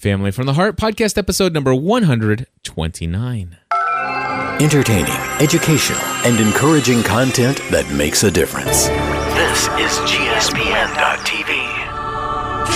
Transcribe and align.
Family 0.00 0.30
from 0.30 0.46
the 0.46 0.54
Heart 0.54 0.76
podcast 0.78 1.18
episode 1.18 1.52
number 1.52 1.74
129. 1.74 3.58
Entertaining, 4.58 5.12
educational, 5.40 6.00
and 6.24 6.40
encouraging 6.40 7.02
content 7.02 7.58
that 7.70 7.86
makes 7.92 8.22
a 8.22 8.30
difference. 8.30 8.86
This 9.36 9.68
is 9.76 9.98
GSPN.TV. 10.08 11.52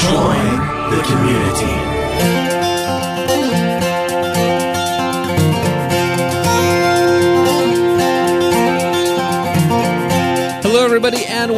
Join 0.04 0.44
the 0.90 1.02
community. 1.02 1.93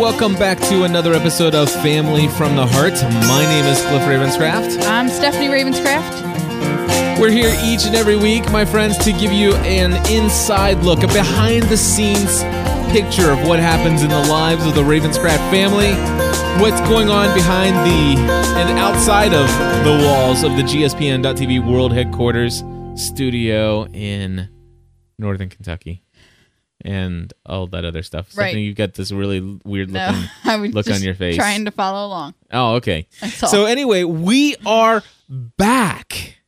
Welcome 0.07 0.35
back 0.35 0.57
to 0.61 0.85
another 0.85 1.15
episode 1.15 1.53
of 1.53 1.69
Family 1.69 2.29
from 2.29 2.55
the 2.55 2.65
Heart. 2.65 2.93
My 3.27 3.43
name 3.43 3.65
is 3.65 3.81
Cliff 3.87 4.03
Ravenscraft. 4.03 4.87
I'm 4.87 5.09
Stephanie 5.09 5.49
Ravenscraft. 5.49 7.19
We're 7.19 7.33
here 7.33 7.53
each 7.65 7.87
and 7.87 7.97
every 7.97 8.15
week, 8.15 8.49
my 8.53 8.65
friends, 8.65 8.97
to 8.99 9.11
give 9.11 9.33
you 9.33 9.53
an 9.57 9.95
inside 10.09 10.85
look, 10.85 11.03
a 11.03 11.09
behind 11.09 11.65
the 11.65 11.77
scenes 11.77 12.45
picture 12.93 13.33
of 13.33 13.49
what 13.49 13.59
happens 13.59 14.05
in 14.05 14.09
the 14.09 14.25
lives 14.29 14.65
of 14.65 14.77
the 14.77 14.83
Ravenscraft 14.83 15.51
family, 15.51 15.91
what's 16.63 16.81
going 16.89 17.09
on 17.09 17.35
behind 17.35 17.75
the 17.75 18.17
and 18.61 18.79
outside 18.79 19.35
of 19.35 19.49
the 19.85 20.07
walls 20.07 20.45
of 20.45 20.53
the 20.53 20.63
GSPN.TV 20.63 21.69
World 21.69 21.93
Headquarters 21.93 22.63
studio 22.95 23.87
in 23.87 24.49
Northern 25.19 25.49
Kentucky. 25.49 26.06
And 26.85 27.33
all 27.47 27.67
that 27.69 27.85
other 27.85 28.03
stuff. 28.03 28.37
Right. 28.37 28.55
You've 28.57 28.77
got 28.77 28.95
this 28.95 29.11
really 29.11 29.41
weird 29.65 29.91
No, 29.91 30.07
looking 30.09 30.31
I 30.45 30.57
was 30.57 30.75
look 30.75 30.91
on 30.91 31.03
your 31.03 31.15
face. 31.15 31.35
trying 31.37 31.65
to 31.65 31.71
follow 31.71 32.07
along. 32.07 32.35
Oh, 32.53 32.75
okay. 32.75 33.09
So 33.35 33.65
anyway, 33.65 34.05
we 34.05 34.57
are 34.67 35.03
back. 35.29 36.39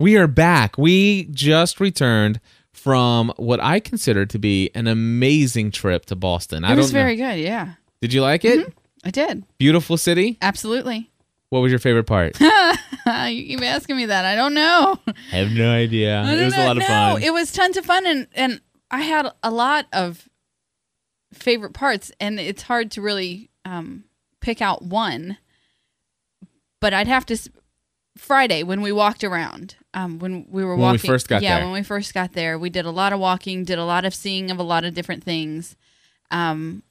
We 0.00 0.16
are 0.16 0.26
back. 0.26 0.76
We 0.76 1.24
just 1.26 1.80
returned 1.80 2.40
from 2.72 3.32
what 3.36 3.60
I 3.60 3.80
consider 3.80 4.26
to 4.26 4.38
be 4.38 4.70
an 4.74 4.86
amazing 4.88 5.70
trip 5.70 6.04
to 6.06 6.16
Boston. 6.16 6.64
I 6.64 6.72
It 6.72 6.76
was 6.76 6.86
don't 6.90 6.94
know- 6.94 7.04
very 7.04 7.16
good. 7.16 7.38
Yeah, 7.38 7.74
Did 8.00 8.12
you 8.12 8.20
like 8.22 8.44
it? 8.44 8.58
Mm-hmm. 8.60 8.78
I 9.06 9.10
did 9.10 9.44
Beautiful 9.58 9.96
city. 9.96 10.36
absolutely. 10.42 11.10
What 11.50 11.60
was 11.60 11.70
your 11.70 11.78
favorite 11.78 12.04
part? 12.04 12.40
you 12.40 12.46
keep 13.46 13.62
asking 13.62 13.96
me 13.96 14.06
that. 14.06 14.24
I 14.24 14.34
don't 14.34 14.54
know. 14.54 14.98
I 15.06 15.36
have 15.36 15.52
no 15.52 15.70
idea. 15.70 16.24
It 16.24 16.44
was 16.44 16.54
a 16.56 16.64
lot 16.64 16.76
of 16.76 16.80
no, 16.82 16.86
fun. 16.86 17.22
it 17.22 17.32
was 17.32 17.52
tons 17.52 17.76
of 17.76 17.84
fun, 17.86 18.04
and 18.06 18.26
and 18.34 18.60
I 18.94 19.00
had 19.02 19.26
a 19.42 19.50
lot 19.50 19.86
of 19.92 20.28
favorite 21.32 21.72
parts, 21.72 22.12
and 22.20 22.38
it's 22.38 22.62
hard 22.62 22.92
to 22.92 23.02
really 23.02 23.50
um, 23.64 24.04
pick 24.40 24.62
out 24.62 24.82
one. 24.82 25.38
But 26.80 26.94
I'd 26.94 27.08
have 27.08 27.26
to. 27.26 27.38
Friday 28.16 28.62
when 28.62 28.80
we 28.80 28.92
walked 28.92 29.24
around, 29.24 29.74
um, 29.92 30.20
when 30.20 30.46
we 30.48 30.62
were 30.62 30.76
When 30.76 30.78
we 30.78 30.84
walking, 30.84 31.10
first 31.10 31.26
got 31.26 31.42
yeah, 31.42 31.56
there. 31.56 31.64
when 31.64 31.72
we 31.74 31.82
first 31.82 32.14
got 32.14 32.32
there, 32.34 32.56
we 32.56 32.70
did 32.70 32.84
a 32.84 32.92
lot 32.92 33.12
of 33.12 33.18
walking, 33.18 33.64
did 33.64 33.80
a 33.80 33.84
lot 33.84 34.04
of 34.04 34.14
seeing 34.14 34.52
of 34.52 34.60
a 34.60 34.62
lot 34.62 34.84
of 34.84 34.94
different 34.94 35.24
things. 35.24 35.74
Um, 36.30 36.84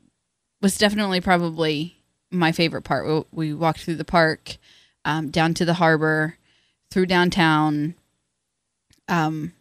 was 0.61 0.77
definitely 0.77 1.21
probably 1.21 1.95
my 2.29 2.51
favorite 2.51 2.81
part. 2.81 3.07
We, 3.07 3.23
we 3.31 3.53
walked 3.53 3.79
through 3.79 3.95
the 3.95 4.03
park, 4.03 4.57
um, 5.05 5.29
down 5.29 5.53
to 5.53 5.63
the 5.63 5.75
harbor, 5.75 6.37
through 6.91 7.05
downtown. 7.05 7.95
Um, 9.07 9.53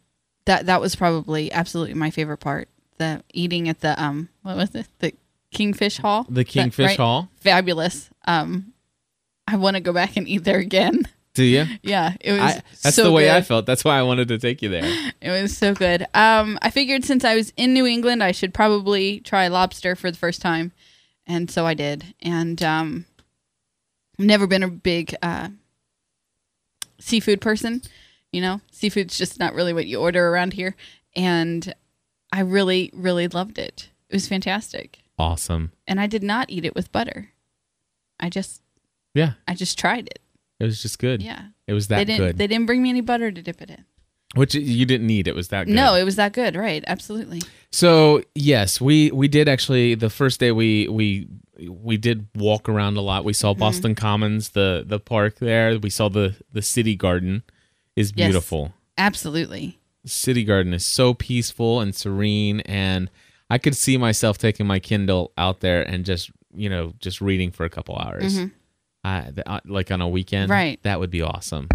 that 0.44 0.66
that 0.66 0.80
was 0.80 0.94
probably 0.96 1.52
absolutely 1.52 1.94
my 1.94 2.10
favorite 2.10 2.38
part. 2.38 2.68
The 2.98 3.22
eating 3.32 3.68
at 3.68 3.80
the 3.80 4.00
um, 4.02 4.28
what 4.42 4.56
was 4.56 4.74
it? 4.74 4.86
The 4.98 5.14
Kingfish 5.52 5.98
Hall. 5.98 6.26
the 6.28 6.44
Kingfish 6.44 6.86
right? 6.86 6.96
Hall. 6.96 7.28
Fabulous. 7.36 8.10
Um, 8.26 8.72
I 9.46 9.56
want 9.56 9.76
to 9.76 9.80
go 9.80 9.92
back 9.92 10.16
and 10.16 10.26
eat 10.26 10.44
there 10.44 10.58
again. 10.58 11.08
Do 11.34 11.44
you? 11.44 11.64
Yeah, 11.82 12.14
it 12.20 12.32
was. 12.32 12.40
I, 12.40 12.62
that's 12.82 12.96
so 12.96 13.04
the 13.04 13.12
way 13.12 13.34
I 13.34 13.40
felt. 13.40 13.64
That's 13.64 13.84
why 13.84 13.98
I 13.98 14.02
wanted 14.02 14.28
to 14.28 14.38
take 14.38 14.60
you 14.60 14.68
there. 14.68 14.84
It 15.22 15.30
was 15.30 15.56
so 15.56 15.74
good. 15.74 16.06
Um, 16.12 16.58
I 16.60 16.68
figured 16.68 17.06
since 17.06 17.24
I 17.24 17.34
was 17.34 17.54
in 17.56 17.72
New 17.72 17.86
England, 17.86 18.22
I 18.22 18.32
should 18.32 18.52
probably 18.52 19.20
try 19.20 19.48
lobster 19.48 19.96
for 19.96 20.10
the 20.10 20.18
first 20.18 20.42
time, 20.42 20.72
and 21.26 21.50
so 21.50 21.64
I 21.64 21.72
did. 21.72 22.14
And 22.20 22.62
um, 22.62 23.06
I've 24.18 24.26
never 24.26 24.46
been 24.46 24.62
a 24.62 24.68
big 24.68 25.14
uh, 25.22 25.48
seafood 26.98 27.40
person. 27.40 27.80
You 28.32 28.40
know, 28.40 28.60
seafood's 28.70 29.18
just 29.18 29.38
not 29.38 29.54
really 29.54 29.72
what 29.74 29.86
you 29.86 30.00
order 30.00 30.28
around 30.28 30.54
here, 30.54 30.74
and 31.14 31.74
I 32.32 32.40
really, 32.40 32.90
really 32.94 33.28
loved 33.28 33.58
it. 33.58 33.90
It 34.08 34.14
was 34.16 34.26
fantastic, 34.26 35.00
Awesome. 35.18 35.72
and 35.86 36.00
I 36.00 36.06
did 36.06 36.22
not 36.22 36.48
eat 36.50 36.64
it 36.64 36.74
with 36.74 36.90
butter. 36.92 37.30
I 38.18 38.30
just, 38.30 38.62
Yeah, 39.14 39.32
I 39.46 39.54
just 39.54 39.78
tried 39.78 40.06
it. 40.08 40.20
it 40.60 40.64
was 40.64 40.80
just 40.80 40.98
good. 40.98 41.22
Yeah, 41.22 41.48
It 41.66 41.74
was 41.74 41.88
that 41.88 41.98
they 41.98 42.04
didn't, 42.06 42.26
good. 42.26 42.38
they 42.38 42.46
didn't 42.46 42.66
bring 42.66 42.82
me 42.82 42.88
any 42.90 43.00
butter 43.02 43.30
to 43.30 43.42
dip 43.42 43.60
it 43.60 43.68
in. 43.70 43.84
Which 44.34 44.54
you 44.54 44.86
didn't 44.86 45.06
need. 45.06 45.28
It 45.28 45.34
was 45.34 45.48
that 45.48 45.66
good. 45.66 45.74
No, 45.74 45.94
it 45.94 46.04
was 46.04 46.16
that 46.16 46.32
good. 46.32 46.56
Right? 46.56 46.82
Absolutely. 46.86 47.42
So 47.70 48.22
yes, 48.34 48.80
we 48.80 49.10
we 49.10 49.28
did 49.28 49.46
actually 49.46 49.94
the 49.94 50.08
first 50.08 50.40
day 50.40 50.52
we 50.52 50.88
we 50.88 51.28
we 51.68 51.98
did 51.98 52.28
walk 52.34 52.66
around 52.66 52.96
a 52.96 53.02
lot. 53.02 53.24
We 53.26 53.32
Mm-hmm. 53.34 53.40
saw 53.40 53.52
Boston 53.52 53.94
Commons, 53.94 54.50
the 54.50 54.84
the 54.86 54.98
park 54.98 55.38
there. 55.38 55.78
We 55.78 55.90
saw 55.90 56.08
the 56.08 56.34
the 56.50 56.62
city 56.62 56.96
garden 56.96 57.42
is 57.96 58.12
Yes. 58.14 58.26
beautiful. 58.28 58.72
Absolutely. 58.98 59.78
City 60.04 60.44
garden 60.44 60.74
is 60.74 60.84
so 60.84 61.14
peaceful 61.14 61.80
and 61.80 61.94
serene 61.94 62.60
and 62.60 63.10
I 63.50 63.58
could 63.58 63.76
see 63.76 63.96
myself 63.98 64.38
taking 64.38 64.66
my 64.66 64.78
Kindle 64.80 65.30
out 65.36 65.60
there 65.60 65.82
and 65.82 66.04
just, 66.06 66.30
you 66.54 66.70
know, 66.70 66.94
just 66.98 67.20
reading 67.20 67.50
for 67.50 67.64
a 67.64 67.70
couple 67.70 67.96
hours. 67.96 68.38
Uh, 69.04 69.22
th- 69.24 69.38
uh, 69.46 69.60
like 69.66 69.90
on 69.90 70.00
a 70.00 70.08
weekend, 70.08 70.44
Mm-hmm. 70.44 70.52
Right. 70.52 70.82
That 70.84 71.00
would 71.00 71.10
be 71.10 71.20
awesome. 71.22 71.68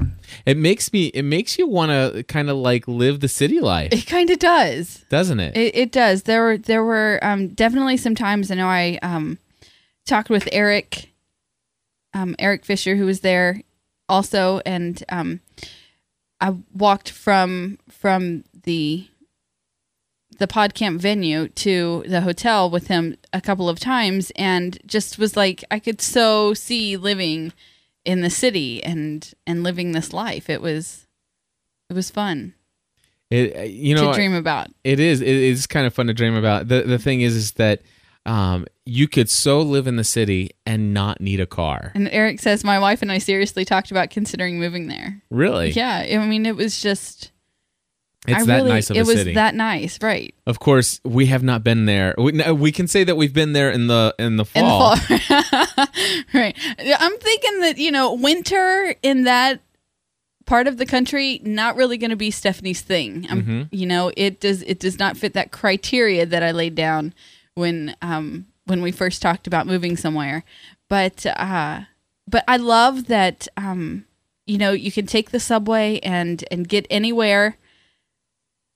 It 0.45 0.55
makes 0.57 0.91
me. 0.93 1.07
It 1.07 1.23
makes 1.23 1.57
you 1.59 1.67
want 1.67 1.91
to 1.91 2.23
kind 2.23 2.49
of 2.49 2.55
like 2.57 2.87
live 2.87 3.19
the 3.19 3.27
city 3.27 3.59
life, 3.59 3.91
It 3.93 4.07
kind 4.07 4.29
of 4.29 4.39
does. 4.39 5.03
doesn't 5.09 5.39
it? 5.39 5.55
It, 5.57 5.75
it 5.75 5.91
does. 5.91 6.23
There 6.23 6.41
were 6.41 6.57
there 6.57 6.83
were 6.85 7.19
um, 7.21 7.49
definitely 7.49 7.97
some 7.97 8.15
times. 8.15 8.49
I 8.49 8.55
know 8.55 8.67
I 8.67 8.97
um, 9.03 9.37
talked 10.05 10.29
with 10.29 10.47
Eric, 10.53 11.11
um, 12.13 12.35
Eric 12.39 12.63
Fisher, 12.65 12.95
who 12.95 13.05
was 13.05 13.19
there 13.19 13.61
also, 14.09 14.61
and 14.65 15.03
um, 15.09 15.41
I 16.39 16.55
walked 16.73 17.09
from 17.09 17.79
from 17.89 18.43
the 18.63 19.07
the 20.39 20.47
podcamp 20.47 20.99
venue 20.99 21.47
to 21.47 22.03
the 22.07 22.21
hotel 22.21 22.69
with 22.69 22.87
him 22.87 23.17
a 23.33 23.41
couple 23.41 23.69
of 23.69 23.79
times, 23.79 24.31
and 24.35 24.77
just 24.85 25.17
was 25.17 25.35
like 25.35 25.63
I 25.71 25.79
could 25.79 26.01
so 26.01 26.53
see 26.53 26.95
living 26.95 27.53
in 28.05 28.21
the 28.21 28.29
city 28.29 28.83
and 28.83 29.33
and 29.45 29.63
living 29.63 29.91
this 29.91 30.13
life. 30.13 30.49
It 30.49 30.61
was 30.61 31.07
it 31.89 31.93
was 31.93 32.09
fun 32.11 32.53
It, 33.29 33.55
uh, 33.57 33.61
you 33.63 33.95
know, 33.95 34.11
to 34.11 34.13
dream 34.13 34.33
about. 34.33 34.67
It 34.83 34.99
is. 34.99 35.21
It 35.21 35.27
is 35.27 35.65
kind 35.67 35.87
of 35.87 35.93
fun 35.93 36.07
to 36.07 36.13
dream 36.13 36.35
about. 36.35 36.67
the 36.67 36.83
The 36.83 36.99
thing 36.99 37.21
is, 37.21 37.35
is 37.35 37.53
that 37.53 37.81
um, 38.27 38.65
you 38.85 39.07
could 39.07 39.29
so 39.29 39.61
live 39.61 39.87
in 39.87 39.95
the 39.95 40.03
city 40.03 40.51
and 40.65 40.93
not 40.93 41.21
need 41.21 41.39
a 41.39 41.45
car. 41.45 41.91
And 41.95 42.09
Eric 42.11 42.39
says, 42.39 42.63
My 42.63 42.77
wife 42.77 43.01
and 43.01 43.11
I 43.11 43.17
seriously 43.17 43.65
talked 43.65 43.89
about 43.89 44.09
considering 44.09 44.59
moving 44.59 44.87
there. 44.87 45.21
Really? 45.31 45.71
Yeah. 45.71 46.05
I 46.09 46.27
mean, 46.27 46.45
it 46.45 46.55
was 46.55 46.79
just. 46.79 47.31
It's 48.27 48.41
I 48.41 48.45
that 48.45 48.55
really, 48.57 48.69
nice 48.69 48.89
of 48.89 48.97
a 48.97 49.05
city. 49.05 49.21
It 49.21 49.25
was 49.27 49.35
that 49.35 49.55
nice, 49.55 50.01
right. 50.01 50.35
of 50.45 50.59
course, 50.59 50.99
we 51.05 51.27
have 51.27 51.43
not 51.43 51.63
been 51.63 51.85
there. 51.85 52.13
We, 52.17 52.33
we 52.51 52.73
can 52.73 52.87
say 52.87 53.05
that 53.05 53.15
we've 53.15 53.33
been 53.33 53.53
there 53.53 53.71
in 53.71 53.87
the 53.87 54.13
in 54.19 54.35
the 54.35 54.43
In 54.53 54.65
fall. 54.65 54.95
the 54.97 55.19
fall. 55.19 55.85
right. 56.33 56.57
I'm 56.99 57.17
thinking 57.19 57.61
that, 57.61 57.77
you 57.77 57.89
know, 57.89 58.15
winter 58.15 58.95
in 59.01 59.23
that 59.23 59.61
part 60.45 60.67
of 60.67 60.77
the 60.77 60.85
country, 60.85 61.39
not 61.43 61.77
really 61.77 61.97
going 61.97 62.09
to 62.09 62.17
be 62.17 62.31
Stephanie's 62.31 62.81
thing. 62.81 63.23
Mm-hmm. 63.23 63.63
You 63.71 63.85
know, 63.85 64.11
it 64.17 64.41
does 64.41 64.61
it 64.63 64.79
does 64.79 64.99
not 64.99 65.15
fit 65.15 65.31
that 65.33 65.51
criteria 65.51 66.25
that 66.25 66.43
I 66.43 66.51
laid 66.51 66.75
down 66.75 67.13
when 67.57 67.95
um 68.01 68.45
when 68.65 68.81
we 68.81 68.91
first 68.91 69.21
talked 69.21 69.47
about 69.47 69.65
moving 69.67 69.97
somewhere. 69.97 70.43
But 70.89 71.25
uh 71.25 71.81
but 72.27 72.43
I 72.47 72.57
love 72.57 73.07
that 73.07 73.47
um 73.57 74.05
you 74.45 74.57
know, 74.57 74.71
you 74.71 74.91
can 74.91 75.05
take 75.07 75.31
the 75.31 75.39
subway 75.39 75.99
and 76.03 76.43
and 76.51 76.67
get 76.69 76.85
anywhere 76.89 77.57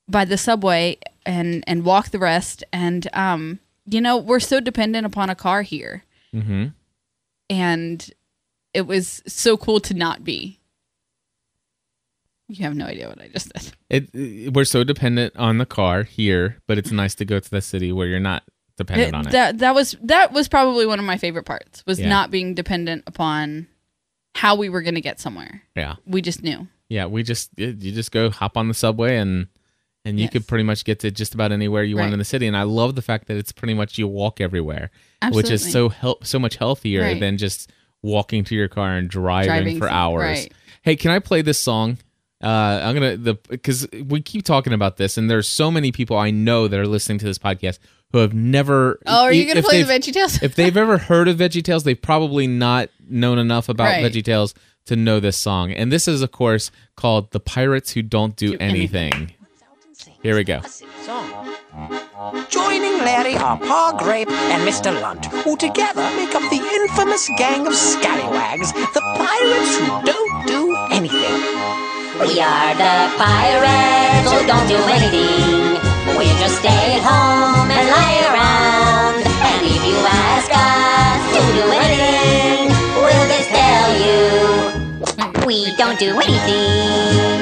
by 0.10 0.26
the 0.26 0.38
subway 0.38 0.98
and 1.26 1.64
and 1.68 1.86
walk 1.86 2.10
the 2.10 2.20
rest 2.20 2.64
and 2.74 3.08
um 3.14 3.60
you 3.86 4.02
know, 4.02 4.18
we're 4.18 4.40
so 4.40 4.60
dependent 4.60 5.06
upon 5.06 5.30
a 5.30 5.36
car 5.36 5.62
here 5.62 6.04
hmm 6.34 6.68
and 7.50 8.12
it 8.74 8.88
was 8.88 9.22
so 9.28 9.58
cool 9.58 9.82
to 9.82 9.94
not 9.94 10.24
be. 10.24 10.58
You 12.48 12.64
have 12.64 12.76
no 12.76 12.86
idea 12.86 13.08
what 13.10 13.22
I 13.22 13.28
just 13.28 13.52
said. 13.54 13.74
It, 13.90 14.10
it- 14.16 14.54
we're 14.54 14.64
so 14.66 14.84
dependent 14.86 15.36
on 15.36 15.58
the 15.58 15.66
car 15.66 16.04
here, 16.04 16.58
but 16.68 16.78
it's 16.78 16.92
nice 16.92 17.14
to 17.16 17.26
go 17.26 17.40
to 17.40 17.50
the 17.52 17.62
city 17.62 17.92
where 17.92 18.08
you're 18.08 18.20
not 18.20 18.44
dependent 18.88 19.16
on 19.16 19.28
it. 19.28 19.32
That 19.32 19.58
that 19.60 19.76
was 19.76 19.96
that 20.04 20.32
was 20.34 20.48
probably 20.48 20.86
one 20.86 21.00
of 21.00 21.06
my 21.06 21.18
favorite 21.18 21.44
parts 21.46 21.84
was 21.86 22.00
Yeah. 22.00 22.10
not 22.10 22.32
being 22.32 22.54
dependent 22.54 23.04
upon 23.08 23.68
how 24.36 24.56
we 24.56 24.70
were 24.70 24.82
going 24.82 24.96
to 24.96 25.02
get 25.02 25.20
somewhere. 25.20 25.62
yeah, 25.76 25.96
We 26.06 26.22
just 26.22 26.42
knew. 26.44 26.68
yeah. 26.90 27.06
We 27.06 27.24
just 27.24 27.50
you 27.58 27.74
just 27.74 28.12
go 28.12 28.30
hop 28.30 28.58
on 28.58 28.68
the 28.68 28.74
subway 28.74 29.18
and 29.18 29.48
and 30.04 30.18
you 30.18 30.24
Yes. 30.24 30.32
could 30.34 30.48
pretty 30.48 30.64
much 30.64 30.84
get 30.84 31.00
to 31.02 31.12
just 31.12 31.36
about 31.36 31.52
anywhere 31.52 31.84
you 31.84 31.96
want 31.98 32.12
in 32.14 32.18
the 32.20 32.26
city. 32.26 32.48
And 32.48 32.58
I 32.58 32.64
love 32.64 32.96
the 32.96 33.02
fact 33.04 33.28
that 33.28 33.38
it's 33.38 33.52
pretty 33.52 33.74
much 33.76 33.98
you 34.00 34.08
walk 34.08 34.42
everywhere, 34.42 34.90
which 35.32 35.52
is 35.52 35.72
so 35.72 35.90
help 35.90 36.26
so 36.26 36.40
much 36.40 36.56
healthier 36.56 37.02
Right. 37.02 37.20
than 37.20 37.38
just 37.38 37.70
walking 38.02 38.44
to 38.46 38.56
your 38.56 38.68
car 38.68 38.96
and 38.98 39.08
driving, 39.10 39.48
Driving 39.50 39.78
for 39.80 39.88
hours. 39.90 40.22
right. 40.24 40.54
Hey, 40.82 40.96
can 40.96 41.12
I 41.12 41.20
play 41.20 41.44
this 41.44 41.60
song? 41.60 42.00
Uh, 42.44 42.82
I'm 42.84 42.96
gonna 42.96 43.18
the 43.18 43.36
because 43.50 43.88
we 44.08 44.20
keep 44.22 44.44
talking 44.44 44.74
about 44.74 44.98
this, 44.98 45.16
and 45.18 45.30
there's 45.30 45.48
so 45.48 45.70
many 45.70 45.92
people 45.92 46.18
I 46.18 46.32
know 46.32 46.68
that 46.68 46.80
are 46.80 46.88
listening 46.88 47.20
to 47.20 47.26
this 47.26 47.38
podcast 47.38 47.78
who 48.12 48.20
have 48.20 48.34
never. 48.34 49.00
Oh, 49.06 49.24
are 49.24 49.34
you 49.34 49.46
gonna 49.48 49.62
play 49.64 49.82
the 49.82 49.88
they've- 49.88 50.02
Veggie 50.02 50.14
Tales? 50.14 50.42
if 50.42 50.56
they've 50.56 50.76
ever 50.78 50.98
heard 50.98 51.28
of 51.28 51.38
Veggie 51.38 51.64
Tales, 51.64 51.84
they've 51.84 52.02
probably 52.02 52.48
not 52.48 52.90
known 53.10 53.38
enough 53.40 53.70
about 53.70 53.86
Right. 53.86 54.04
Veggie 54.06 54.24
Tales 54.24 54.54
to 54.86 54.96
know 54.96 55.20
this 55.20 55.38
song. 55.38 55.72
And 55.72 55.92
this 55.92 56.08
is, 56.08 56.22
of 56.22 56.32
course, 56.32 56.72
called 56.96 57.32
"The 57.32 57.40
Pirates 57.40 57.92
Who 57.92 58.02
Don't 58.02 58.36
Do, 58.36 58.52
Do 58.52 58.58
anything. 58.60 59.14
Anything. 59.14 59.34
Here 60.24 60.36
we 60.36 60.44
go. 60.44 60.62
Joining 62.50 62.98
Larry 63.00 63.36
are 63.36 63.58
Pa 63.58 63.98
Grape 63.98 64.30
and 64.30 64.68
Mr. 64.68 64.92
Lunt, 65.02 65.26
who 65.28 65.56
together 65.58 66.02
make 66.16 66.34
up 66.36 66.44
the 66.50 66.58
infamous 66.58 67.30
gang 67.38 67.66
of 67.68 67.74
scallywags, 67.76 68.72
the 68.74 69.02
pirates 69.02 69.78
who 69.78 69.86
don't 70.06 70.48
do 70.48 70.76
anything. 70.92 71.42
We 72.22 72.40
are 72.40 72.74
the 72.76 73.18
pirates 73.18 74.32
who 74.32 74.48
don't 74.48 74.68
do 74.68 74.78
anything. 74.90 75.91
We 76.22 76.28
just 76.38 76.60
stay 76.60 76.70
at 76.70 77.02
home 77.02 77.72
and 77.72 77.90
lie 77.90 78.22
around. 78.30 79.26
And 79.26 79.66
if 79.66 79.82
you 79.82 79.98
ask 80.06 80.54
us 80.54 81.22
to 81.34 81.42
do 81.58 81.66
anything, 81.74 82.70
we'll 82.94 83.26
just 83.26 83.50
tell 83.50 83.90
you 83.98 85.48
we 85.48 85.76
don't 85.78 85.98
do 85.98 86.14
anything. 86.22 87.42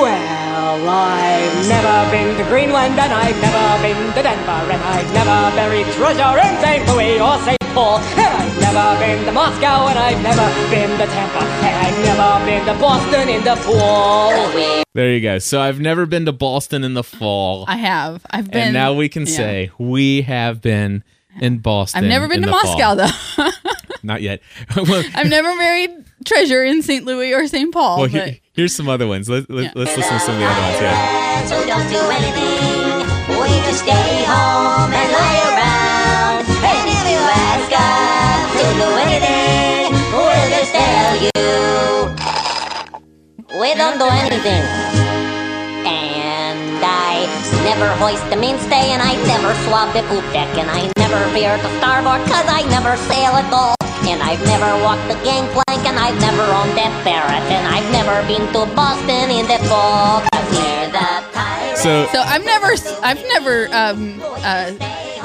Well, 0.00 0.88
I've 0.88 1.68
never 1.68 2.10
been 2.10 2.34
to 2.38 2.44
Greenland, 2.48 2.98
and 2.98 3.12
I've 3.12 3.38
never 3.44 3.82
been 3.82 4.14
to 4.14 4.22
Denver, 4.22 4.72
and 4.72 4.82
I've 4.82 5.12
never 5.12 5.54
buried 5.54 5.86
treasure 5.92 6.38
in 6.48 6.56
St. 6.64 6.88
Louis 6.88 7.20
or 7.20 7.36
St. 7.44 7.63
Paul, 7.74 7.98
and 7.98 8.20
I've 8.20 8.60
never 8.60 9.00
been 9.00 9.24
to 9.26 9.32
Moscow, 9.32 9.88
and 9.88 9.98
I've 9.98 10.22
never 10.22 10.70
been 10.70 10.90
to 10.90 11.06
Tampa, 11.06 11.38
and 11.40 11.86
I've 11.86 12.04
never 12.04 12.46
been 12.46 12.64
to 12.66 12.80
Boston 12.80 13.28
in 13.28 13.42
the 13.42 13.56
pool. 13.56 14.84
There 14.94 15.12
you 15.12 15.20
go. 15.20 15.40
So 15.40 15.60
I've 15.60 15.80
never 15.80 16.06
been 16.06 16.24
to 16.26 16.32
Boston 16.32 16.84
in 16.84 16.94
the 16.94 17.02
fall, 17.02 17.64
I 17.66 17.76
have. 17.76 18.24
I've 18.30 18.48
been. 18.48 18.62
and 18.62 18.74
now 18.74 18.92
we 18.94 19.08
can 19.08 19.26
yeah. 19.26 19.36
say 19.36 19.70
we 19.76 20.22
have 20.22 20.62
been 20.62 21.02
in 21.40 21.58
Boston. 21.58 22.04
I've 22.04 22.08
never 22.08 22.28
been 22.28 22.44
in 22.44 22.48
to 22.48 22.50
the 22.50 22.52
fall. 22.52 22.78
Moscow 22.78 22.94
though. 22.94 23.50
Not 24.04 24.22
yet. 24.22 24.40
well, 24.76 25.02
I've 25.16 25.28
never 25.28 25.56
married 25.56 25.90
treasure 26.24 26.62
in 26.62 26.80
St. 26.82 27.04
Louis 27.04 27.34
or 27.34 27.48
St. 27.48 27.72
Paul. 27.72 27.98
well, 28.02 28.08
but 28.08 28.28
he- 28.28 28.40
here's 28.52 28.72
some 28.74 28.88
other 28.88 29.08
ones. 29.08 29.28
Let, 29.28 29.50
let, 29.50 29.64
Yeah. 29.64 29.72
Let's 29.74 29.96
listen 29.96 30.12
to 30.12 30.20
some 30.20 30.34
of 30.34 30.40
the 30.40 30.46
other 30.46 30.60
ones 30.60 30.78
here. 30.78 31.24
Pirates 33.26 33.82
you 41.24 41.54
we 43.60 43.72
don't 43.74 43.98
do 43.98 44.08
anything. 44.10 44.64
And 45.86 46.82
I 46.82 47.22
never 47.62 47.86
hoist 48.02 48.28
the 48.30 48.36
mainstay, 48.36 48.90
and 48.90 49.00
I 49.00 49.14
never 49.30 49.54
swab 49.64 49.94
the 49.94 50.02
poop 50.10 50.26
deck, 50.32 50.50
and 50.58 50.68
I 50.68 50.90
never 50.98 51.22
veer 51.30 51.56
to 51.56 51.70
starboard, 51.78 52.20
cause 52.26 52.46
I 52.50 52.66
never 52.68 52.96
sail 53.06 53.32
at 53.38 53.46
all. 53.52 53.76
And 54.04 54.20
I've 54.22 54.42
never 54.44 54.68
walked 54.82 55.06
the 55.08 55.14
gangplank, 55.22 55.86
and 55.86 55.98
I've 55.98 56.18
never 56.20 56.42
owned 56.42 56.76
that 56.76 56.92
ferret, 57.06 57.46
and 57.48 57.64
I've 57.70 57.88
never 57.94 58.26
been 58.26 58.44
to 58.52 58.66
Boston 58.74 59.30
in 59.30 59.46
the 59.46 59.62
fall. 59.70 60.20
Cause 60.34 60.50
we're 60.50 60.90
the 60.90 61.24
pirates. 61.32 61.80
So, 61.80 62.06
so 62.12 62.20
I've 62.20 62.44
never, 62.44 62.74
I've 63.02 63.22
never 63.32 63.68
um, 63.72 64.20
uh, 64.42 64.74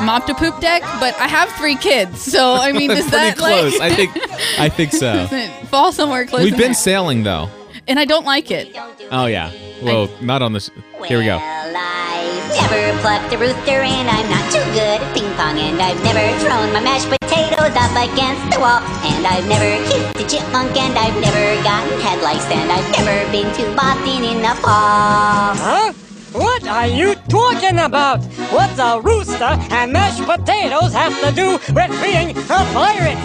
mopped 0.02 0.28
to 0.28 0.34
poop 0.36 0.60
deck, 0.62 0.82
but 1.00 1.14
I 1.20 1.28
have 1.28 1.50
three 1.54 1.76
kids. 1.76 2.22
So 2.22 2.56
I 2.56 2.72
mean, 2.78 2.90
does 2.90 3.10
that 3.12 3.38
close. 3.38 3.78
like 3.80 3.92
I 3.92 3.96
think. 3.96 4.12
I 4.60 4.70
think 4.70 4.92
so. 4.94 5.28
fall 5.70 5.92
somewhere 5.92 6.26
close? 6.26 6.44
We've 6.44 6.52
been 6.58 6.74
there? 6.74 6.74
sailing 6.74 7.24
though. 7.24 7.50
and 7.88 8.00
I 8.00 8.06
don't 8.06 8.26
like 8.26 8.52
it. 8.52 8.76
Oh 9.12 9.26
yeah. 9.26 9.52
Well, 9.82 10.10
not 10.22 10.42
on 10.42 10.54
this. 10.54 10.70
Here 11.08 11.20
we 11.20 11.26
go. 11.26 11.38
Well, 11.38 11.76
I've 11.78 12.52
never 12.52 13.00
plucked 13.00 13.32
a 13.34 13.38
rooster 13.38 13.80
and 13.80 14.10
I'm 14.10 14.28
not 14.30 14.44
too 14.52 14.64
good 14.76 15.00
at 15.00 15.14
ping 15.16 15.32
pong 15.40 15.58
and 15.58 15.80
I've 15.82 16.02
never 16.04 16.24
thrown 16.44 16.74
my 16.74 16.82
mashed 16.82 17.08
potatoes 17.08 17.72
up 17.78 17.94
against 17.96 18.44
the 18.52 18.60
wall 18.60 18.82
and 19.08 19.24
I've 19.26 19.48
never 19.48 19.70
kissed 19.88 20.20
a 20.20 20.26
chipmunk 20.28 20.76
and 20.76 20.98
I've 20.98 21.16
never 21.22 21.64
gotten 21.64 21.96
head 22.02 22.20
lice 22.22 22.44
and 22.52 22.68
I've 22.70 22.90
never 23.00 23.16
been 23.32 23.48
to 23.56 23.64
Boston 23.76 24.24
in 24.26 24.42
the 24.42 24.54
fall. 24.60 25.56
Huh? 25.56 25.94
What 26.34 26.68
are 26.68 26.88
you 26.88 27.16
talking 27.28 27.80
about? 27.80 28.24
What's 28.52 28.78
a 28.80 29.00
rooster 29.02 29.56
and 29.74 29.92
mashed 29.94 30.22
potatoes 30.24 30.94
have 30.94 31.14
to 31.22 31.32
do 31.34 31.54
with 31.74 31.92
being 32.02 32.32
a 32.38 32.62
pirate? 32.74 33.18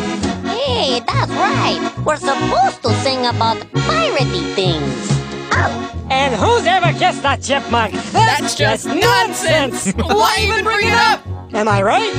Hey, 0.49 1.01
that's 1.07 1.31
right. 1.33 1.81
We're 2.05 2.17
supposed 2.17 2.83
to 2.83 2.91
sing 3.03 3.27
about 3.27 3.59
piratey 3.89 4.55
things. 4.55 5.09
Oh, 5.53 6.07
And 6.11 6.35
who's 6.35 6.67
ever 6.67 6.93
kissed 6.99 7.23
that 7.23 7.43
chipmunk? 7.43 7.93
That's 8.13 8.55
just 8.55 8.87
nonsense. 8.87 9.93
Why 9.97 10.39
even 10.41 10.65
bring 10.65 10.87
it 10.89 10.95
up? 10.95 11.21
Am 11.55 11.69
I 11.69 11.83
right? 11.83 12.15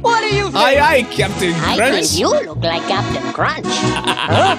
What 0.00 0.20
do 0.22 0.34
you 0.34 0.44
think? 0.44 0.56
Aye, 0.56 0.78
aye, 0.80 1.02
Captain 1.10 1.52
I 1.54 1.76
Crunch. 1.76 2.06
think 2.08 2.18
you 2.18 2.28
look 2.28 2.58
like 2.58 2.82
Captain 2.88 3.32
Crunch. 3.32 3.66
Huh? 3.68 4.56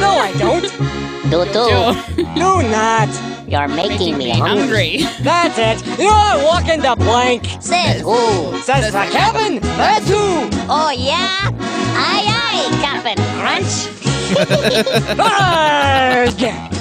No, 0.00 0.10
I 0.18 0.32
don't. 0.38 0.62
Do 1.30 1.42
do. 1.46 2.24
Do 2.34 2.68
not. 2.68 3.08
You're 3.46 3.68
making 3.68 4.16
me 4.16 4.30
hungry. 4.30 4.98
That's 5.20 5.58
it. 5.58 5.98
You're 5.98 6.44
walking 6.44 6.80
the 6.80 6.96
blank. 6.96 7.44
Says 7.60 8.00
who? 8.00 8.58
Says 8.62 8.92
the 8.92 9.06
cabin. 9.12 9.60
That's 9.76 10.08
who. 10.08 10.48
Oh 10.68 10.90
yeah? 10.96 11.50
Aye 11.96 12.24
aye, 12.26 12.68
Captain 12.80 13.22
Crunch. 13.38 13.90
Arrgh! 15.20 16.32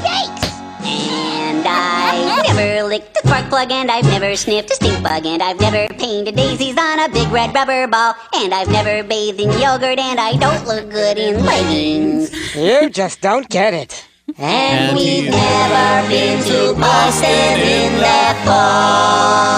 Yikes! 0.02 0.50
And 0.86 1.68
I've 1.68 2.56
never 2.56 2.88
licked 2.88 3.18
a 3.18 3.28
spark 3.28 3.50
plug, 3.50 3.72
and 3.72 3.92
I've 3.92 4.06
never 4.06 4.36
sniffed 4.36 4.72
a 4.72 4.76
stink 4.76 5.04
bug, 5.04 5.26
and 5.26 5.44
I've 5.44 5.60
never 5.60 5.94
painted 5.96 6.36
daisies 6.36 6.78
on 6.78 7.00
a 7.00 7.10
big 7.10 7.28
red 7.30 7.54
rubber 7.54 7.88
ball, 7.88 8.16
and 8.36 8.54
I've 8.54 8.70
never 8.70 9.04
bathed 9.04 9.42
in 9.42 9.52
yogurt, 9.60 10.00
and 10.00 10.20
I 10.20 10.38
don't 10.38 10.66
look 10.66 10.90
good 10.90 11.18
in 11.18 11.46
leggings. 11.46 12.56
You 12.56 12.90
just 12.90 13.22
don't 13.22 13.50
get 13.50 13.74
it. 13.74 14.08
And, 14.38 14.90
And 14.90 14.98
we've 14.98 15.30
never 15.30 16.08
been 16.10 16.44
to 16.44 16.74
Boston 16.80 17.60
in 17.60 17.94
the 17.98 18.36
fall. 18.46 19.54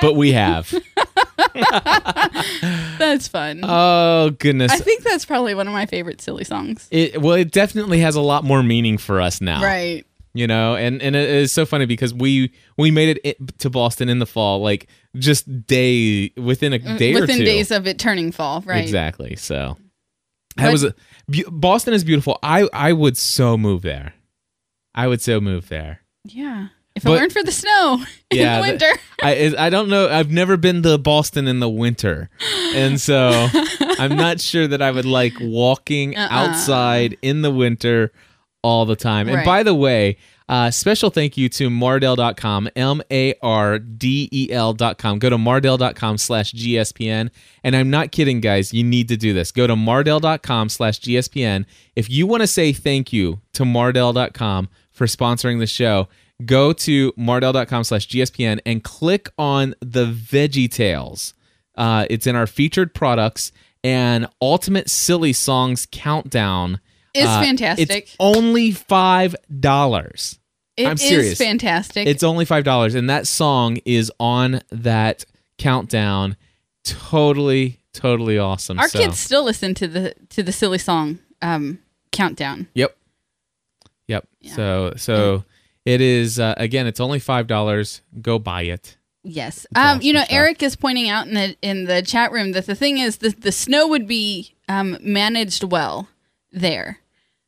But 0.00 0.14
we 0.14 0.32
have. 0.32 0.72
That's 2.98 3.28
fun. 3.28 3.60
Oh 3.62 4.30
goodness. 4.38 4.72
I 4.72 4.78
think 4.78 5.02
that's 5.02 5.24
probably 5.24 5.54
one 5.54 5.66
of 5.66 5.72
my 5.72 5.86
favorite 5.86 6.20
silly 6.20 6.44
songs. 6.44 6.88
It 6.90 7.20
well, 7.22 7.34
it 7.34 7.52
definitely 7.52 8.00
has 8.00 8.14
a 8.16 8.20
lot 8.20 8.44
more 8.44 8.62
meaning 8.62 8.98
for 8.98 9.20
us 9.20 9.40
now. 9.40 9.62
Right. 9.62 10.04
You 10.34 10.46
know, 10.46 10.76
and 10.76 11.00
and 11.02 11.16
it 11.16 11.28
is 11.28 11.52
so 11.52 11.66
funny 11.66 11.86
because 11.86 12.12
we 12.14 12.52
we 12.76 12.90
made 12.90 13.20
it 13.24 13.58
to 13.58 13.70
Boston 13.70 14.08
in 14.08 14.18
the 14.18 14.26
fall, 14.26 14.60
like 14.60 14.88
just 15.16 15.66
day 15.66 16.30
within 16.36 16.72
a 16.72 16.78
day 16.78 17.12
or 17.14 17.18
Mm, 17.18 17.20
Within 17.22 17.38
days 17.44 17.70
of 17.70 17.86
it 17.86 17.98
turning 17.98 18.30
fall. 18.30 18.62
Right. 18.66 18.82
Exactly. 18.82 19.36
So 19.36 19.76
that 20.58 20.72
was 20.72 20.84
a, 20.84 20.94
bu- 21.28 21.50
Boston 21.50 21.94
is 21.94 22.04
beautiful. 22.04 22.38
I 22.42 22.68
I 22.72 22.92
would 22.92 23.16
so 23.16 23.56
move 23.56 23.82
there. 23.82 24.14
I 24.94 25.06
would 25.06 25.20
so 25.22 25.40
move 25.40 25.68
there. 25.68 26.00
Yeah. 26.24 26.68
If 26.94 27.04
But- 27.04 27.12
it 27.12 27.20
weren't 27.20 27.32
for 27.32 27.44
the 27.44 27.52
snow 27.52 28.02
Yeah, 28.32 28.56
in 28.56 28.60
the 28.60 28.66
the- 28.66 28.72
winter. 28.72 29.00
I 29.22 29.54
I 29.66 29.70
don't 29.70 29.88
know. 29.88 30.08
I've 30.08 30.30
never 30.30 30.56
been 30.56 30.82
to 30.82 30.98
Boston 30.98 31.46
in 31.46 31.60
the 31.60 31.68
winter, 31.68 32.28
and 32.74 33.00
so 33.00 33.48
I'm 33.98 34.16
not 34.16 34.40
sure 34.40 34.66
that 34.66 34.82
I 34.82 34.90
would 34.90 35.04
like 35.06 35.34
walking 35.40 36.16
Uh-uh. 36.16 36.28
outside 36.30 37.16
in 37.22 37.42
the 37.42 37.50
winter 37.52 38.12
all 38.62 38.84
the 38.84 38.96
time. 38.96 39.28
And 39.28 39.36
Right. 39.38 39.46
by 39.46 39.62
the 39.62 39.74
way, 39.74 40.16
uh, 40.48 40.70
special 40.70 41.10
thank 41.10 41.36
you 41.36 41.48
to 41.50 41.68
Mardel.com, 41.68 42.68
M 42.74 43.02
A 43.10 43.34
R 43.42 43.78
D 43.78 44.28
E 44.32 44.50
L.com. 44.50 45.18
Go 45.18 45.30
to 45.30 45.36
Mardel.com 45.36 46.18
slash 46.18 46.52
GSPN. 46.52 47.30
And 47.62 47.76
I'm 47.76 47.90
not 47.90 48.12
kidding, 48.12 48.40
guys. 48.40 48.72
You 48.72 48.82
need 48.82 49.08
to 49.08 49.16
do 49.16 49.32
this. 49.34 49.52
Go 49.52 49.66
to 49.66 49.74
Mardel.com 49.74 50.68
slash 50.70 51.00
GSPN. 51.00 51.66
If 51.94 52.08
you 52.08 52.26
want 52.26 52.42
to 52.42 52.46
say 52.46 52.72
thank 52.72 53.12
you 53.12 53.40
to 53.52 53.64
Mardel.com 53.64 54.68
for 54.90 55.06
sponsoring 55.06 55.58
the 55.58 55.66
show, 55.66 56.08
go 56.44 56.72
to 56.72 57.12
Mardel.com 57.12 57.84
slash 57.84 58.08
GSPN 58.08 58.60
and 58.64 58.82
click 58.82 59.28
on 59.38 59.74
the 59.80 60.06
Veggie 60.06 60.70
Tales. 60.70 61.34
Uh, 61.74 62.06
it's 62.08 62.26
in 62.26 62.34
our 62.34 62.46
featured 62.46 62.94
products 62.94 63.52
and 63.84 64.26
Ultimate 64.40 64.88
Silly 64.90 65.32
Songs 65.32 65.86
Countdown. 65.90 66.80
It's 67.14 67.26
Uh, 67.26 67.40
fantastic. 67.40 67.90
It's 67.90 68.16
only 68.20 68.70
five 68.72 69.34
dollars. 69.60 70.38
It 70.76 70.86
I'm 70.86 70.92
is 70.94 71.00
serious. 71.02 71.38
fantastic. 71.38 72.06
It's 72.06 72.22
only 72.22 72.44
five 72.44 72.64
dollars, 72.64 72.94
and 72.94 73.10
that 73.10 73.26
song 73.26 73.78
is 73.84 74.12
on 74.20 74.60
that 74.70 75.24
countdown. 75.58 76.36
Totally, 76.84 77.80
totally 77.92 78.38
awesome. 78.38 78.78
Our 78.78 78.88
So, 78.88 78.98
kids 79.00 79.18
still 79.18 79.44
listen 79.44 79.74
to 79.74 79.88
the 79.88 80.14
to 80.30 80.42
the 80.42 80.52
silly 80.52 80.78
song 80.78 81.18
um, 81.42 81.78
countdown. 82.12 82.68
Yep. 82.74 82.96
Yep. 84.08 84.26
So, 84.54 84.94
so 84.96 85.44
it 85.84 86.00
is 86.00 86.38
uh, 86.40 86.54
again. 86.56 86.86
It's 86.86 87.00
only 87.00 87.18
five 87.18 87.46
dollars. 87.46 88.00
Go 88.22 88.38
buy 88.38 88.62
it. 88.62 88.96
Yes. 89.24 89.66
Um, 89.74 90.00
you 90.00 90.12
know, 90.14 90.20
stuff. 90.20 90.32
Eric 90.32 90.62
is 90.62 90.76
pointing 90.76 91.08
out 91.10 91.26
in 91.26 91.34
the 91.34 91.56
in 91.60 91.84
the 91.84 92.00
chat 92.02 92.32
room 92.32 92.52
that 92.52 92.66
the 92.66 92.74
thing 92.74 92.98
is 92.98 93.18
the 93.18 93.30
the 93.30 93.52
snow 93.52 93.86
would 93.88 94.06
be 94.06 94.54
um, 94.68 94.96
managed 95.02 95.64
well 95.64 96.08
there. 96.58 97.00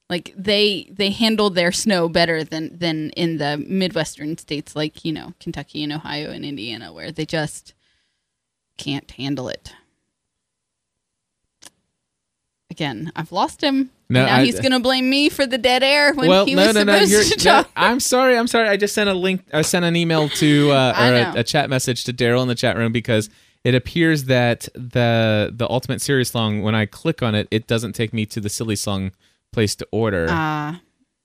Like 0.08 0.34
they 0.36 0.88
they 0.90 1.10
handle 1.10 1.50
their 1.50 1.70
snow 1.70 2.08
better 2.08 2.42
than 2.42 2.76
than 2.76 3.10
in 3.10 3.38
the 3.38 3.56
midwestern 3.56 4.36
states 4.38 4.74
like 4.74 5.04
you 5.04 5.12
know 5.12 5.34
Kentucky 5.38 5.84
and 5.84 5.92
Ohio 5.92 6.30
and 6.30 6.44
Indiana 6.44 6.92
where 6.92 7.12
they 7.12 7.24
just 7.24 7.74
can't 8.76 9.08
handle 9.12 9.48
it. 9.48 9.72
Again, 12.70 13.12
I've 13.14 13.30
lost 13.30 13.60
him. 13.62 13.90
No, 14.08 14.26
now 14.26 14.36
I- 14.38 14.44
he's 14.44 14.58
gonna 14.58 14.80
blame 14.80 15.08
me 15.08 15.28
for 15.28 15.46
the 15.46 15.58
dead 15.58 15.84
air 15.84 16.12
when 16.12 16.28
well, 16.28 16.44
he 16.44 16.54
no, 16.54 16.66
was 16.66 16.74
no, 16.74 16.82
no. 16.82 16.92
supposed 16.94 17.12
You're, 17.12 17.38
to 17.38 17.44
no. 17.62 17.64
I'm 17.76 18.00
sorry. 18.00 18.36
I'm 18.36 18.48
sorry. 18.48 18.68
I 18.68 18.76
just 18.76 18.94
sent 18.94 19.08
a 19.08 19.14
link. 19.14 19.44
I 19.52 19.62
sent 19.62 19.84
an 19.84 19.94
email 19.94 20.28
to 20.28 20.70
uh, 20.72 21.32
or 21.34 21.38
a, 21.38 21.40
a 21.40 21.44
chat 21.44 21.70
message 21.70 22.02
to 22.04 22.12
Daryl 22.12 22.42
in 22.42 22.48
the 22.48 22.56
chat 22.56 22.76
room 22.76 22.90
because 22.90 23.30
it 23.64 23.74
appears 23.74 24.24
that 24.24 24.68
the 24.74 25.52
the 25.54 25.68
Ultimate 25.68 26.00
Series 26.00 26.30
song, 26.30 26.62
when 26.62 26.74
I 26.74 26.86
click 26.86 27.22
on 27.22 27.34
it, 27.34 27.48
it 27.50 27.66
doesn't 27.66 27.92
take 27.92 28.12
me 28.12 28.26
to 28.26 28.40
the 28.40 28.48
silly 28.48 28.76
song 28.76 29.12
place 29.52 29.74
to 29.76 29.88
order. 29.90 30.26
Ah, 30.28 30.80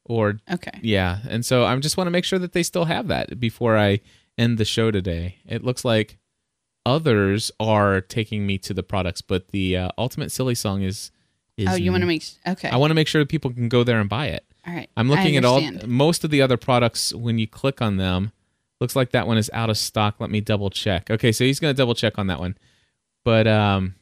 or 0.05 0.39
okay. 0.51 0.79
yeah, 0.81 1.19
and 1.27 1.45
so 1.45 1.65
I 1.65 1.75
just 1.77 1.97
want 1.97 2.07
to 2.07 2.11
make 2.11 2.25
sure 2.25 2.39
that 2.39 2.53
they 2.53 2.63
still 2.63 2.85
have 2.85 3.07
that 3.07 3.39
before 3.39 3.77
I 3.77 4.01
end 4.37 4.57
the 4.57 4.65
show 4.65 4.91
today. 4.91 5.37
It 5.47 5.63
looks 5.63 5.85
like 5.85 6.17
others 6.85 7.51
are 7.59 8.01
taking 8.01 8.45
me 8.45 8.57
to 8.59 8.73
the 8.73 8.83
products, 8.83 9.21
but 9.21 9.49
the 9.49 9.77
uh, 9.77 9.89
Ultimate 9.97 10.31
Silly 10.31 10.55
song 10.55 10.81
is. 10.83 11.11
is 11.57 11.69
Oh, 11.69 11.75
you 11.75 11.91
want 11.91 12.01
to 12.01 12.07
make 12.07 12.23
okay? 12.47 12.69
I 12.69 12.77
want 12.77 12.91
to 12.91 12.95
make 12.95 13.07
sure 13.07 13.21
that 13.21 13.29
people 13.29 13.51
can 13.51 13.69
go 13.69 13.83
there 13.83 13.99
and 13.99 14.09
buy 14.09 14.27
it. 14.27 14.45
All 14.67 14.73
right. 14.73 14.89
I'm 14.97 15.09
looking 15.09 15.37
at 15.37 15.45
all 15.45 15.61
most 15.85 16.23
of 16.23 16.31
the 16.31 16.41
other 16.41 16.57
products 16.57 17.13
when 17.13 17.37
you 17.37 17.47
click 17.47 17.81
on 17.81 17.97
them. 17.97 18.31
Looks 18.81 18.95
like 18.95 19.11
that 19.11 19.27
one 19.27 19.37
is 19.37 19.49
out 19.53 19.69
of 19.69 19.77
stock. 19.77 20.15
Let 20.19 20.29
me 20.29 20.41
double 20.41 20.69
check. 20.69 21.09
Okay, 21.09 21.31
so 21.31 21.43
he's 21.43 21.59
going 21.59 21.73
to 21.73 21.77
double 21.77 21.95
check 21.95 22.17
on 22.17 22.27
that 22.27 22.39
one. 22.39 22.57
But 23.23 23.47
um 23.47 23.95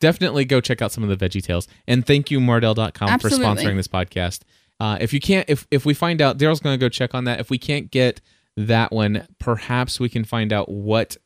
definitely 0.00 0.44
go 0.44 0.60
check 0.60 0.82
out 0.82 0.92
some 0.92 1.08
of 1.08 1.16
the 1.16 1.28
Veggie 1.28 1.42
Tales. 1.42 1.68
And 1.86 2.06
thank 2.06 2.30
you 2.30 2.40
Mardel.com 2.40 3.18
for 3.18 3.28
sponsoring 3.28 3.76
this 3.76 3.88
podcast. 3.88 4.40
Uh 4.80 4.98
if 5.00 5.12
you 5.12 5.20
can't 5.20 5.48
if 5.48 5.66
if 5.70 5.84
we 5.84 5.94
find 5.94 6.22
out 6.22 6.38
Daryl's 6.38 6.60
going 6.60 6.78
to 6.78 6.80
go 6.80 6.88
check 6.88 7.14
on 7.14 7.24
that. 7.24 7.40
If 7.40 7.50
we 7.50 7.58
can't 7.58 7.90
get 7.90 8.20
that 8.56 8.92
one, 8.92 9.26
perhaps 9.38 9.98
we 10.00 10.08
can 10.08 10.24
find 10.24 10.52
out 10.52 10.68
what 10.68 11.16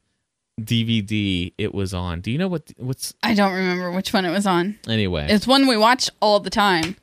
DVD 0.61 1.53
it 1.59 1.73
was 1.75 1.95
on. 1.95 2.21
Do 2.21 2.31
you 2.31 2.39
know 2.39 2.49
what 2.49 2.73
what's 2.77 3.15
I 3.23 3.35
don't 3.35 3.53
remember 3.53 3.91
which 3.93 4.13
one 4.13 4.25
it 4.25 4.31
was 4.31 4.47
on. 4.47 4.79
anyway? 4.89 5.29
It's 5.31 5.47
one 5.47 5.67
we 5.67 5.77
watch 5.77 6.11
all 6.21 6.41
the 6.41 6.51
time. 6.51 6.97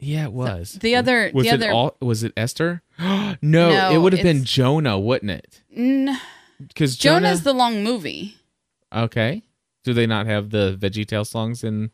Yeah, 0.00 0.24
it 0.24 0.32
was. 0.32 0.72
The 0.80 0.96
other, 0.96 1.30
was 1.32 1.44
the 1.46 1.50
it 1.50 1.54
other, 1.54 1.70
all 1.72 1.96
was 2.00 2.22
it 2.24 2.32
Esther? 2.36 2.82
no, 2.98 3.36
No, 3.42 3.90
it 3.92 3.98
would 3.98 4.12
have 4.12 4.22
been 4.22 4.44
Jonah, 4.44 4.98
wouldn't 4.98 5.30
it? 5.30 5.62
N- 5.74 6.18
Because 6.58 6.96
Jonah's 6.96 7.42
the 7.42 7.52
long 7.52 7.84
movie. 7.84 8.36
okay. 8.92 9.42
Do 9.84 9.94
they 9.94 10.06
not 10.06 10.26
have 10.26 10.50
the 10.50 10.76
Veggie 10.78 11.06
Tale 11.06 11.24
songs 11.24 11.64
in 11.64 11.90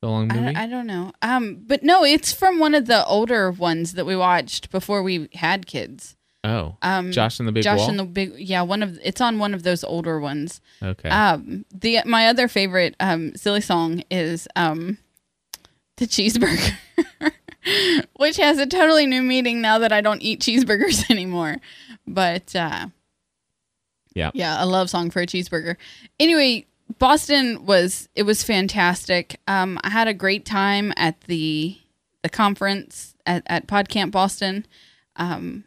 the 0.00 0.08
long 0.08 0.28
movie? 0.28 0.54
I, 0.54 0.62
I 0.62 0.66
don't 0.68 0.86
know. 0.86 1.12
Um, 1.22 1.62
but 1.66 1.82
no, 1.82 2.04
it's 2.04 2.32
from 2.32 2.60
one 2.60 2.72
of 2.74 2.86
the 2.86 3.04
older 3.06 3.50
ones 3.50 3.94
that 3.94 4.06
we 4.06 4.14
watched 4.14 4.70
before 4.70 5.02
we 5.02 5.28
had 5.34 5.66
kids. 5.66 6.14
oh, 6.44 6.76
Um, 6.82 7.10
Josh 7.10 7.40
and 7.40 7.48
the 7.48 7.52
Big 7.52 7.64
Josh 7.64 7.78
Wall. 7.80 7.90
and 7.90 7.98
the 7.98 8.04
big, 8.04 8.34
yeah, 8.38 8.62
one 8.62 8.84
of 8.84 8.96
it's 9.02 9.20
on 9.20 9.40
one 9.40 9.54
of 9.54 9.64
those 9.64 9.82
older 9.82 10.20
ones. 10.20 10.60
okay. 10.80 11.08
Um, 11.08 11.64
the 11.74 11.98
my 12.06 12.28
other 12.28 12.46
favorite 12.46 12.94
um 13.00 13.34
silly 13.34 13.60
song 13.60 14.04
is 14.08 14.46
um, 14.54 14.98
the 16.00 16.06
cheeseburger, 16.06 16.74
which 18.16 18.36
has 18.38 18.58
a 18.58 18.66
totally 18.66 19.06
new 19.06 19.22
meaning 19.22 19.60
now 19.60 19.78
that 19.78 19.92
I 19.92 20.00
don't 20.00 20.20
eat 20.22 20.40
cheeseburgers 20.40 21.08
anymore. 21.10 21.58
But 22.06 22.56
uh, 22.56 22.88
Yeah. 24.14 24.32
yeah, 24.34 24.62
a 24.62 24.66
love 24.66 24.90
song 24.90 25.10
for 25.10 25.22
a 25.22 25.26
cheeseburger. 25.26 25.76
Anyway, 26.18 26.66
Boston 26.98 27.64
was 27.64 28.08
it 28.16 28.24
was 28.24 28.42
fantastic. 28.42 29.38
Um, 29.46 29.78
I 29.84 29.90
had 29.90 30.08
a 30.08 30.14
great 30.14 30.44
time 30.44 30.92
at 30.96 31.20
the 31.22 31.78
the 32.22 32.28
conference 32.28 33.14
at 33.24 33.44
at 33.46 33.68
PodCamp 33.68 34.10
Boston. 34.10 34.66
Um, 35.16 35.64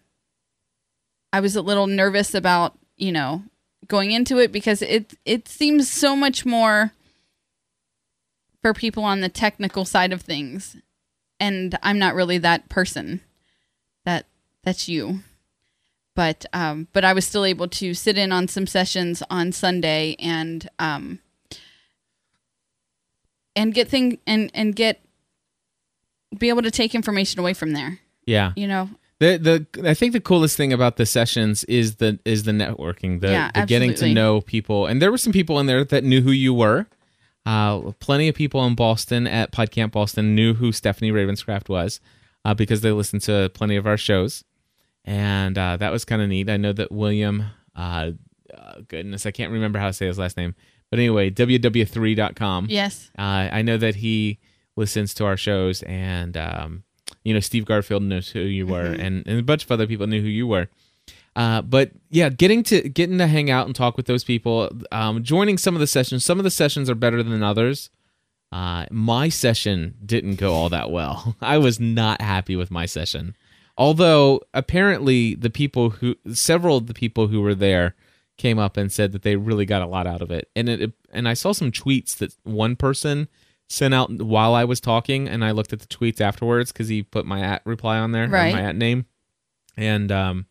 I 1.32 1.40
was 1.40 1.56
a 1.56 1.62
little 1.62 1.88
nervous 1.88 2.34
about 2.36 2.78
you 2.98 3.12
know 3.14 3.44
going 3.88 4.12
into 4.12 4.38
it 4.40 4.52
because 4.52 4.82
it 4.82 5.14
it 5.26 5.48
seems 5.48 5.90
so 5.90 6.16
much 6.16 6.46
more 6.46 6.92
for 8.64 8.74
people 8.74 9.04
on 9.04 9.22
the 9.22 9.30
technical 9.30 9.86
side 9.86 10.12
of 10.12 10.22
things, 10.22 10.78
and 11.40 11.78
I'm 11.84 12.00
not 12.00 12.16
really 12.16 12.40
that 12.40 12.70
person. 12.70 13.22
That 14.06 14.26
that's 14.64 14.90
you 14.90 15.20
but 16.16 16.46
um, 16.54 16.88
but 16.94 17.04
I 17.04 17.14
was 17.14 17.26
still 17.26 17.46
able 17.46 17.68
to 17.70 17.94
sit 17.94 18.18
in 18.18 18.32
on 18.32 18.48
some 18.48 18.68
sessions 18.68 19.24
on 19.30 19.52
Sunday 19.52 20.16
and 20.20 20.70
um, 20.80 21.20
and 23.56 23.74
get 23.74 23.88
thing 23.88 24.20
and 24.28 24.52
and 24.54 24.76
get 24.76 25.02
be 26.38 26.50
able 26.50 26.62
to 26.62 26.72
take 26.72 26.96
information 26.96 27.40
away 27.40 27.54
from 27.54 27.74
there. 27.74 28.00
yeah. 28.26 28.54
You 28.56 28.68
know, 28.68 28.90
The 29.20 29.38
the 29.38 29.90
I 29.90 29.94
think 29.94 30.14
the 30.14 30.22
coolest 30.22 30.58
thing 30.58 30.74
about 30.74 30.98
the 30.98 31.06
sessions 31.06 31.64
is 31.66 31.96
the 31.96 32.20
is 32.26 32.44
the 32.44 32.52
networking, 32.52 33.22
the, 33.22 33.32
Yeah, 33.32 33.52
the 33.54 33.66
getting 33.66 33.94
to 33.96 34.14
know 34.14 34.42
people. 34.42 34.86
And 34.86 35.02
there 35.02 35.12
were 35.12 35.18
some 35.18 35.34
people 35.34 35.60
in 35.60 35.66
there 35.66 35.84
that 35.84 36.04
knew 36.04 36.22
who 36.22 36.32
you 36.32 36.54
were. 36.54 36.88
Uh, 37.46 37.92
plenty 38.00 38.28
of 38.30 38.36
people 38.36 38.66
in 38.66 38.74
Boston 38.76 39.28
at 39.28 39.52
PodCamp 39.52 39.92
Boston 39.92 40.34
knew 40.36 40.54
who 40.54 40.72
Stephanie 40.72 41.12
Ravenscraft 41.12 41.68
was 41.70 42.00
uh, 42.46 42.54
because 42.54 42.82
they 42.82 42.92
listened 42.92 43.22
to 43.24 43.52
plenty 43.54 43.76
of 43.76 43.86
our 43.86 43.98
shows, 43.98 44.44
and 45.04 45.58
uh, 45.58 45.76
that 45.78 45.92
was 45.92 46.06
kind 46.06 46.22
of 46.22 46.30
neat. 46.30 46.50
I 46.50 46.58
know 46.58 46.72
that 46.74 46.92
William, 46.92 47.44
uh, 47.76 48.12
uh, 48.58 48.76
goodness, 48.88 49.26
I 49.26 49.32
can't 49.32 49.52
remember 49.52 49.78
how 49.80 49.88
to 49.88 49.94
say 49.94 50.08
his 50.08 50.18
last 50.20 50.38
name, 50.38 50.56
but 50.90 51.00
anyway, 51.00 51.30
ww3.com. 51.32 52.68
yes, 52.70 53.12
Uh, 53.18 53.50
I 53.52 53.62
know 53.62 53.78
that 53.78 53.96
he 53.96 54.40
listens 54.76 55.14
to 55.16 55.26
our 55.26 55.38
shows, 55.38 55.82
and 55.84 56.38
um, 56.38 56.84
you 57.24 57.34
know 57.34 57.40
Steve 57.40 57.66
Garfield 57.66 58.04
knows 58.04 58.30
who 58.30 58.40
you 58.40 58.66
were, 58.68 58.84
Mm-hmm. 58.84 59.02
and, 59.02 59.28
and 59.28 59.40
a 59.40 59.44
bunch 59.44 59.64
of 59.66 59.72
other 59.72 59.88
people 59.88 60.08
knew 60.08 60.22
who 60.22 60.28
you 60.28 60.48
were. 60.48 60.70
Uh, 61.36 61.62
but 61.62 61.92
yeah, 62.10 62.30
getting 62.30 62.62
to 62.64 62.88
getting 62.90 63.18
to 63.18 63.28
hang 63.28 63.50
out 63.50 63.66
and 63.66 63.76
talk 63.76 63.98
with 63.98 64.06
those 64.06 64.24
people, 64.24 64.70
um, 64.92 65.24
joining 65.24 65.58
some 65.58 65.74
of 65.76 65.80
the 65.80 65.88
sessions. 65.88 66.24
Some 66.24 66.40
of 66.40 66.44
the 66.44 66.52
sessions 66.52 66.90
are 66.90 66.96
better 66.96 67.24
than 67.24 67.42
others. 67.42 67.90
Uh, 68.52 68.86
my 68.92 69.30
session 69.30 69.96
didn't 70.06 70.36
go 70.36 70.54
all 70.54 70.70
that 70.70 70.92
well. 70.92 71.36
I 71.42 71.58
was 71.58 71.80
not 71.80 72.22
happy 72.22 72.56
with 72.56 72.70
my 72.70 72.86
session. 72.86 73.36
Although 73.78 74.42
apparently 74.54 75.34
the 75.34 75.50
people 75.50 75.90
who 75.90 76.16
several 76.32 76.78
of 76.78 76.86
the 76.88 76.94
people 76.94 77.28
who 77.28 77.42
were 77.42 77.56
there 77.56 77.96
came 78.38 78.60
up 78.60 78.78
and 78.78 78.92
said 78.92 79.12
that 79.12 79.24
they 79.24 79.36
really 79.36 79.66
got 79.66 79.82
a 79.82 79.88
lot 79.88 80.06
out 80.06 80.22
of 80.22 80.30
it. 80.30 80.50
And 80.56 80.70
it 80.70 80.92
and 81.12 81.28
I 81.28 81.34
saw 81.34 81.52
some 81.52 81.72
tweets 81.72 82.16
that 82.18 82.36
one 82.44 82.76
person 82.76 83.28
sent 83.70 83.94
out 83.96 84.12
while 84.22 84.54
I 84.54 84.66
was 84.66 84.80
talking 84.80 85.28
and 85.28 85.44
I 85.44 85.50
looked 85.50 85.74
at 85.74 85.80
the 85.80 85.88
tweets 85.88 86.22
afterwards 86.22 86.72
cuz 86.72 86.90
he 86.90 87.02
put 87.02 87.26
my 87.26 87.40
at 87.42 87.64
reply 87.66 87.98
on 87.98 88.12
there, 88.12 88.28
Right. 88.28 88.54
my 88.54 88.62
at 88.62 88.76
name. 88.76 89.06
And 89.76 90.12
um 90.12 90.46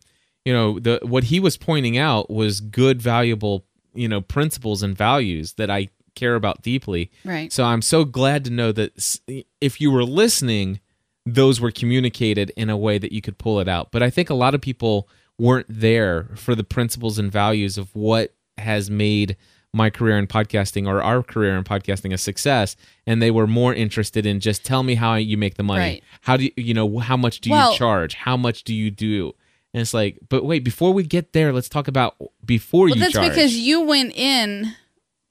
you 0.45 0.53
know, 0.53 0.79
the 0.79 0.99
what 1.03 1.25
he 1.25 1.39
was 1.41 1.57
pointing 1.57 1.97
out 1.99 2.31
was 2.31 2.61
good 2.61 3.01
valuable, 3.01 3.65
you 3.95 4.09
know, 4.09 4.21
principles 4.21 4.83
and 4.83 4.97
values 4.97 5.55
that 5.55 5.71
I 5.71 5.89
care 6.15 6.35
about 6.35 6.63
deeply. 6.63 7.11
right. 7.25 7.53
So 7.53 7.65
I'm 7.65 7.81
so 7.83 8.05
glad 8.05 8.45
to 8.45 8.51
know 8.51 8.71
that 8.73 9.19
if 9.61 9.81
you 9.81 9.91
were 9.91 10.05
listening, 10.05 10.81
those 11.25 11.61
were 11.61 11.71
communicated 11.71 12.53
in 12.57 12.69
a 12.69 12.77
way 12.77 12.99
that 12.99 13.13
you 13.13 13.23
could 13.23 13.39
pull 13.39 13.61
it 13.61 13.69
out. 13.69 13.91
But 13.93 14.03
I 14.03 14.11
think 14.11 14.29
a 14.29 14.35
lot 14.35 14.55
of 14.55 14.61
people 14.61 15.09
weren't 15.39 15.67
there 15.69 16.29
for 16.35 16.55
the 16.55 16.65
principles 16.65 17.19
and 17.19 17.33
values 17.33 17.79
of 17.79 17.95
what 17.95 18.35
has 18.59 18.91
made 18.91 19.37
my 19.73 19.89
career 19.89 20.19
in 20.19 20.27
podcasting 20.27 20.87
or 20.87 21.03
our 21.03 21.23
career 21.23 21.57
in 21.57 21.65
podcasting 21.65 22.13
a 22.13 22.19
success 22.19 22.77
and 23.07 23.23
they 23.23 23.31
were 23.31 23.47
more 23.47 23.73
interested 23.73 24.27
in 24.27 24.39
just 24.39 24.63
tell 24.67 24.83
me 24.83 24.95
how 24.97 25.15
you 25.15 25.39
make 25.39 25.55
the 25.55 25.63
money 25.63 25.81
Right. 25.81 26.05
how 26.21 26.37
do 26.37 26.45
you 26.45 26.51
you 26.59 26.75
know 26.75 26.99
how 26.99 27.17
much 27.17 27.41
do 27.41 27.49
Well- 27.51 27.73
you 27.73 27.79
charge 27.79 28.13
how 28.13 28.37
much 28.37 28.65
do 28.65 28.75
you 28.75 28.91
do 28.91 29.33
and 29.75 29.81
it's 29.81 29.95
like 29.95 30.19
but 30.29 30.45
wait 30.45 30.65
before 30.65 30.93
we 30.93 31.03
get 31.03 31.33
there 31.33 31.53
let's 31.53 31.69
talk 31.69 31.89
about 31.89 32.17
before 32.45 32.89
you. 32.89 32.93
Well, 32.93 32.99
you 32.99 33.03
that's 33.03 33.15
charge 33.15 33.29
because 33.29 33.57
you 33.57 33.83
went 33.83 34.13
in 34.15 34.75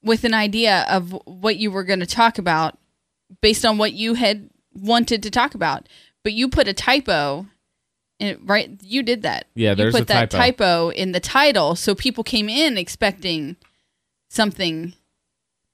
with 0.04 0.24
an 0.24 0.34
idea 0.34 0.86
of 0.90 1.12
what 1.26 1.58
you 1.58 1.72
were 1.72 1.84
going 1.84 2.00
to 2.00 2.06
talk 2.06 2.38
about 2.38 2.78
based 3.42 3.66
on 3.66 3.78
what 3.78 3.94
you 3.94 4.16
had 4.16 4.50
wanted 4.74 5.24
to 5.24 5.30
talk 5.30 5.54
about, 5.56 5.88
but 6.24 6.34
you 6.34 6.50
put 6.50 6.68
a 6.68 6.74
typo. 6.74 7.46
In, 8.20 8.40
right, 8.44 8.70
you 8.84 9.02
did 9.02 9.24
that. 9.24 9.48
Yeah, 9.56 9.74
there's 9.74 9.94
you 9.94 10.00
put 10.00 10.10
a 10.10 10.14
that 10.14 10.32
typo. 10.32 10.38
typo 10.38 10.90
in 10.90 11.12
the 11.12 11.20
title, 11.20 11.76
so 11.76 11.96
people 11.96 12.24
came 12.24 12.50
in 12.50 12.78
expecting 12.78 13.56
something 14.30 14.94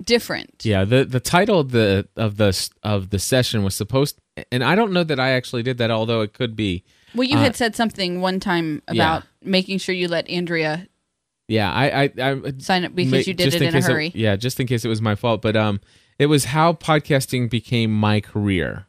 different. 0.03 0.63
Yeah, 0.63 0.85
the 0.85 1.03
the 1.03 1.19
title 1.19 1.59
of 1.59 1.71
the 1.71 2.07
of 2.15 2.37
the 2.37 2.69
of 2.83 3.09
the 3.09 3.19
session 3.19 3.63
was 3.63 3.75
supposed, 3.75 4.19
and 4.51 4.63
I 4.63 4.75
don't 4.75 4.93
know 4.93 5.03
that 5.03 5.19
I 5.19 5.31
actually 5.31 5.63
did 5.63 5.77
that, 5.79 5.91
although 5.91 6.21
it 6.21 6.33
could 6.33 6.55
be. 6.55 6.83
Well, 7.15 7.27
you 7.27 7.37
Uh, 7.37 7.41
had 7.41 7.55
said 7.55 7.75
something 7.75 8.21
one 8.21 8.39
time 8.39 8.81
about 8.87 9.23
making 9.43 9.77
sure 9.79 9.95
you 9.95 10.07
let 10.07 10.29
Andrea 10.29 10.87
Yeah, 11.47 11.71
I 11.71 12.03
I, 12.03 12.11
I 12.31 12.53
sign 12.57 12.83
up 12.85 12.93
because 12.95 13.11
ma- 13.11 13.17
you 13.19 13.33
did 13.33 13.53
it 13.53 13.61
in 13.61 13.69
a 13.69 13.71
case 13.71 13.87
hurry. 13.87 14.11
yeah, 14.15 14.35
just 14.35 14.59
in 14.59 14.67
case 14.67 14.83
it 14.83 14.89
was 14.89 15.01
my 15.01 15.15
fault, 15.15 15.41
but 15.41 15.55
um, 15.55 15.79
it 16.19 16.25
was 16.25 16.45
how 16.45 16.73
podcasting 16.73 17.49
became 17.49 17.93
my 17.93 18.19
career. 18.19 18.87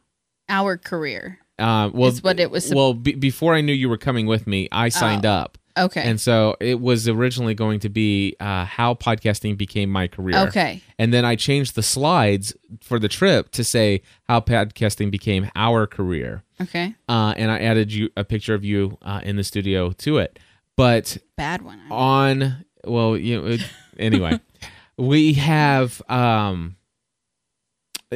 Our 0.49 0.77
career. 0.77 1.39
Uh, 1.59 1.89
well, 1.93 2.09
Is 2.09 2.23
what 2.23 2.39
it 2.39 2.49
was 2.51 2.65
sup- 2.67 2.75
Well, 2.75 2.93
be, 2.93 3.13
before 3.13 3.53
I 3.53 3.61
knew 3.61 3.73
you 3.73 3.87
were 3.89 3.97
coming 3.97 4.25
with 4.25 4.47
me, 4.47 4.67
I 4.71 4.89
signed 4.89 5.25
Oh. 5.25 5.31
up, 5.31 5.57
Okay. 5.77 6.01
And 6.01 6.19
so 6.19 6.55
it 6.59 6.79
was 6.79 7.07
originally 7.07 7.53
going 7.53 7.79
to 7.81 7.89
be 7.89 8.35
uh, 8.39 8.65
how 8.65 8.93
podcasting 8.93 9.57
became 9.57 9.89
my 9.89 10.07
career. 10.07 10.37
Okay. 10.47 10.81
And 10.97 11.13
then 11.13 11.25
I 11.25 11.35
changed 11.35 11.75
the 11.75 11.83
slides 11.83 12.53
for 12.81 12.99
the 12.99 13.07
trip 13.07 13.51
to 13.51 13.63
say 13.63 14.01
how 14.27 14.41
podcasting 14.41 15.11
became 15.11 15.49
our 15.55 15.87
career. 15.87 16.43
okay. 16.61 16.95
Uh, 17.07 17.33
and 17.37 17.51
I 17.51 17.59
added 17.59 17.93
you 17.93 18.09
a 18.17 18.23
picture 18.23 18.53
of 18.53 18.63
you 18.65 18.97
uh, 19.01 19.21
in 19.23 19.35
the 19.35 19.43
studio 19.43 19.91
to 19.91 20.17
it. 20.17 20.39
But 20.75 21.17
Bad 21.37 21.61
one. 21.61 21.81
on 21.91 22.65
well 22.85 23.17
you 23.17 23.41
know 23.41 23.47
it, 23.47 23.61
anyway 23.97 24.39
we 24.97 25.33
have 25.33 26.01
um 26.09 26.77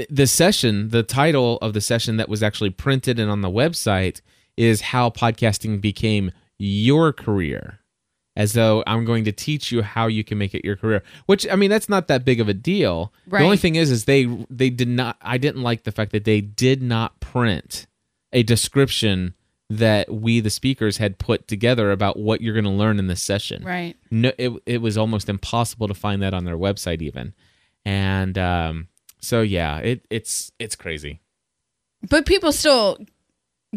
the 0.09 0.25
session 0.25 0.87
the 0.89 1.03
title 1.03 1.57
of 1.61 1.73
the 1.73 1.81
session 1.81 2.15
that 2.17 2.29
was 2.29 2.41
actually 2.41 2.69
printed 2.69 3.19
and 3.19 3.29
on 3.29 3.41
the 3.41 3.49
website 3.49 4.21
is 4.55 4.79
how 4.81 5.09
podcasting 5.09 5.81
became 5.81 6.31
your 6.59 7.11
career 7.13 7.79
as 8.35 8.53
though 8.53 8.83
i'm 8.87 9.05
going 9.05 9.23
to 9.23 9.31
teach 9.31 9.71
you 9.71 9.81
how 9.81 10.07
you 10.07 10.23
can 10.23 10.37
make 10.37 10.53
it 10.55 10.65
your 10.65 10.75
career 10.75 11.03
which 11.25 11.47
i 11.51 11.55
mean 11.55 11.69
that's 11.69 11.89
not 11.89 12.07
that 12.07 12.25
big 12.25 12.39
of 12.39 12.49
a 12.49 12.53
deal. 12.53 13.13
The 13.27 13.45
only 13.45 13.57
thing 13.57 13.75
is 13.75 13.91
is 13.91 14.05
they 14.05 14.25
they 14.49 14.69
did 14.69 14.87
not 14.87 15.17
i 15.21 15.37
didn't 15.37 15.61
like 15.61 15.83
the 15.83 15.91
fact 15.91 16.11
that 16.11 16.25
they 16.25 16.41
did 16.41 16.81
not 16.81 17.19
print 17.19 17.85
a 18.31 18.43
description 18.43 19.35
that 19.69 20.11
we 20.13 20.39
the 20.39 20.49
speakers 20.49 20.97
had 20.97 21.17
put 21.17 21.47
together 21.47 21.91
about 21.91 22.17
what 22.17 22.41
you're 22.41 22.53
going 22.53 22.63
to 22.65 22.69
learn 22.69 22.99
in 22.99 23.07
this 23.07 23.21
session. 23.21 23.63
Right. 23.63 23.95
no 24.11 24.31
it, 24.37 24.51
it 24.65 24.81
was 24.81 24.97
almost 24.97 25.29
impossible 25.29 25.87
to 25.87 25.93
find 25.93 26.21
that 26.21 26.33
on 26.33 26.43
their 26.45 26.57
website 26.57 27.01
even. 27.01 27.33
And 27.85 28.37
um 28.37 28.87
so 29.19 29.41
yeah 29.41 29.77
it 29.77 30.05
it's 30.09 30.51
it's 30.59 30.75
crazy. 30.75 31.21
But 32.09 32.25
people 32.25 32.51
still 32.51 32.97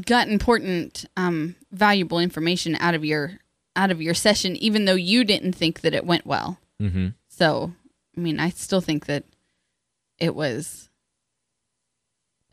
got 0.05 0.29
important, 0.29 1.05
um, 1.17 1.57
valuable 1.73 2.19
information 2.19 2.77
out 2.81 2.95
of 2.95 3.05
your 3.05 3.39
out 3.75 3.91
of 3.91 4.01
your 4.01 4.15
session, 4.15 4.57
even 4.57 4.87
though 4.87 4.95
you 4.95 5.23
didn't 5.25 5.53
think 5.53 5.83
that 5.83 5.95
it 5.95 6.07
went 6.07 6.27
well. 6.27 6.59
mm-hmm. 6.81 7.09
So, 7.29 7.73
I 8.17 8.21
mean, 8.21 8.41
I 8.41 8.49
still 8.49 8.81
think 8.81 9.05
that 9.07 9.25
it 10.19 10.35
was 10.35 10.89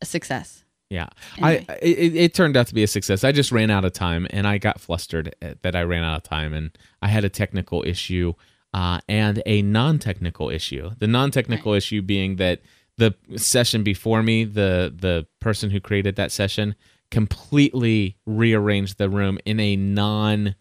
a 0.01 0.05
success. 0.05 0.65
yeah 0.89 1.07
Anyway. 1.38 1.65
i 1.69 1.73
it, 1.81 2.15
it 2.15 2.33
turned 2.33 2.57
out 2.57 2.67
to 2.67 2.73
be 2.73 2.83
a 2.83 2.88
success 2.88 3.23
i 3.23 3.31
just 3.31 3.53
ran 3.53 3.71
out 3.71 3.85
of 3.85 3.93
time 3.93 4.27
and 4.31 4.45
i 4.45 4.57
got 4.57 4.81
flustered 4.81 5.33
that 5.62 5.75
i 5.75 5.81
ran 5.81 6.03
out 6.03 6.17
of 6.17 6.23
time 6.23 6.53
and 6.53 6.77
i 7.01 7.07
had 7.07 7.23
a 7.23 7.29
technical 7.29 7.83
issue 7.88 8.33
uh, 8.73 9.00
and 9.07 9.41
a 9.45 9.62
non-technical 9.62 10.50
issue 10.50 10.91
the 11.00 11.07
non-technical 11.07 11.73
issue 11.73 12.01
being 12.01 12.35
that 12.35 12.59
the 12.97 13.15
session 13.38 13.81
before 13.83 14.21
me 14.21 14.43
the 14.43 14.93
the 14.93 15.25
person 15.39 15.69
who 15.69 15.79
created 15.79 16.17
that 16.17 16.31
session 16.31 16.75
completely 17.13 18.17
rearranged 18.25 18.98
the 18.98 19.08
room 19.10 19.38
in 19.46 19.60
a 19.60 19.75
non 19.75 20.55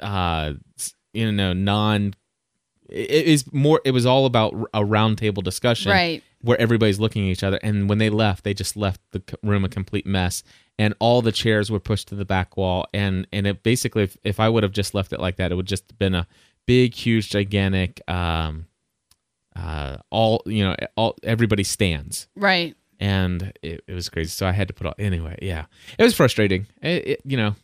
uh 0.00 0.52
you 1.12 1.30
know 1.30 1.52
non 1.52 2.14
it 2.88 3.26
is 3.26 3.50
more 3.52 3.80
it 3.84 3.90
was 3.92 4.04
all 4.06 4.24
about 4.26 4.54
a 4.74 4.84
round 4.84 5.18
table 5.18 5.42
discussion 5.42 5.90
Right. 5.92 6.22
where 6.40 6.60
everybody's 6.60 6.98
looking 6.98 7.24
at 7.28 7.30
each 7.30 7.44
other 7.44 7.58
and 7.62 7.88
when 7.90 7.98
they 7.98 8.08
left 8.10 8.42
they 8.44 8.54
just 8.54 8.76
left 8.76 9.00
the 9.12 9.22
room 9.42 9.64
a 9.64 9.68
complete 9.68 10.06
mess 10.06 10.42
and 10.78 10.94
all 10.98 11.20
the 11.22 11.30
chairs 11.32 11.70
were 11.70 11.78
pushed 11.78 12.08
to 12.08 12.14
the 12.14 12.24
back 12.24 12.56
wall 12.56 12.86
and 12.94 13.26
and 13.32 13.46
it 13.46 13.62
basically 13.62 14.02
if, 14.04 14.16
if 14.24 14.40
i 14.40 14.48
would 14.48 14.62
have 14.62 14.72
just 14.72 14.94
left 14.94 15.12
it 15.12 15.20
like 15.20 15.36
that 15.36 15.52
it 15.52 15.54
would 15.54 15.66
just 15.66 15.84
have 15.90 15.98
been 15.98 16.14
a 16.14 16.26
big 16.66 16.94
huge 16.94 17.28
gigantic 17.30 18.00
um 18.08 18.66
uh 19.54 19.98
all 20.10 20.42
you 20.46 20.64
know 20.64 20.74
all 20.96 21.16
everybody 21.22 21.62
stands 21.64 22.26
Right. 22.34 22.74
And 23.02 23.52
it, 23.62 23.82
it 23.86 23.92
was 23.94 24.08
crazy 24.08 24.30
so 24.30 24.46
i 24.46 24.52
had 24.52 24.68
to 24.68 24.74
put 24.74 24.86
all 24.86 24.94
anyway 24.98 25.36
yeah 25.42 25.64
it 25.98 26.04
was 26.04 26.14
frustrating 26.14 26.66
it, 26.80 27.06
it, 27.06 27.20
you 27.24 27.36
know 27.36 27.54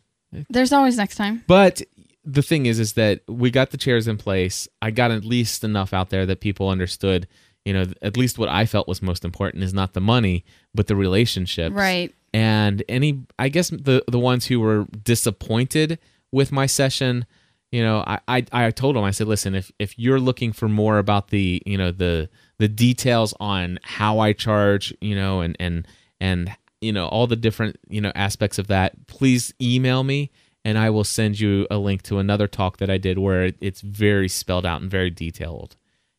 There's 0.51 0.73
always 0.73 0.97
next 0.97 1.17
time. 1.17 1.45
but 1.47 1.81
the 2.25 2.43
thing 2.43 2.67
is, 2.67 2.79
is 2.79 2.93
that 2.93 3.23
we 3.27 3.51
got 3.51 3.71
the 3.71 3.79
chairs 3.79 4.07
in 4.07 4.19
place. 4.19 4.69
I 4.83 4.91
got 4.91 5.11
at 5.11 5.25
least 5.25 5.65
enough 5.65 5.95
out 5.95 6.11
there 6.11 6.27
that 6.27 6.41
people 6.41 6.69
understood. 6.69 7.27
You 7.65 7.73
know, 7.73 7.85
at 8.03 8.19
least 8.19 8.39
what 8.39 8.51
I 8.51 8.67
felt 8.67 8.87
was 8.87 9.01
most 9.01 9.25
important 9.25 9.65
is 9.65 9.73
not 9.73 9.95
the 9.95 10.01
money, 10.03 10.45
but 10.75 10.89
the 10.89 10.97
relationships. 10.97 11.75
Right. 11.75 12.15
And 12.35 12.83
any, 12.87 13.23
I 13.39 13.49
guess 13.49 13.71
the 13.71 14.05
the 14.09 14.19
ones 14.19 14.45
who 14.47 14.61
were 14.61 14.85
disappointed 15.03 15.99
with 16.31 16.53
my 16.53 16.67
session, 16.67 17.25
you 17.73 17.83
know, 17.83 18.05
I 18.07 18.21
I, 18.29 18.45
I 18.53 18.71
told 18.73 18.97
them 18.97 19.05
I 19.05 19.11
said, 19.11 19.27
listen, 19.27 19.55
if 19.55 19.73
if 19.79 19.99
you're 19.99 20.21
looking 20.21 20.53
for 20.53 20.69
more 20.69 20.99
about 20.99 21.29
the 21.29 21.63
you 21.65 21.79
know 21.79 21.93
the 21.93 22.29
the 22.59 22.69
details 22.69 23.35
on 23.41 23.79
how 23.83 24.19
I 24.19 24.33
charge, 24.33 24.95
you 25.01 25.15
know, 25.15 25.41
and 25.41 25.57
and 25.59 25.87
and 26.21 26.57
you 26.81 26.93
know 26.93 27.07
all 27.09 27.27
the 27.27 27.37
different 27.37 27.77
you 27.89 28.01
know 28.01 28.13
aspects 28.15 28.59
of 28.59 28.67
that, 28.69 29.07
please 29.07 29.55
email 29.61 30.05
me 30.05 30.31
and 30.65 30.79
I 30.79 30.91
will 30.91 31.05
send 31.05 31.41
you 31.41 31.67
a 31.71 31.79
link 31.79 32.03
to 32.03 32.19
another 32.19 32.47
talk 32.47 32.77
that 32.79 32.91
I 32.91 32.99
did 32.99 33.19
where 33.19 33.53
it's 33.61 33.81
very 33.81 34.29
spelled 34.29 34.67
out 34.67 34.83
and 34.83 34.91
very 34.91 35.11
detailed. 35.11 35.77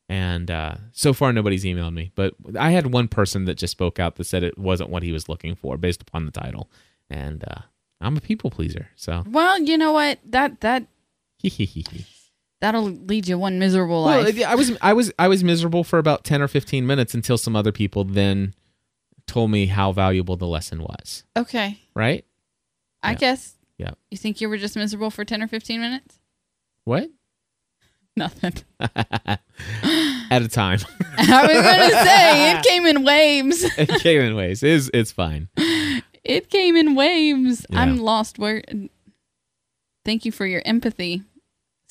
And 0.07 0.49
uh, 0.49 0.75
so 0.91 1.13
far, 1.13 1.31
nobody's 1.31 1.63
emailed 1.65 1.93
me, 1.93 2.11
but 2.15 2.33
I 2.57 2.71
had 2.71 2.87
one 2.87 3.07
person 3.07 3.45
that 3.45 3.59
just 3.59 3.71
spoke 3.71 3.99
out 3.99 4.15
that 4.15 4.23
said 4.23 4.41
it 4.43 4.57
wasn't 4.57 4.89
what 4.89 5.03
he 5.03 5.11
was 5.11 5.29
looking 5.29 5.53
for 5.53 5.77
based 5.77 6.01
upon 6.01 6.25
the 6.25 6.31
title. 6.31 6.67
And 7.11 7.43
uh, 7.43 7.61
I'm 8.01 8.17
a 8.17 8.21
people 8.21 8.49
pleaser, 8.49 8.89
so 8.95 9.23
Well, 9.27 9.61
you 9.61 9.77
know 9.77 9.91
what? 9.91 10.17
That 10.25 10.61
that 10.61 10.87
that'll 12.61 12.83
lead 12.83 13.27
you 13.27 13.37
one 13.37 13.59
miserable 13.59 14.03
well, 14.05 14.23
life. 14.23 14.41
I 14.45 14.55
was 14.55 14.77
I 14.81 14.93
was 14.93 15.11
I 15.19 15.27
was 15.27 15.43
miserable 15.43 15.83
for 15.83 15.99
about 15.99 16.23
ten 16.23 16.41
or 16.41 16.47
fifteen 16.47 16.85
minutes 16.87 17.13
until 17.13 17.37
some 17.37 17.55
other 17.55 17.71
people 17.71 18.03
then 18.03 18.53
told 19.27 19.51
me 19.51 19.67
how 19.67 19.91
valuable 19.91 20.35
the 20.35 20.47
lesson 20.47 20.81
was. 20.81 21.23
Okay. 21.37 21.79
Right? 21.95 22.25
I 23.03 23.11
Yeah. 23.11 23.17
guess. 23.17 23.55
Yeah. 23.77 23.91
You 24.11 24.17
think 24.17 24.41
you 24.41 24.49
were 24.49 24.57
just 24.57 24.75
miserable 24.75 25.09
for 25.11 25.23
10 25.23 25.41
or 25.43 25.47
15 25.47 25.79
minutes? 25.79 26.19
What? 26.83 27.09
Nothing. 28.17 28.53
At 28.79 29.39
a 30.41 30.47
time. 30.49 30.79
I 31.17 31.41
was 31.47 31.61
going 31.61 31.89
to 31.89 32.03
say 32.03 32.51
it 32.51 32.63
came 32.67 32.85
in 32.87 33.03
waves. 33.05 33.63
it 33.77 34.01
came 34.01 34.19
in 34.21 34.35
waves. 34.35 34.63
It's 34.63 34.89
it's 34.93 35.11
fine. 35.11 35.47
It 36.23 36.49
came 36.49 36.75
in 36.75 36.95
waves. 36.95 37.65
Yeah. 37.69 37.81
I'm 37.81 37.97
lost. 37.97 38.37
Where? 38.39 38.63
Thank 40.03 40.25
you 40.25 40.31
for 40.31 40.45
your 40.45 40.61
empathy, 40.65 41.23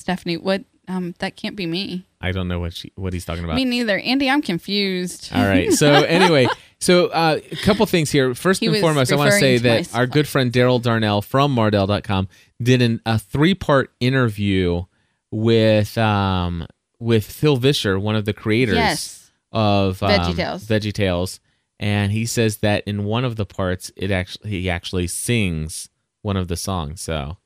Stephanie. 0.09 0.38
What? 0.38 0.64
Um, 0.88 1.14
that 1.18 1.37
can't 1.37 1.55
be 1.55 1.66
me. 1.66 2.07
I 2.18 2.33
don't 2.33 2.49
know 2.49 2.59
what 2.61 2.73
she 2.73 2.92
what 2.97 3.12
he's 3.12 3.27
talking 3.27 3.44
about. 3.44 3.57
Me 3.57 3.66
neither. 3.66 3.99
Andy, 3.99 4.31
I'm 4.31 4.40
confused. 4.40 5.31
All 5.35 5.44
right. 5.44 5.71
So 5.71 5.92
anyway, 5.92 6.49
so 6.81 7.09
uh, 7.09 7.40
a 7.53 7.57
couple 7.57 7.85
things 7.85 8.11
here. 8.11 8.35
First 8.35 8.61
He 8.61 8.66
and 8.68 8.79
foremost, 8.79 9.12
I 9.12 9.16
want 9.16 9.31
to 9.33 9.38
say 9.38 9.59
to 9.59 9.62
that 9.64 9.94
our 9.94 10.07
good 10.07 10.27
friend 10.27 10.51
Daryl 10.51 10.81
Darnell 10.81 11.21
from 11.21 11.55
Mardel.com 11.55 12.29
did 12.62 12.81
an, 12.81 13.03
a 13.05 13.18
three 13.18 13.53
part 13.55 13.92
interview 14.01 14.85
with 15.31 15.99
um, 15.99 16.66
with 16.99 17.31
Phil 17.31 17.59
Vischer, 17.59 17.99
one 18.01 18.16
of 18.16 18.25
the 18.25 18.33
creators 18.33 18.77
Yes. 18.77 19.31
of 19.53 20.03
um, 20.03 20.11
VeggieTales. 20.11 20.64
VeggieTales, 20.64 21.38
and 21.79 22.12
he 22.12 22.25
says 22.25 22.59
that 22.59 22.83
in 22.87 23.05
one 23.05 23.27
of 23.27 23.37
the 23.37 23.44
parts, 23.44 23.92
it 23.94 24.11
actually 24.11 24.49
he 24.51 24.71
actually 24.71 25.07
sings 25.07 25.90
one 26.23 26.38
of 26.38 26.49
the 26.49 26.57
songs. 26.57 27.03
So 27.03 27.37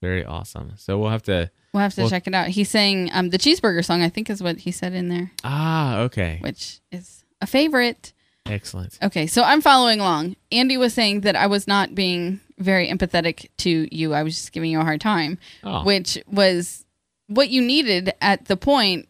very 0.00 0.24
awesome. 0.24 0.72
So 0.76 0.98
we'll 0.98 1.10
have 1.10 1.22
to. 1.24 1.50
We'll 1.72 1.82
have 1.82 1.94
to 1.94 2.02
Well- 2.02 2.10
check 2.10 2.26
it 2.26 2.34
out. 2.34 2.48
He 2.48 2.64
sang 2.64 3.10
um, 3.12 3.30
the 3.30 3.38
cheeseburger 3.38 3.84
song. 3.84 4.02
I 4.02 4.08
think 4.08 4.28
is 4.30 4.42
what 4.42 4.58
he 4.58 4.70
said 4.72 4.92
in 4.92 5.08
there, 5.08 5.30
Ah, 5.44 5.98
okay, 6.00 6.38
which 6.40 6.80
is 6.90 7.24
a 7.40 7.46
favorite. 7.46 8.12
excellent. 8.46 8.98
Okay, 9.02 9.26
so 9.26 9.42
I'm 9.44 9.60
following 9.60 10.00
along. 10.00 10.34
Andy 10.50 10.76
was 10.76 10.92
saying 10.94 11.20
that 11.20 11.36
I 11.36 11.46
was 11.46 11.68
not 11.68 11.94
being 11.94 12.40
very 12.58 12.88
empathetic 12.88 13.48
to 13.58 13.88
you. 13.94 14.12
I 14.14 14.22
was 14.22 14.34
just 14.34 14.52
giving 14.52 14.70
you 14.72 14.80
a 14.80 14.84
hard 14.84 15.00
time, 15.00 15.38
Oh. 15.62 15.84
which 15.84 16.18
was 16.26 16.84
what 17.28 17.48
you 17.50 17.62
needed 17.62 18.12
at 18.20 18.46
the 18.46 18.56
point 18.56 19.06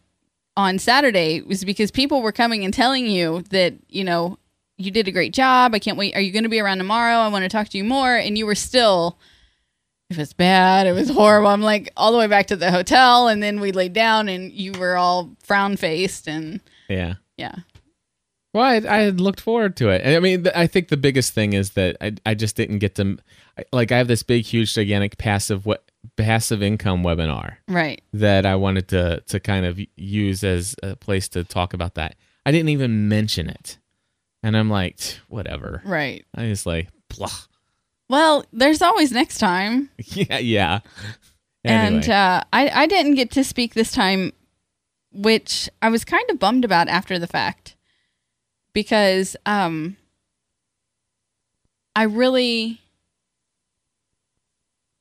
on 0.55 0.77
Saturday 0.77 1.41
was 1.41 1.63
because 1.65 1.89
people 1.91 2.21
were 2.21 2.31
coming 2.31 2.63
and 2.63 2.73
telling 2.73 3.07
you 3.07 3.41
that, 3.49 3.73
you 3.89 4.03
know, 4.03 4.37
you 4.77 4.91
did 4.91 5.07
a 5.07 5.11
great 5.11 5.33
job. 5.33 5.73
I 5.73 5.79
can't 5.79 5.97
wait. 5.97 6.15
Are 6.15 6.21
you 6.21 6.31
going 6.31 6.43
to 6.43 6.49
be 6.49 6.59
around 6.59 6.77
tomorrow? 6.77 7.17
I 7.17 7.27
want 7.29 7.43
to 7.43 7.49
talk 7.49 7.69
to 7.69 7.77
you 7.77 7.83
more. 7.83 8.15
And 8.15 8.37
you 8.37 8.45
were 8.45 8.55
still, 8.55 9.17
if 10.11 10.17
was 10.17 10.33
bad, 10.33 10.87
it 10.87 10.93
was 10.93 11.09
horrible. 11.09 11.47
I'm 11.49 11.61
like 11.61 11.91
all 11.97 12.11
the 12.11 12.17
way 12.17 12.27
back 12.27 12.47
to 12.47 12.55
the 12.55 12.71
hotel. 12.71 13.27
And 13.27 13.41
then 13.41 13.59
we 13.59 13.71
laid 13.71 13.93
down 13.93 14.29
and 14.29 14.51
you 14.51 14.73
were 14.73 14.95
all 14.97 15.31
frown 15.43 15.77
faced. 15.77 16.27
And 16.27 16.59
Yeah. 16.89 17.15
yeah. 17.37 17.55
Well, 18.53 18.65
I, 18.65 18.75
I 18.75 18.97
had 19.03 19.21
looked 19.21 19.39
forward 19.39 19.77
to 19.77 19.89
it. 19.89 20.05
I 20.05 20.19
mean, 20.19 20.43
th- 20.43 20.55
I 20.55 20.67
think 20.67 20.89
the 20.89 20.97
biggest 20.97 21.33
thing 21.33 21.53
is 21.53 21.71
that 21.71 21.95
I, 22.01 22.13
I 22.25 22.33
just 22.33 22.57
didn't 22.57 22.79
get 22.79 22.95
to, 22.95 23.17
like, 23.71 23.93
I 23.93 23.97
have 23.97 24.09
this 24.09 24.23
big, 24.23 24.43
huge, 24.43 24.73
gigantic 24.73 25.17
passive 25.17 25.65
what 25.65 25.85
passive 26.17 26.61
income 26.63 27.01
webinar 27.03 27.57
Right. 27.69 28.01
that 28.11 28.45
I 28.45 28.55
wanted 28.55 28.87
to 28.89 29.21
to 29.27 29.39
kind 29.39 29.65
of 29.67 29.79
use 29.95 30.43
as 30.43 30.75
a 30.83 30.95
place 30.97 31.29
to 31.29 31.43
talk 31.45 31.73
about 31.73 31.93
that. 31.95 32.15
I 32.45 32.51
didn't 32.51 32.69
even 32.69 33.07
mention 33.07 33.47
it, 33.49 33.77
and 34.43 34.57
I'm 34.57 34.69
like, 34.69 34.99
whatever. 35.29 35.81
Right. 35.85 36.25
I 36.35 36.47
just 36.47 36.65
like, 36.65 36.89
blah. 37.15 37.29
Well, 38.11 38.43
there's 38.51 38.81
always 38.81 39.13
next 39.13 39.37
time. 39.37 39.89
yeah, 39.97 40.37
yeah. 40.37 40.79
And 41.63 42.09
uh, 42.09 42.43
I, 42.51 42.67
I 42.67 42.85
didn't 42.85 43.15
get 43.15 43.31
to 43.31 43.43
speak 43.45 43.73
this 43.73 43.93
time, 43.93 44.33
which 45.13 45.69
I 45.81 45.87
was 45.87 46.03
kind 46.03 46.29
of 46.29 46.37
bummed 46.37 46.65
about 46.65 46.89
after 46.89 47.17
the 47.17 47.25
fact 47.25 47.77
because 48.73 49.37
um, 49.45 49.95
I 51.95 52.03
really 52.03 52.81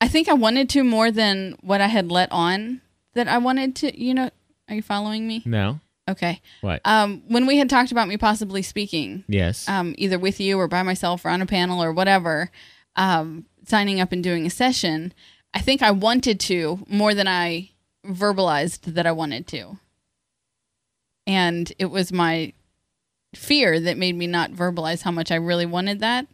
I 0.00 0.06
think 0.06 0.28
I 0.28 0.34
wanted 0.34 0.68
to 0.70 0.84
more 0.84 1.10
than 1.10 1.56
what 1.62 1.80
I 1.80 1.88
had 1.88 2.12
let 2.12 2.30
on 2.30 2.80
that 3.14 3.26
I 3.26 3.38
wanted 3.38 3.74
to. 3.76 4.00
You 4.00 4.14
know, 4.14 4.30
are 4.68 4.76
you 4.76 4.82
following 4.82 5.26
me? 5.26 5.42
No. 5.44 5.80
Okay. 6.08 6.40
What? 6.60 6.80
Um, 6.84 7.24
when 7.26 7.46
we 7.46 7.58
had 7.58 7.68
talked 7.68 7.90
about 7.90 8.06
me 8.06 8.16
possibly 8.16 8.62
speaking, 8.62 9.24
yes. 9.26 9.68
um, 9.68 9.96
either 9.98 10.18
with 10.18 10.38
you 10.38 10.58
or 10.58 10.68
by 10.68 10.84
myself 10.84 11.24
or 11.24 11.30
on 11.30 11.42
a 11.42 11.46
panel 11.46 11.82
or 11.82 11.92
whatever, 11.92 12.52
um, 13.00 13.46
signing 13.64 13.98
up 13.98 14.12
and 14.12 14.22
doing 14.22 14.44
a 14.46 14.50
session, 14.50 15.14
I 15.54 15.60
think 15.60 15.82
I 15.82 15.90
wanted 15.90 16.38
to 16.40 16.84
more 16.86 17.14
than 17.14 17.26
I 17.26 17.70
verbalized 18.06 18.94
that 18.94 19.06
I 19.06 19.12
wanted 19.12 19.46
to. 19.48 19.78
And 21.26 21.72
it 21.78 21.86
was 21.86 22.12
my 22.12 22.52
fear 23.34 23.80
that 23.80 23.96
made 23.96 24.16
me 24.16 24.26
not 24.26 24.52
verbalize 24.52 25.02
how 25.02 25.10
much 25.10 25.30
I 25.30 25.36
really 25.36 25.66
wanted 25.66 26.00
that. 26.00 26.26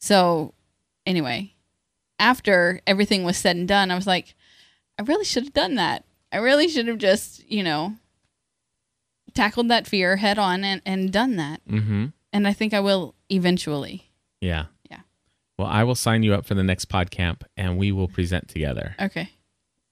So, 0.00 0.54
anyway, 1.06 1.54
after 2.18 2.80
everything 2.86 3.22
was 3.22 3.36
said 3.36 3.54
and 3.56 3.68
done, 3.68 3.90
I 3.90 3.94
was 3.94 4.06
like, 4.06 4.34
I 4.98 5.02
really 5.02 5.24
should 5.24 5.44
have 5.44 5.52
done 5.52 5.76
that. 5.76 6.04
I 6.32 6.38
really 6.38 6.66
should 6.66 6.88
have 6.88 6.98
just, 6.98 7.48
you 7.48 7.62
know, 7.62 7.94
tackled 9.34 9.68
that 9.68 9.86
fear 9.86 10.16
head 10.16 10.38
on 10.38 10.64
and, 10.64 10.82
and 10.84 11.12
done 11.12 11.36
that 11.36 11.64
mm-hmm. 11.66 12.06
and 12.32 12.48
I 12.48 12.52
think 12.52 12.74
I 12.74 12.80
will 12.80 13.14
eventually. 13.30 14.10
Yeah. 14.40 14.66
Well, 15.58 15.68
I 15.68 15.84
will 15.84 15.94
sign 15.94 16.22
you 16.22 16.34
up 16.34 16.46
for 16.46 16.54
the 16.54 16.62
next 16.62 16.86
pod 16.86 17.10
camp, 17.10 17.44
and 17.56 17.78
we 17.78 17.92
will 17.92 18.08
present 18.08 18.48
together. 18.48 18.96
Okay. 19.00 19.30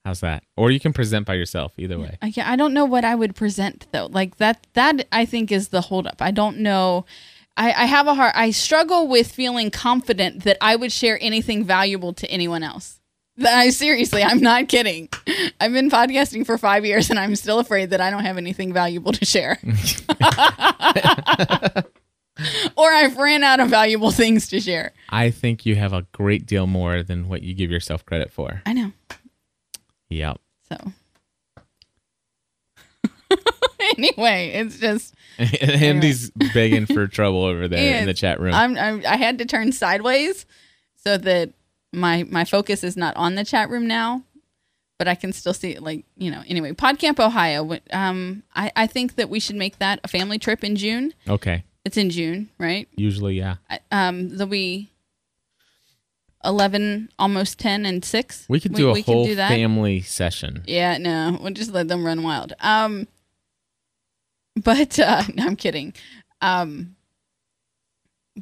How's 0.05 0.21
that? 0.21 0.45
Or 0.57 0.71
you 0.71 0.81
can 0.81 0.93
present 0.93 1.27
by 1.27 1.35
yourself. 1.35 1.73
Either 1.77 1.99
way. 1.99 2.17
I, 2.23 2.33
I 2.39 2.57
don't 2.57 2.73
know 2.73 2.87
what 2.87 3.05
I 3.05 3.15
would 3.15 3.35
present 3.35 3.87
though. 3.93 4.07
Like 4.07 4.39
that. 4.39 4.67
That 4.73 5.07
I 5.13 5.27
think 5.27 5.53
is 5.53 5.69
the 5.69 5.83
holdup. 5.83 6.23
I 6.23 6.31
don't 6.31 6.59
know. 6.59 7.05
I, 7.57 7.73
I 7.73 7.85
have 7.85 8.07
a 8.07 8.15
hard. 8.15 8.33
I 8.35 8.51
struggle 8.51 9.09
with 9.09 9.31
feeling 9.31 9.71
confident 9.71 10.45
that 10.45 10.57
I 10.61 10.77
would 10.77 10.93
share 10.93 11.19
anything 11.21 11.65
valuable 11.65 12.13
to 12.15 12.31
anyone 12.31 12.63
else. 12.63 13.01
That 13.37 13.55
I 13.55 13.71
seriously, 13.71 14.23
I'm 14.23 14.41
not 14.41 14.69
kidding. 14.69 15.09
I've 15.61 15.73
been 15.73 15.91
podcasting 15.91 16.45
for 16.45 16.59
five 16.59 16.85
years, 16.85 17.11
and 17.11 17.19
I'm 17.19 17.37
still 17.37 17.59
afraid 17.59 17.91
that 17.91 18.01
I 18.01 18.11
don't 18.11 18.25
have 18.25 18.39
anything 18.39 18.73
valuable 18.73 19.13
to 19.13 19.25
share. 19.25 19.59
or 22.81 22.93
I've 22.93 23.17
ran 23.17 23.45
out 23.45 23.61
of 23.61 23.69
valuable 23.69 24.11
things 24.23 24.49
to 24.49 24.61
share. 24.61 24.93
I 25.11 25.31
think 25.31 25.67
you 25.67 25.77
have 25.77 25.93
a 25.93 26.07
great 26.13 26.47
deal 26.47 26.67
more 26.67 27.03
than 27.03 27.29
what 27.29 27.43
you 27.43 27.55
give 27.55 27.71
yourself 27.71 28.05
credit 28.07 28.31
for. 28.31 28.63
I 28.67 28.73
know. 28.73 28.93
Yep. 30.09 30.39
So 30.69 30.93
anyway, 33.97 34.51
it's 34.55 34.79
just 34.79 35.15
Andy's 35.61 36.31
begging 36.55 36.87
for 36.87 37.07
trouble 37.07 37.45
over 37.45 37.69
there 37.69 38.01
in 38.01 38.07
the 38.07 38.15
chat 38.15 38.41
room. 38.41 38.55
I'm, 38.55 38.77
I'm 38.77 39.05
I 39.07 39.17
had 39.17 39.39
to 39.39 39.45
turn 39.45 39.73
sideways 39.73 40.47
so 40.97 41.17
that 41.17 41.51
my 41.93 42.25
my 42.25 42.45
focus 42.45 42.85
is 42.85 42.97
not 42.97 43.17
on 43.17 43.35
the 43.35 43.45
chat 43.45 43.71
room 43.71 43.87
now, 43.87 44.23
but 44.99 45.09
I 45.09 45.15
can 45.15 45.33
still 45.33 45.55
see 45.55 45.71
it. 45.73 45.83
Like 45.83 46.05
you 46.17 46.31
know, 46.31 46.43
anyway, 46.47 46.73
PodCamp 46.73 47.19
Ohio. 47.21 47.79
Um, 47.93 48.43
I 48.55 48.73
I 48.77 48.87
think 48.87 49.17
that 49.17 49.29
we 49.29 49.41
should 49.41 49.57
make 49.57 49.79
that 49.79 50.01
a 50.05 50.09
family 50.09 50.39
trip 50.39 50.65
in 50.65 50.77
June. 50.77 51.15
okay. 51.29 51.65
It's 51.85 51.97
in 51.97 52.11
June, 52.11 52.51
right? 52.59 52.89
Usually, 52.97 53.37
yeah. 53.39 53.57
I- 53.69 53.81
Um, 53.91 54.37
the 54.37 54.47
we 54.47 54.91
eleven, 56.45 57.11
almost 57.19 57.59
ten, 57.59 57.85
and 57.87 58.05
six. 58.05 58.45
We 58.49 58.61
could 58.61 58.75
do 58.75 58.91
a 58.91 58.95
can 58.95 59.05
whole 59.05 59.25
do 59.27 59.35
that. 59.35 59.49
family 59.49 60.01
session. 60.03 60.63
Yeah, 60.67 60.99
no, 60.99 61.39
we'll 61.41 61.53
just 61.55 61.73
let 61.73 61.89
them 61.89 62.05
run 62.05 62.23
wild. 62.23 62.53
Um, 62.61 63.09
but 64.63 64.99
uh, 64.99 65.23
no, 65.35 65.47
I'm 65.47 65.57
kidding. 65.57 65.95
Um, 66.43 66.97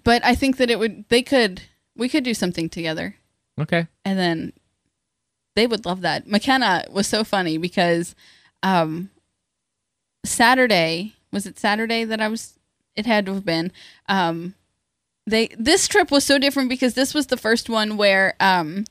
but 0.04 0.24
I 0.24 0.34
think 0.34 0.56
that 0.58 0.70
it 0.70 0.78
would. 0.78 1.08
They 1.08 1.22
could. 1.22 1.62
We 1.96 2.08
could 2.08 2.22
do 2.24 2.34
something 2.34 2.68
together, 2.68 3.16
Okay. 3.60 3.88
and 4.04 4.16
then 4.18 4.52
they 5.56 5.66
would 5.66 5.84
love 5.84 6.00
that. 6.02 6.28
McKenna 6.28 6.84
was 6.90 7.08
so 7.08 7.24
funny 7.24 7.58
because 7.58 8.14
um, 8.62 9.10
Saturday 10.24 11.14
was 11.32 11.46
it 11.46 11.58
Saturday 11.58 12.04
that 12.04 12.20
I 12.20 12.28
was. 12.28 12.54
It 12.98 13.06
had 13.06 13.24
to 13.26 13.34
have 13.34 13.44
been. 13.44 13.70
Um, 14.08 14.54
they 15.26 15.48
this 15.58 15.86
trip 15.86 16.10
was 16.10 16.24
so 16.24 16.38
different 16.38 16.68
because 16.68 16.94
this 16.94 17.14
was 17.14 17.28
the 17.28 17.36
first 17.36 17.70
one 17.70 17.96
where 17.96 18.34
um, 18.40 18.84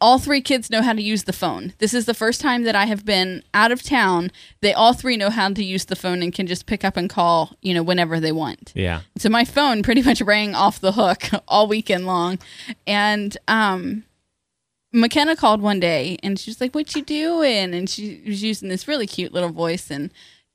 all 0.00 0.18
three 0.18 0.40
kids 0.40 0.70
know 0.70 0.82
how 0.82 0.92
to 0.92 1.02
use 1.02 1.24
the 1.24 1.32
phone. 1.32 1.74
This 1.78 1.94
is 1.94 2.06
the 2.06 2.14
first 2.14 2.40
time 2.40 2.64
that 2.64 2.76
I 2.76 2.84
have 2.86 3.04
been 3.04 3.42
out 3.54 3.72
of 3.72 3.82
town. 3.82 4.30
They 4.60 4.72
all 4.72 4.92
three 4.92 5.16
know 5.16 5.30
how 5.30 5.48
to 5.50 5.64
use 5.64 5.86
the 5.86 5.96
phone 5.96 6.22
and 6.22 6.32
can 6.32 6.46
just 6.46 6.66
pick 6.66 6.84
up 6.84 6.96
and 6.96 7.08
call, 7.08 7.56
you 7.60 7.74
know, 7.74 7.82
whenever 7.82 8.20
they 8.20 8.32
want. 8.32 8.72
Yeah. 8.74 9.00
So 9.18 9.28
my 9.28 9.44
phone 9.44 9.82
pretty 9.82 10.02
much 10.02 10.20
rang 10.20 10.54
off 10.54 10.80
the 10.80 10.92
hook 10.92 11.24
all 11.48 11.66
weekend 11.66 12.06
long. 12.06 12.38
And 12.86 13.36
um 13.48 14.04
McKenna 14.92 15.36
called 15.36 15.62
one 15.62 15.78
day 15.78 16.18
and 16.22 16.38
she 16.38 16.50
was 16.50 16.60
like, 16.60 16.74
What 16.74 16.94
you 16.94 17.02
doing? 17.02 17.74
And 17.74 17.88
she 17.88 18.22
was 18.26 18.42
using 18.42 18.68
this 18.68 18.88
really 18.88 19.06
cute 19.06 19.32
little 19.32 19.50
voice 19.50 19.90
and 19.90 20.10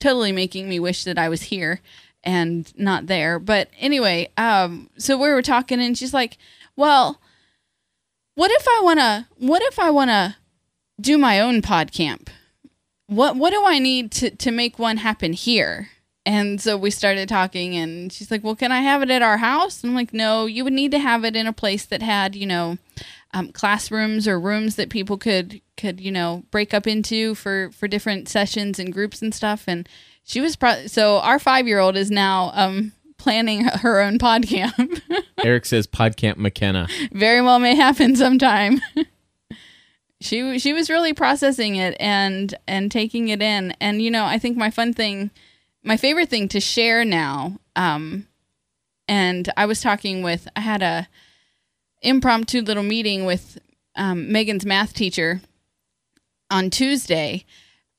totally 0.05 0.31
making 0.31 0.69
me 0.69 0.79
wish 0.79 1.03
that 1.03 1.17
I 1.17 1.29
was 1.29 1.41
here 1.43 1.81
and 2.23 2.71
not 2.77 3.07
there. 3.07 3.39
But 3.39 3.69
anyway, 3.79 4.29
um, 4.37 4.87
so 4.97 5.17
we 5.17 5.29
were 5.29 5.41
talking 5.41 5.81
and 5.81 5.97
she's 5.97 6.13
like, 6.13 6.37
Well, 6.75 7.19
what 8.35 8.51
if 8.51 8.67
I 8.67 8.81
wanna 8.83 9.27
what 9.37 9.63
if 9.63 9.79
I 9.79 9.89
wanna 9.89 10.37
do 11.01 11.17
my 11.17 11.39
own 11.39 11.63
pod 11.63 11.91
camp? 11.91 12.29
What 13.07 13.35
what 13.35 13.49
do 13.51 13.65
I 13.65 13.79
need 13.79 14.11
to, 14.11 14.29
to 14.29 14.51
make 14.51 14.77
one 14.77 14.97
happen 14.97 15.33
here? 15.33 15.89
And 16.27 16.59
so 16.59 16.75
we 16.75 16.89
started 16.89 17.29
talking, 17.29 17.75
and 17.75 18.11
she's 18.11 18.31
like, 18.31 18.43
Well, 18.43 18.55
can 18.55 18.71
I 18.71 18.81
have 18.81 19.03
it 19.03 19.11
at 19.11 19.21
our 19.21 19.37
house? 19.37 19.83
And 19.83 19.91
I'm 19.91 19.95
like, 19.95 20.13
No, 20.13 20.45
you 20.45 20.63
would 20.63 20.73
need 20.73 20.91
to 20.91 20.99
have 20.99 21.23
it 21.23 21.35
in 21.35 21.47
a 21.47 21.53
place 21.53 21.85
that 21.85 22.03
had, 22.03 22.35
you 22.35 22.45
know, 22.45 22.77
um, 23.35 23.51
classrooms 23.51 24.27
or 24.27 24.39
rooms 24.39 24.77
that 24.77 24.89
people 24.89 25.17
could 25.17 25.61
could 25.75 25.99
you 25.99 26.11
know 26.11 26.43
break 26.51 26.73
up 26.73 26.87
into 26.87 27.35
for 27.35 27.69
for 27.71 27.87
different 27.87 28.29
sessions 28.29 28.79
and 28.79 28.93
groups 28.93 29.21
and 29.21 29.35
stuff. 29.35 29.65
And 29.67 29.87
she 30.23 30.39
was 30.39 30.55
pro- 30.55 30.87
so 30.87 31.19
our 31.19 31.37
five 31.37 31.67
year 31.67 31.79
old 31.79 31.97
is 31.97 32.09
now 32.09 32.51
um, 32.55 32.93
planning 33.17 33.65
her 33.65 33.99
own 33.99 34.17
pod 34.17 34.47
camp. 34.47 35.01
Eric 35.43 35.65
says 35.65 35.85
Podcamp 35.85 36.37
McKenna. 36.37 36.87
Very 37.11 37.41
well 37.41 37.59
may 37.59 37.75
happen 37.75 38.15
sometime. 38.15 38.79
she 40.21 40.57
she 40.57 40.71
was 40.71 40.89
really 40.89 41.13
processing 41.13 41.75
it 41.75 41.97
and 41.99 42.55
and 42.69 42.89
taking 42.89 43.27
it 43.27 43.41
in. 43.41 43.75
And 43.81 44.01
you 44.01 44.09
know, 44.09 44.23
I 44.23 44.39
think 44.39 44.55
my 44.55 44.71
fun 44.71 44.93
thing, 44.93 45.29
my 45.83 45.97
favorite 45.97 46.29
thing 46.29 46.47
to 46.49 46.61
share 46.61 47.03
now. 47.03 47.59
Um, 47.75 48.27
and 49.09 49.51
I 49.57 49.65
was 49.65 49.81
talking 49.81 50.23
with 50.23 50.47
I 50.55 50.61
had 50.61 50.81
a 50.81 51.09
impromptu 52.05 52.61
little 52.61 52.83
meeting 52.83 53.25
with 53.25 53.57
um, 53.95 54.31
Megan's 54.31 54.65
math 54.65 54.93
teacher 54.93 55.41
on 56.49 56.69
Tuesday. 56.69 57.45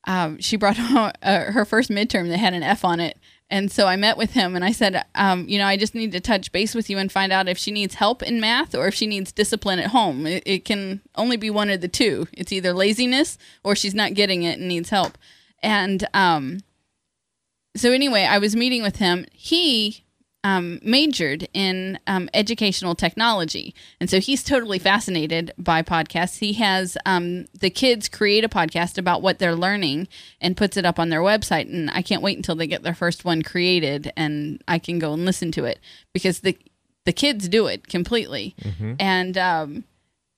Um, 0.06 0.38
she 0.40 0.56
brought 0.56 0.78
uh, 1.22 1.52
her 1.52 1.64
first 1.64 1.90
midterm 1.90 2.28
that 2.28 2.38
had 2.38 2.54
an 2.54 2.62
F 2.62 2.84
on 2.84 3.00
it. 3.00 3.18
And 3.48 3.70
so 3.70 3.86
I 3.86 3.94
met 3.94 4.16
with 4.16 4.32
him 4.32 4.56
and 4.56 4.64
I 4.64 4.72
said, 4.72 5.04
um, 5.14 5.48
you 5.48 5.58
know, 5.58 5.66
I 5.66 5.76
just 5.76 5.94
need 5.94 6.10
to 6.12 6.20
touch 6.20 6.50
base 6.50 6.74
with 6.74 6.90
you 6.90 6.98
and 6.98 7.12
find 7.12 7.32
out 7.32 7.48
if 7.48 7.56
she 7.56 7.70
needs 7.70 7.94
help 7.94 8.22
in 8.22 8.40
math 8.40 8.74
or 8.74 8.88
if 8.88 8.94
she 8.94 9.06
needs 9.06 9.30
discipline 9.30 9.78
at 9.78 9.90
home. 9.90 10.26
It, 10.26 10.42
it 10.44 10.64
can 10.64 11.00
only 11.14 11.36
be 11.36 11.50
one 11.50 11.70
of 11.70 11.80
the 11.80 11.88
two. 11.88 12.26
It's 12.32 12.52
either 12.52 12.72
laziness 12.72 13.38
or 13.62 13.76
she's 13.76 13.94
not 13.94 14.14
getting 14.14 14.42
it 14.42 14.58
and 14.58 14.66
needs 14.66 14.90
help. 14.90 15.16
And 15.62 16.08
um, 16.12 16.58
so 17.76 17.92
anyway, 17.92 18.24
I 18.24 18.38
was 18.38 18.56
meeting 18.56 18.82
with 18.82 18.96
him. 18.96 19.26
He 19.32 20.05
um, 20.46 20.78
majored 20.80 21.48
in 21.52 21.98
um, 22.06 22.30
educational 22.32 22.94
technology, 22.94 23.74
and 24.00 24.08
so 24.08 24.20
he's 24.20 24.44
totally 24.44 24.78
fascinated 24.78 25.52
by 25.58 25.82
podcasts. 25.82 26.38
He 26.38 26.52
has 26.52 26.96
um, 27.04 27.46
the 27.58 27.68
kids 27.68 28.08
create 28.08 28.44
a 28.44 28.48
podcast 28.48 28.96
about 28.96 29.22
what 29.22 29.40
they're 29.40 29.56
learning 29.56 30.06
and 30.40 30.56
puts 30.56 30.76
it 30.76 30.84
up 30.86 31.00
on 31.00 31.08
their 31.08 31.20
website. 31.20 31.68
And 31.68 31.90
I 31.90 32.00
can't 32.00 32.22
wait 32.22 32.36
until 32.36 32.54
they 32.54 32.68
get 32.68 32.84
their 32.84 32.94
first 32.94 33.24
one 33.24 33.42
created, 33.42 34.12
and 34.16 34.62
I 34.68 34.78
can 34.78 35.00
go 35.00 35.12
and 35.12 35.24
listen 35.24 35.50
to 35.50 35.64
it 35.64 35.80
because 36.12 36.38
the 36.40 36.56
the 37.06 37.12
kids 37.12 37.48
do 37.48 37.66
it 37.66 37.88
completely. 37.88 38.54
And 39.00 39.36
um, 39.36 39.84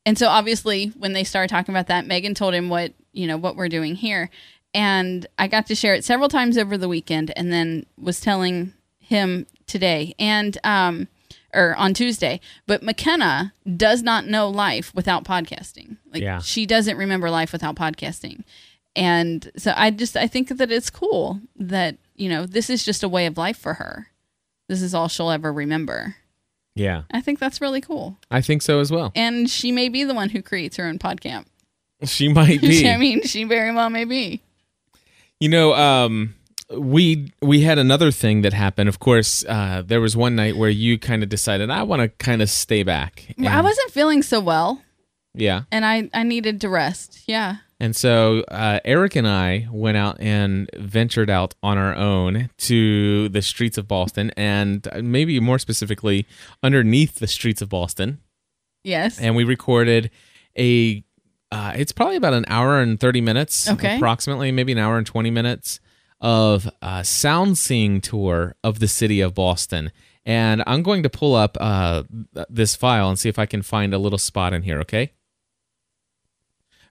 and 0.06 0.16
so 0.18 0.28
obviously 0.28 0.86
when 0.96 1.12
they 1.12 1.22
started 1.22 1.50
talking 1.50 1.74
about 1.74 1.88
that, 1.88 2.06
Megan 2.06 2.32
told 2.32 2.54
him 2.54 2.70
what 2.70 2.94
you 3.12 3.26
know 3.26 3.36
what 3.36 3.56
we're 3.56 3.68
doing 3.68 3.94
here, 3.94 4.30
and 4.72 5.26
I 5.38 5.48
got 5.48 5.66
to 5.66 5.74
share 5.74 5.92
it 5.92 6.02
several 6.02 6.30
times 6.30 6.56
over 6.56 6.78
the 6.78 6.88
weekend, 6.88 7.30
and 7.36 7.52
then 7.52 7.84
was 8.00 8.20
telling 8.20 8.72
him 9.00 9.46
today 9.68 10.14
and 10.18 10.58
um 10.64 11.06
or 11.54 11.74
on 11.76 11.94
Tuesday. 11.94 12.40
But 12.66 12.82
McKenna 12.82 13.52
does 13.76 14.02
not 14.02 14.26
know 14.26 14.48
life 14.50 14.92
without 14.94 15.24
podcasting. 15.24 15.96
Like 16.12 16.22
Yeah. 16.22 16.40
she 16.40 16.66
doesn't 16.66 16.96
remember 16.96 17.30
life 17.30 17.52
without 17.52 17.76
podcasting. 17.76 18.42
And 18.96 19.50
so 19.56 19.72
I 19.76 19.90
just 19.90 20.16
I 20.16 20.26
think 20.26 20.48
that 20.48 20.70
it's 20.72 20.90
cool 20.90 21.40
that, 21.56 21.96
you 22.16 22.28
know, 22.28 22.44
this 22.46 22.68
is 22.68 22.84
just 22.84 23.02
a 23.02 23.08
way 23.08 23.26
of 23.26 23.38
life 23.38 23.56
for 23.56 23.74
her. 23.74 24.08
This 24.68 24.82
is 24.82 24.92
all 24.94 25.08
she'll 25.08 25.30
ever 25.30 25.52
remember. 25.52 26.16
Yeah. 26.74 27.02
I 27.10 27.20
think 27.20 27.38
that's 27.38 27.60
really 27.60 27.80
cool. 27.80 28.18
I 28.30 28.40
think 28.42 28.62
so 28.62 28.80
as 28.80 28.90
well. 28.92 29.10
And 29.14 29.48
she 29.48 29.72
may 29.72 29.88
be 29.88 30.04
the 30.04 30.14
one 30.14 30.28
who 30.30 30.42
creates 30.42 30.76
her 30.76 30.84
own 30.86 30.98
podcast. 30.98 31.44
She 32.04 32.28
might 32.28 32.60
be. 32.60 32.88
I 32.88 32.96
mean, 32.96 33.22
she 33.22 33.42
very 33.42 33.72
well 33.74 33.90
may 33.90 34.04
be. 34.04 34.40
You 35.40 35.48
know, 35.48 35.74
um, 35.74 36.34
we 36.76 37.32
we 37.40 37.62
had 37.62 37.78
another 37.78 38.10
thing 38.10 38.42
that 38.42 38.52
happened. 38.52 38.88
Of 38.88 38.98
course, 38.98 39.44
uh, 39.48 39.82
there 39.86 40.00
was 40.00 40.16
one 40.16 40.36
night 40.36 40.56
where 40.56 40.70
you 40.70 40.98
kind 40.98 41.22
of 41.22 41.28
decided 41.28 41.70
I 41.70 41.82
want 41.82 42.02
to 42.02 42.08
kind 42.24 42.42
of 42.42 42.50
stay 42.50 42.82
back. 42.82 43.34
Well, 43.38 43.56
I 43.56 43.60
wasn't 43.62 43.90
feeling 43.90 44.22
so 44.22 44.40
well, 44.40 44.82
Yeah, 45.34 45.62
and 45.72 45.84
I 45.84 46.10
I 46.12 46.22
needed 46.24 46.60
to 46.62 46.68
rest. 46.68 47.22
Yeah. 47.26 47.56
and 47.80 47.94
so 47.96 48.40
uh, 48.48 48.80
Eric 48.84 49.14
and 49.16 49.26
I 49.26 49.68
went 49.70 49.96
out 49.96 50.16
and 50.20 50.68
ventured 50.76 51.30
out 51.30 51.54
on 51.62 51.78
our 51.78 51.94
own 51.94 52.50
to 52.58 53.28
the 53.30 53.40
streets 53.40 53.78
of 53.78 53.86
Boston, 53.88 54.30
and 54.36 54.86
maybe 55.00 55.38
more 55.40 55.58
specifically, 55.58 56.26
underneath 56.62 57.14
the 57.16 57.26
streets 57.28 57.62
of 57.62 57.68
Boston. 57.68 58.18
Yes. 58.84 59.18
and 59.18 59.34
we 59.36 59.44
recorded 59.44 60.10
a 60.58 61.02
uh, 61.50 61.72
it's 61.76 61.92
probably 61.92 62.16
about 62.16 62.34
an 62.34 62.44
hour 62.48 62.80
and 62.80 63.00
30 63.00 63.20
minutes 63.22 63.68
Okay. 63.70 63.96
approximately 63.96 64.52
maybe 64.52 64.72
an 64.72 64.78
hour 64.78 64.98
and 64.98 65.06
20 65.06 65.30
minutes 65.30 65.80
of 66.20 66.68
a 66.82 67.04
sound 67.04 67.58
seeing 67.58 68.00
tour 68.00 68.54
of 68.64 68.78
the 68.78 68.88
city 68.88 69.20
of 69.20 69.34
boston 69.34 69.92
and 70.24 70.62
i'm 70.66 70.82
going 70.82 71.02
to 71.02 71.10
pull 71.10 71.34
up 71.34 71.56
uh, 71.60 72.02
this 72.48 72.74
file 72.74 73.08
and 73.08 73.18
see 73.18 73.28
if 73.28 73.38
i 73.38 73.46
can 73.46 73.62
find 73.62 73.94
a 73.94 73.98
little 73.98 74.18
spot 74.18 74.52
in 74.52 74.62
here 74.62 74.80
okay 74.80 75.12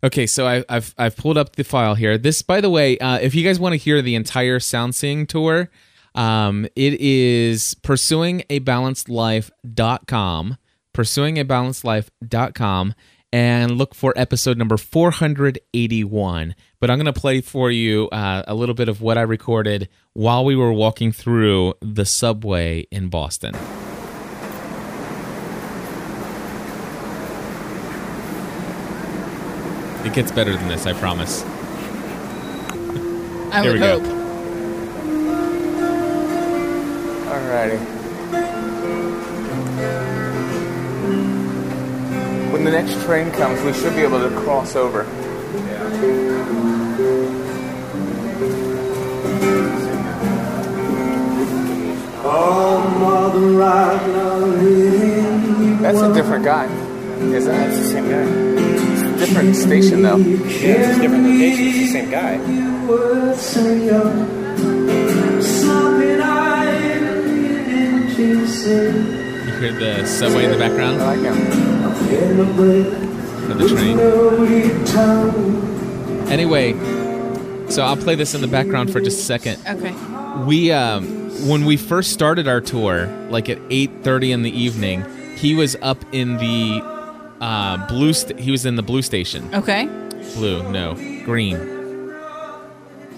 Okay, 0.03 0.27
so 0.27 0.47
I, 0.47 0.63
I've 0.69 0.93
I've 0.97 1.17
pulled 1.17 1.39
up 1.39 1.55
the 1.55 1.63
file 1.63 1.95
here. 1.95 2.19
This, 2.19 2.43
by 2.43 2.61
the 2.61 2.69
way, 2.69 2.99
uh, 2.99 3.17
if 3.17 3.33
you 3.33 3.43
guys 3.43 3.59
want 3.59 3.73
to 3.73 3.77
hear 3.77 3.99
the 4.01 4.13
entire 4.13 4.59
sound 4.59 4.93
seeing 4.93 5.25
tour, 5.25 5.71
um, 6.13 6.67
it 6.75 7.01
is 7.01 7.75
pursuingabalancedlife.com, 7.81 10.57
pursuingabalancedlife.com, 10.93 12.93
and 13.33 13.77
look 13.77 13.93
for 13.93 14.13
episode 14.15 14.57
number 14.57 14.77
481. 14.77 16.55
But 16.79 16.89
I'm 16.89 16.97
going 16.97 17.11
to 17.11 17.19
play 17.19 17.41
for 17.41 17.71
you 17.71 18.07
uh, 18.09 18.43
a 18.47 18.55
little 18.55 18.75
bit 18.75 18.89
of 18.89 19.01
what 19.01 19.17
I 19.17 19.21
recorded 19.21 19.89
while 20.13 20.45
we 20.45 20.55
were 20.55 20.71
walking 20.73 21.11
through 21.11 21.73
the 21.81 22.05
subway 22.05 22.87
in 22.91 23.09
Boston. 23.09 23.55
It 30.05 30.13
gets 30.13 30.31
better 30.31 30.53
than 30.55 30.67
this, 30.69 30.85
I 30.85 30.93
promise. 30.93 31.43
I 33.51 33.61
Here 33.61 33.71
would 33.71 33.73
we 33.73 33.79
go. 33.79 33.99
hope. 33.99 34.13
Alrighty. 37.27 37.96
When 42.51 42.63
the 42.63 42.71
next 42.71 43.01
train 43.05 43.31
comes, 43.31 43.61
we 43.61 43.73
should 43.73 43.95
be 43.95 44.01
able 44.01 44.19
to 44.19 44.29
cross 44.41 44.75
over. 44.75 45.05
That's 55.81 56.01
a 56.01 56.13
different 56.13 56.43
guy. 56.43 56.65
Is 57.33 57.45
that? 57.45 57.51
That's 57.51 57.77
the 57.77 57.83
same 57.85 58.09
guy. 58.09 58.23
It's 58.23 59.01
a 59.01 59.17
different 59.17 59.55
station, 59.55 60.01
though. 60.01 60.17
Yeah, 60.17 60.91
it's 60.91 60.99
different 60.99 61.23
locations. 61.23 61.75
It's 61.75 61.79
the 61.79 61.91
same 61.93 62.09
guy. 62.09 62.33
You 69.47 69.53
hear 69.59 69.73
the 69.73 70.05
subway 70.05 70.45
in 70.45 70.51
the 70.51 70.57
background 70.57 71.01
I 71.01 71.15
like 71.15 71.21
him. 71.21 71.76
Of 72.13 73.57
the 73.57 73.67
train. 73.69 73.99
Anyway, 76.29 76.73
so 77.69 77.83
I'll 77.83 77.97
play 77.97 78.15
this 78.15 78.33
in 78.33 78.41
the 78.41 78.47
background 78.47 78.91
for 78.91 78.99
just 79.01 79.19
a 79.19 79.23
second. 79.23 79.59
Okay. 79.67 79.93
we 80.45 80.71
um 80.71 81.05
when 81.47 81.65
we 81.65 81.77
first 81.77 82.11
started 82.13 82.47
our 82.47 82.61
tour 82.61 83.05
like 83.29 83.47
at 83.49 83.57
8.30 83.69 84.31
in 84.33 84.41
the 84.43 84.49
evening 84.51 85.05
he 85.35 85.53
was 85.53 85.75
up 85.83 86.03
in 86.11 86.37
the 86.37 86.81
uh 87.41 87.85
blue 87.87 88.11
st- 88.13 88.39
he 88.39 88.49
was 88.51 88.65
in 88.65 88.75
the 88.75 88.81
blue 88.83 89.01
station 89.03 89.47
Okay. 89.53 89.85
blue 90.35 90.63
no 90.71 90.95
green 91.25 91.57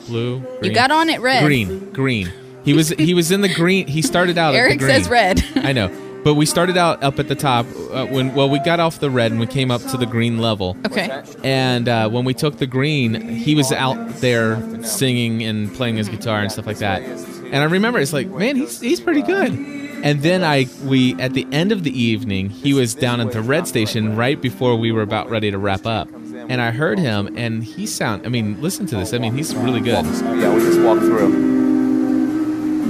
blue 0.07 0.39
green. 0.39 0.63
You 0.63 0.73
got 0.73 0.91
on 0.91 1.09
it 1.09 1.21
red. 1.21 1.45
green 1.45 1.91
green 1.91 2.29
he 2.65 2.73
was 2.73 2.89
he 2.89 3.13
was 3.13 3.31
in 3.31 3.39
the 3.41 3.53
green 3.53 3.87
he 3.87 4.01
started 4.01 4.37
out 4.37 4.53
at 4.53 4.57
Eric 4.59 4.79
the 4.79 4.85
green. 4.85 4.95
says 4.97 5.09
red. 5.09 5.43
i 5.55 5.71
know 5.71 5.87
but 6.23 6.33
we 6.35 6.45
started 6.45 6.77
out 6.77 7.01
up 7.03 7.19
at 7.19 7.27
the 7.27 7.35
top 7.35 7.65
uh, 7.91 8.05
when 8.05 8.33
well 8.35 8.49
we 8.49 8.59
got 8.59 8.79
off 8.79 8.99
the 8.99 9.09
red 9.09 9.31
and 9.31 9.39
we 9.39 9.47
came 9.47 9.71
up 9.71 9.81
to 9.83 9.97
the 9.97 10.05
green 10.05 10.37
level 10.39 10.75
Okay. 10.85 11.23
and 11.43 11.87
uh, 11.87 12.09
when 12.09 12.25
we 12.25 12.33
took 12.33 12.57
the 12.57 12.67
green, 12.67 13.13
he 13.29 13.55
was 13.55 13.71
out 13.71 13.97
there 14.17 14.57
singing 14.83 15.43
and 15.43 15.73
playing 15.73 15.95
his 15.97 16.09
guitar 16.09 16.39
and 16.41 16.51
stuff 16.51 16.65
like 16.67 16.77
that. 16.79 17.01
And 17.01 17.55
I 17.57 17.63
remember 17.63 17.99
it's 17.99 18.13
like, 18.13 18.27
man, 18.27 18.55
he's 18.57 18.79
he's 18.79 18.99
pretty 18.99 19.21
good. 19.23 19.51
And 19.53 20.21
then 20.21 20.43
I 20.43 20.67
we 20.83 21.15
at 21.19 21.33
the 21.33 21.47
end 21.51 21.71
of 21.71 21.83
the 21.83 21.91
evening, 21.99 22.49
he 22.49 22.73
was 22.73 22.93
down 22.95 23.19
at 23.21 23.31
the 23.31 23.41
red 23.41 23.67
station 23.67 24.15
right 24.15 24.39
before 24.39 24.75
we 24.75 24.91
were 24.91 25.01
about 25.01 25.29
ready 25.29 25.49
to 25.51 25.57
wrap 25.57 25.85
up. 25.85 26.07
And 26.13 26.61
I 26.61 26.71
heard 26.71 26.97
him, 26.99 27.35
and 27.37 27.63
he 27.63 27.85
sound. 27.85 28.25
I 28.25 28.29
mean, 28.29 28.59
listen 28.61 28.85
to 28.87 28.95
this. 28.95 29.13
I 29.13 29.17
mean, 29.19 29.35
he's 29.35 29.53
really 29.55 29.81
good. 29.81 30.03
Yeah, 30.05 30.53
we 30.53 30.61
just 30.61 30.79
walked 30.79 31.01
through. 31.01 31.27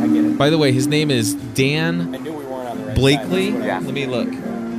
I 0.03 0.07
get 0.07 0.23
it. 0.25 0.37
By 0.37 0.49
the 0.49 0.57
way, 0.57 0.71
his 0.71 0.87
name 0.87 1.11
is 1.11 1.33
Dan 1.55 2.13
Blakely. 2.99 3.51
side. 3.51 3.83
Let 3.83 3.93
me 3.93 4.05
look. 4.05 4.29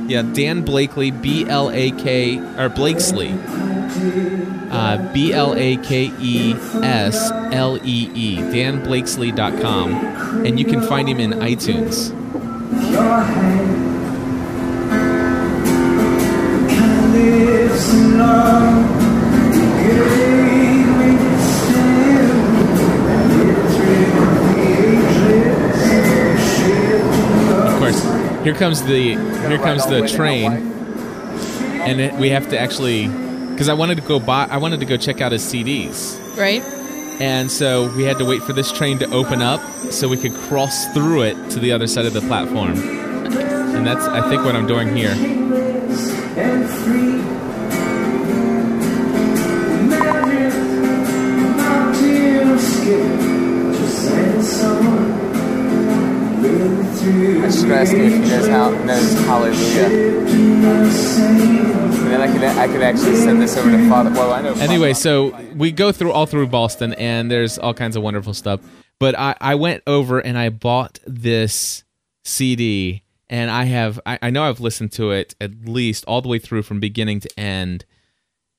Yeah, 0.07 0.23
Dan 0.23 0.63
Blakely, 0.63 1.11
B 1.11 1.47
L 1.47 1.69
A 1.71 1.91
K 1.91 2.39
or 2.57 2.69
Blakesley. 2.69 3.33
Uh, 4.71 5.11
B 5.13 5.33
L 5.33 5.53
A 5.55 5.77
K 5.77 6.11
E 6.19 6.53
S 6.81 7.31
L 7.51 7.77
E 7.83 8.09
E. 8.13 8.37
DanBlakesley.com. 8.37 10.45
And 10.45 10.59
you 10.59 10.65
can 10.65 10.81
find 10.81 11.07
him 11.07 11.19
in 11.19 11.31
iTunes. 11.31 12.11
Of 18.21 19.00
here 28.43 28.55
comes 28.55 28.83
the 28.83 29.15
here 29.15 29.57
comes 29.57 29.85
the 29.87 30.07
train, 30.07 30.51
and 30.51 32.01
it, 32.01 32.13
we 32.15 32.29
have 32.29 32.49
to 32.49 32.59
actually 32.59 33.07
because 33.07 33.69
I 33.69 33.73
wanted 33.73 33.95
to 33.95 34.03
go 34.03 34.19
buy 34.19 34.47
I 34.49 34.57
wanted 34.57 34.79
to 34.79 34.85
go 34.85 34.97
check 34.97 35.21
out 35.21 35.31
his 35.31 35.43
CDs. 35.43 36.17
Right. 36.37 36.63
And 37.21 37.51
so 37.51 37.95
we 37.95 38.03
had 38.03 38.17
to 38.17 38.25
wait 38.25 38.41
for 38.41 38.53
this 38.53 38.71
train 38.71 38.97
to 38.97 39.11
open 39.11 39.43
up 39.43 39.61
so 39.91 40.07
we 40.07 40.17
could 40.17 40.33
cross 40.33 40.91
through 40.91 41.21
it 41.21 41.51
to 41.51 41.59
the 41.59 41.71
other 41.71 41.85
side 41.85 42.05
of 42.05 42.13
the 42.13 42.21
platform. 42.21 42.71
And 42.71 43.85
that's, 43.85 44.05
I 44.05 44.27
think, 44.27 44.43
what 44.43 44.55
I'm 44.55 44.65
doing 44.65 44.95
here. 44.95 45.13
I 57.01 57.49
should 57.49 57.71
ask 57.71 57.93
him 57.93 58.01
if 58.01 58.13
he 58.13 58.19
knows 58.29 58.47
how 58.47 58.69
knows 58.69 59.13
Hallelujah. 59.25 60.21
And 62.01 62.11
then 62.11 62.21
I 62.21 62.31
could 62.31 62.43
I 62.43 62.67
could 62.67 62.83
actually 62.83 63.15
send 63.15 63.41
this 63.41 63.57
over 63.57 63.71
to 63.71 63.89
Father. 63.89 64.11
Well, 64.11 64.31
I 64.31 64.41
know. 64.41 64.53
Anyway, 64.53 64.93
so 64.93 65.35
we 65.55 65.71
go 65.71 65.91
through 65.91 66.11
all 66.11 66.27
through 66.27 66.47
Boston, 66.47 66.93
and 66.93 67.31
there's 67.31 67.57
all 67.57 67.73
kinds 67.73 67.95
of 67.95 68.03
wonderful 68.03 68.35
stuff. 68.35 68.59
But 68.99 69.17
I, 69.17 69.35
I 69.41 69.55
went 69.55 69.81
over 69.87 70.19
and 70.19 70.37
I 70.37 70.49
bought 70.49 70.99
this 71.07 71.83
CD, 72.23 73.01
and 73.29 73.49
I 73.49 73.63
have 73.63 73.99
I, 74.05 74.19
I 74.21 74.29
know 74.29 74.43
I've 74.43 74.59
listened 74.59 74.91
to 74.93 75.09
it 75.09 75.33
at 75.41 75.65
least 75.65 76.05
all 76.05 76.21
the 76.21 76.29
way 76.29 76.37
through 76.37 76.61
from 76.61 76.79
beginning 76.79 77.19
to 77.21 77.39
end, 77.39 77.83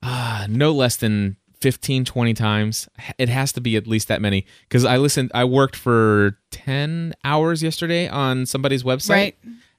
ah, 0.02 0.46
no 0.48 0.72
less 0.72 0.96
than 0.96 1.36
15, 1.62 2.04
20 2.04 2.34
times. 2.34 2.88
It 3.18 3.28
has 3.28 3.52
to 3.52 3.60
be 3.60 3.76
at 3.76 3.86
least 3.86 4.08
that 4.08 4.20
many 4.20 4.44
because 4.68 4.84
I 4.84 4.96
listened. 4.98 5.30
I 5.34 5.44
worked 5.44 5.76
for 5.76 6.38
ten 6.50 7.14
hours 7.24 7.62
yesterday 7.62 8.08
on 8.08 8.44
somebody's 8.46 8.82
website, 8.82 9.08
Right. 9.10 9.36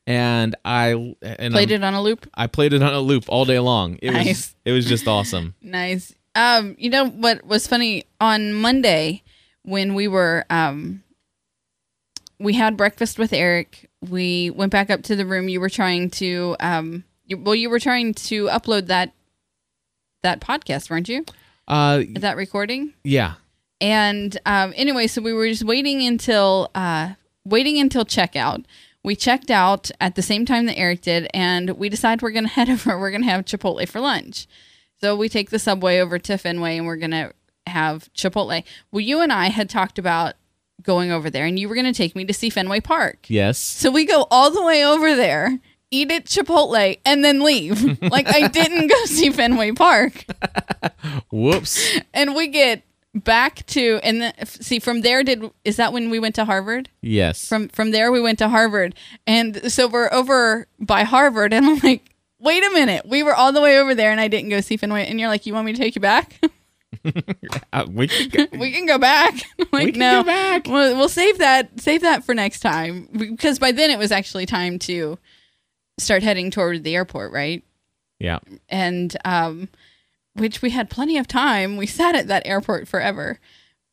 and 0.08 0.56
I 0.65 1.15
and 1.22 1.54
Played 1.54 1.72
I'm- 1.72 1.84
it 1.84 1.86
on 1.86 1.93
a 1.93 2.02
loop. 2.02 2.28
I 2.34 2.48
played 2.48 2.74
it 2.74 2.82
on 2.82 2.93
a 2.93 3.00
loop 3.02 3.26
all 3.28 3.46
day 3.46 3.60
long. 3.60 4.00
It 4.02 4.13
was 4.13 4.26
Nice. 4.26 4.56
it 4.65 4.72
was 4.72 4.86
just 4.86 5.08
awesome. 5.08 5.56
Nice. 5.62 6.13
Um, 6.36 6.76
you 6.80 6.89
know 6.89 7.10
what 7.10 7.46
was 7.46 7.67
funny 7.67 8.06
on 8.19 8.54
Monday 8.54 9.22
when 9.63 9.93
we 9.93 10.08
were 10.08 10.46
um 10.50 11.04
we 12.39 12.54
had 12.54 12.76
breakfast 12.78 13.19
with 13.19 13.34
Eric. 13.34 13.89
We 14.02 14.50
went 14.50 14.72
back 14.72 14.89
up 14.89 15.04
to 15.04 15.15
the 15.15 15.26
room. 15.26 15.48
You 15.50 15.60
were 15.62 15.69
trying 15.69 16.10
to 16.12 16.56
um 16.60 17.04
you, 17.26 17.38
well 17.38 17.56
you 17.56 17.69
were 17.69 17.80
trying 17.80 18.13
to 18.15 18.46
upload 18.48 18.88
that 18.88 19.13
that 20.24 20.39
podcast, 20.41 20.89
weren't 20.89 21.10
you? 21.10 21.26
Uh, 21.67 22.04
That 22.15 22.36
recording? 22.38 22.93
yeah. 23.04 23.36
And 23.82 24.38
um, 24.45 24.73
anyway, 24.78 25.08
so 25.08 25.21
we 25.21 25.34
were 25.34 25.47
just 25.49 25.65
waiting 25.65 26.06
until 26.08 26.71
uh, 26.73 27.13
waiting 27.43 27.80
until 27.80 28.06
checkout. 28.06 28.63
We 29.04 29.15
checked 29.17 29.52
out 29.52 29.91
at 29.99 30.15
the 30.15 30.21
same 30.21 30.45
time 30.45 30.67
that 30.67 30.78
Eric 30.78 31.02
did, 31.02 31.28
and 31.34 31.71
we 31.71 31.89
decided 31.89 32.21
we're 32.21 32.32
going 32.32 32.45
to 32.47 32.49
head 32.49 32.69
over. 32.69 32.97
We're 32.97 33.12
going 33.12 33.23
to 33.23 33.30
have 33.30 33.43
Chipotle 33.43 33.86
for 33.89 33.99
lunch. 33.99 34.47
So 35.02 35.17
we 35.17 35.28
take 35.28 35.49
the 35.49 35.60
subway 35.60 35.99
over 35.99 36.17
to 36.17 36.38
Fenway, 36.38 36.78
and 36.78 36.88
we're 36.88 36.95
going 36.95 37.12
to 37.12 37.34
have 37.67 38.10
Chipotle. 38.13 38.63
Well, 38.93 39.02
you 39.02 39.19
and 39.19 39.34
I 39.34 39.47
had 39.47 39.69
talked 39.69 39.99
about 39.99 40.36
going 40.82 41.12
over 41.12 41.30
there, 41.30 41.45
and 41.45 41.60
you 41.60 41.67
were 41.67 41.76
going 41.76 41.86
to 41.86 41.91
take 41.93 42.15
me 42.15 42.23
to 42.23 42.34
see 42.34 42.49
Fenway 42.49 42.80
Park. 42.80 43.26
Yes. 43.28 43.58
So 43.58 43.91
we 43.91 44.06
go 44.06 44.28
all 44.32 44.49
the 44.49 44.63
way 44.63 44.86
over 44.86 45.13
there, 45.13 45.60
eat 45.93 46.12
at 46.12 46.25
Chipotle, 46.25 46.99
and 47.06 47.23
then 47.23 47.41
leave. 47.41 48.01
like 48.01 48.27
I 48.27 48.47
didn't 48.47 48.88
go 48.88 49.06
see 49.06 49.29
Fenway 49.29 49.71
Park. 49.71 50.25
Whoops. 51.32 51.99
And 52.13 52.36
we 52.36 52.47
get 52.47 52.84
back 53.15 53.63
to 53.67 53.99
and 54.03 54.21
the, 54.23 54.34
see 54.45 54.79
from 54.79 55.01
there 55.01 55.23
did 55.23 55.43
is 55.63 55.75
that 55.77 55.93
when 55.93 56.10
we 56.10 56.19
went 56.19 56.36
to 56.36 56.45
Harvard? 56.45 56.89
Yes. 57.01 57.47
From 57.47 57.69
from 57.69 57.91
there 57.91 58.12
we 58.12 58.21
went 58.21 58.39
to 58.39 58.49
Harvard. 58.49 58.95
And 59.27 59.71
so 59.71 59.88
we're 59.88 60.12
over 60.12 60.67
by 60.79 61.03
Harvard 61.03 61.53
and 61.53 61.65
I'm 61.65 61.79
like, 61.79 62.15
"Wait 62.39 62.63
a 62.63 62.71
minute. 62.71 63.06
We 63.08 63.23
were 63.23 63.36
all 63.36 63.51
the 63.53 63.62
way 63.62 63.79
over 63.79 63.93
there 63.93 64.12
and 64.12 64.19
I 64.19 64.27
didn't 64.27 64.49
go 64.49 64.62
see 64.62 64.77
Fenway." 64.77 65.06
And 65.08 65.19
you're 65.19 65.29
like, 65.29 65.45
"You 65.45 65.53
want 65.53 65.65
me 65.67 65.73
to 65.73 65.79
take 65.79 65.95
you 65.95 66.01
back?" 66.01 66.39
Uh, 67.73 67.86
we 67.89 68.08
could 68.08 68.32
go- 68.32 68.58
we 68.58 68.71
can 68.71 68.86
go 68.86 68.99
back. 68.99 69.34
like, 69.71 69.86
We 69.86 69.91
can 69.93 69.99
no, 69.99 70.21
go 70.21 70.27
back. 70.27 70.67
We'll, 70.67 70.95
we'll 70.95 71.10
save 71.10 71.39
that. 71.39 71.79
Save 71.79 72.01
that 72.01 72.23
for 72.23 72.36
next 72.36 72.60
time 72.60 73.10
because 73.12 73.58
by 73.58 73.71
then 73.71 73.89
it 73.89 73.97
was 73.97 74.12
actually 74.12 74.45
time 74.45 74.77
to 74.79 75.17
start 76.04 76.24
heading 76.24 76.52
toward 76.52 76.84
the 76.84 76.96
airport, 76.96 77.32
right? 77.32 77.63
yeah. 78.20 78.39
And 78.70 79.16
um, 79.26 79.70
which 80.36 80.62
we 80.62 80.70
had 80.72 80.89
plenty 80.89 81.18
of 81.18 81.28
time. 81.28 81.78
We 81.78 81.86
sat 81.88 82.16
at 82.16 82.28
that 82.28 82.44
airport 82.46 82.88
forever, 82.88 83.39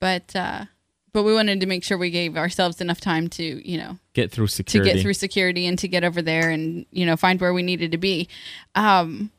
but 0.00 0.34
uh, 0.36 0.66
but 1.12 1.24
we 1.24 1.34
wanted 1.34 1.60
to 1.60 1.66
make 1.66 1.82
sure 1.84 1.98
we 1.98 2.10
gave 2.10 2.36
ourselves 2.36 2.80
enough 2.80 3.00
time 3.00 3.28
to 3.30 3.68
you 3.68 3.76
know 3.78 3.98
Get 4.14 4.30
through 4.30 4.46
security 4.46 4.88
to 4.90 4.94
get 4.96 5.02
through 5.02 5.14
security 5.14 5.66
and 5.66 5.78
to 5.80 5.88
get 5.88 6.04
over 6.04 6.22
there 6.22 6.50
and 6.50 6.86
you 6.90 7.04
know 7.06 7.16
find 7.16 7.40
where 7.40 7.52
we 7.52 7.62
needed 7.62 7.90
to 7.92 7.98
be 7.98 8.28
um 8.74 9.30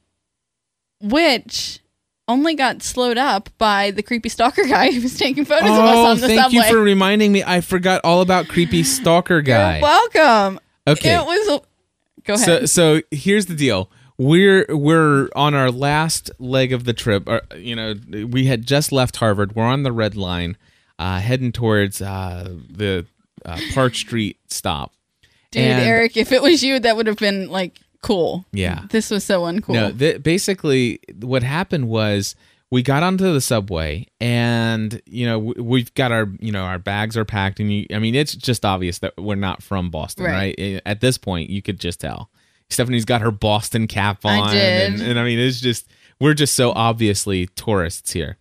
which 1.01 1.79
only 2.27 2.53
got 2.55 2.83
slowed 2.83 3.17
up 3.17 3.49
by 3.57 3.91
the 3.91 4.03
creepy 4.03 4.29
stalker 4.29 4.63
guy 4.67 4.91
who 4.91 5.01
was 5.01 5.17
taking 5.17 5.45
photos 5.45 5.69
of 5.69 5.77
us 5.77 5.95
Oh, 5.95 6.05
on 6.11 6.19
the 6.19 6.27
thank 6.27 6.39
subway 6.41 6.57
you 6.67 6.73
for 6.73 6.81
reminding 6.81 7.31
me. 7.31 7.43
I 7.43 7.61
forgot 7.61 8.01
all 8.03 8.21
about 8.21 8.47
creepy 8.47 8.83
stalker 8.83 9.41
guy. 9.41 9.79
You're 9.79 9.83
welcome 9.83 10.59
Okay. 10.87 11.15
it 11.15 11.25
was 11.25 11.61
go 12.25 12.33
ahead 12.35 12.45
So 12.45 12.65
so 12.65 13.01
here's 13.11 13.45
the 13.47 13.55
deal. 13.55 13.89
We're 14.17 14.65
we're 14.69 15.29
on 15.35 15.53
our 15.55 15.71
last 15.71 16.29
leg 16.39 16.71
of 16.73 16.83
the 16.83 16.93
trip. 16.93 17.27
You 17.55 17.75
know, 17.75 17.95
we 18.27 18.45
had 18.45 18.67
just 18.67 18.91
left 18.91 19.15
Harvard. 19.17 19.55
We're 19.55 19.63
on 19.65 19.81
the 19.83 19.91
red 19.91 20.15
line, 20.15 20.57
uh, 20.99 21.19
heading 21.19 21.51
towards 21.51 22.01
uh, 22.01 22.55
the 22.69 23.05
uh, 23.45 23.59
Park 23.73 23.95
Street 23.95 24.37
stop. 24.47 24.93
dude 25.51 25.63
and- 25.63 25.81
eric 25.81 26.15
if 26.17 26.31
it 26.31 26.41
was 26.43 26.61
you 26.63 26.79
that 26.79 26.95
would 26.95 27.07
have 27.07 27.17
been 27.17 27.49
like 27.49 27.79
cool 28.03 28.45
Yeah. 28.51 28.83
this 28.89 29.09
was 29.11 29.23
so 29.23 29.41
uncool 29.41 29.73
No, 29.73 29.91
th- 29.91 30.21
basically, 30.23 30.99
what 31.19 31.41
happened 31.43 31.87
was 31.89 32.35
we 32.71 32.81
got 32.81 33.03
onto 33.03 33.31
the 33.33 33.41
subway, 33.41 34.07
and 34.21 35.01
you 35.05 35.25
know 35.25 35.37
we've 35.39 35.93
got 35.93 36.11
our 36.11 36.27
you 36.39 36.51
know 36.51 36.63
our 36.63 36.79
bags 36.79 37.17
are 37.17 37.25
packed, 37.25 37.59
and 37.59 37.71
you, 37.71 37.85
I 37.93 37.99
mean 37.99 38.15
it's 38.15 38.33
just 38.33 38.63
obvious 38.65 38.99
that 38.99 39.13
we're 39.17 39.35
not 39.35 39.61
from 39.61 39.89
Boston, 39.89 40.25
Right. 40.25 40.33
right? 40.33 40.55
Eh, 40.57 40.79
At 40.85 41.01
this 41.01 41.17
point, 41.17 41.49
you 41.49 41.61
could 41.61 41.79
just 41.79 41.99
tell. 41.99 42.29
Stephanie's 42.69 43.03
got 43.05 43.19
her 43.21 43.31
Boston 43.31 43.85
cap 43.87 44.25
I 44.25 44.37
on, 44.39 44.51
did. 44.53 44.93
And, 44.93 45.01
and 45.01 45.19
I 45.19 45.23
mean 45.25 45.37
it's 45.39 45.59
just 45.59 45.87
we're 46.19 46.33
just 46.33 46.55
so 46.55 46.71
obviously 46.71 47.47
tourists 47.55 48.13
here. 48.13 48.37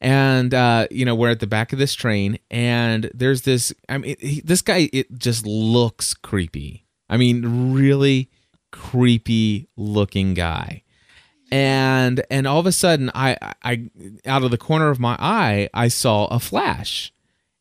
And 0.00 0.54
uh, 0.54 0.86
you 0.90 1.04
know 1.04 1.14
we're 1.14 1.30
at 1.30 1.40
the 1.40 1.46
back 1.46 1.72
of 1.72 1.78
this 1.78 1.94
train, 1.94 2.38
and 2.50 3.10
there's 3.14 3.42
this. 3.42 3.72
I 3.88 3.98
mean, 3.98 4.16
he, 4.20 4.40
this 4.40 4.62
guy 4.62 4.88
it 4.92 5.18
just 5.18 5.44
looks 5.46 6.14
creepy. 6.14 6.86
I 7.10 7.16
mean, 7.18 7.72
really 7.74 8.30
creepy 8.72 9.68
looking 9.76 10.34
guy 10.34 10.82
and 11.50 12.24
and 12.30 12.46
all 12.46 12.60
of 12.60 12.66
a 12.66 12.72
sudden 12.72 13.10
I 13.14 13.36
I 13.62 13.88
out 14.26 14.42
of 14.42 14.50
the 14.50 14.58
corner 14.58 14.90
of 14.90 14.98
my 14.98 15.16
eye 15.18 15.68
I 15.74 15.88
saw 15.88 16.26
a 16.26 16.40
flash. 16.40 17.12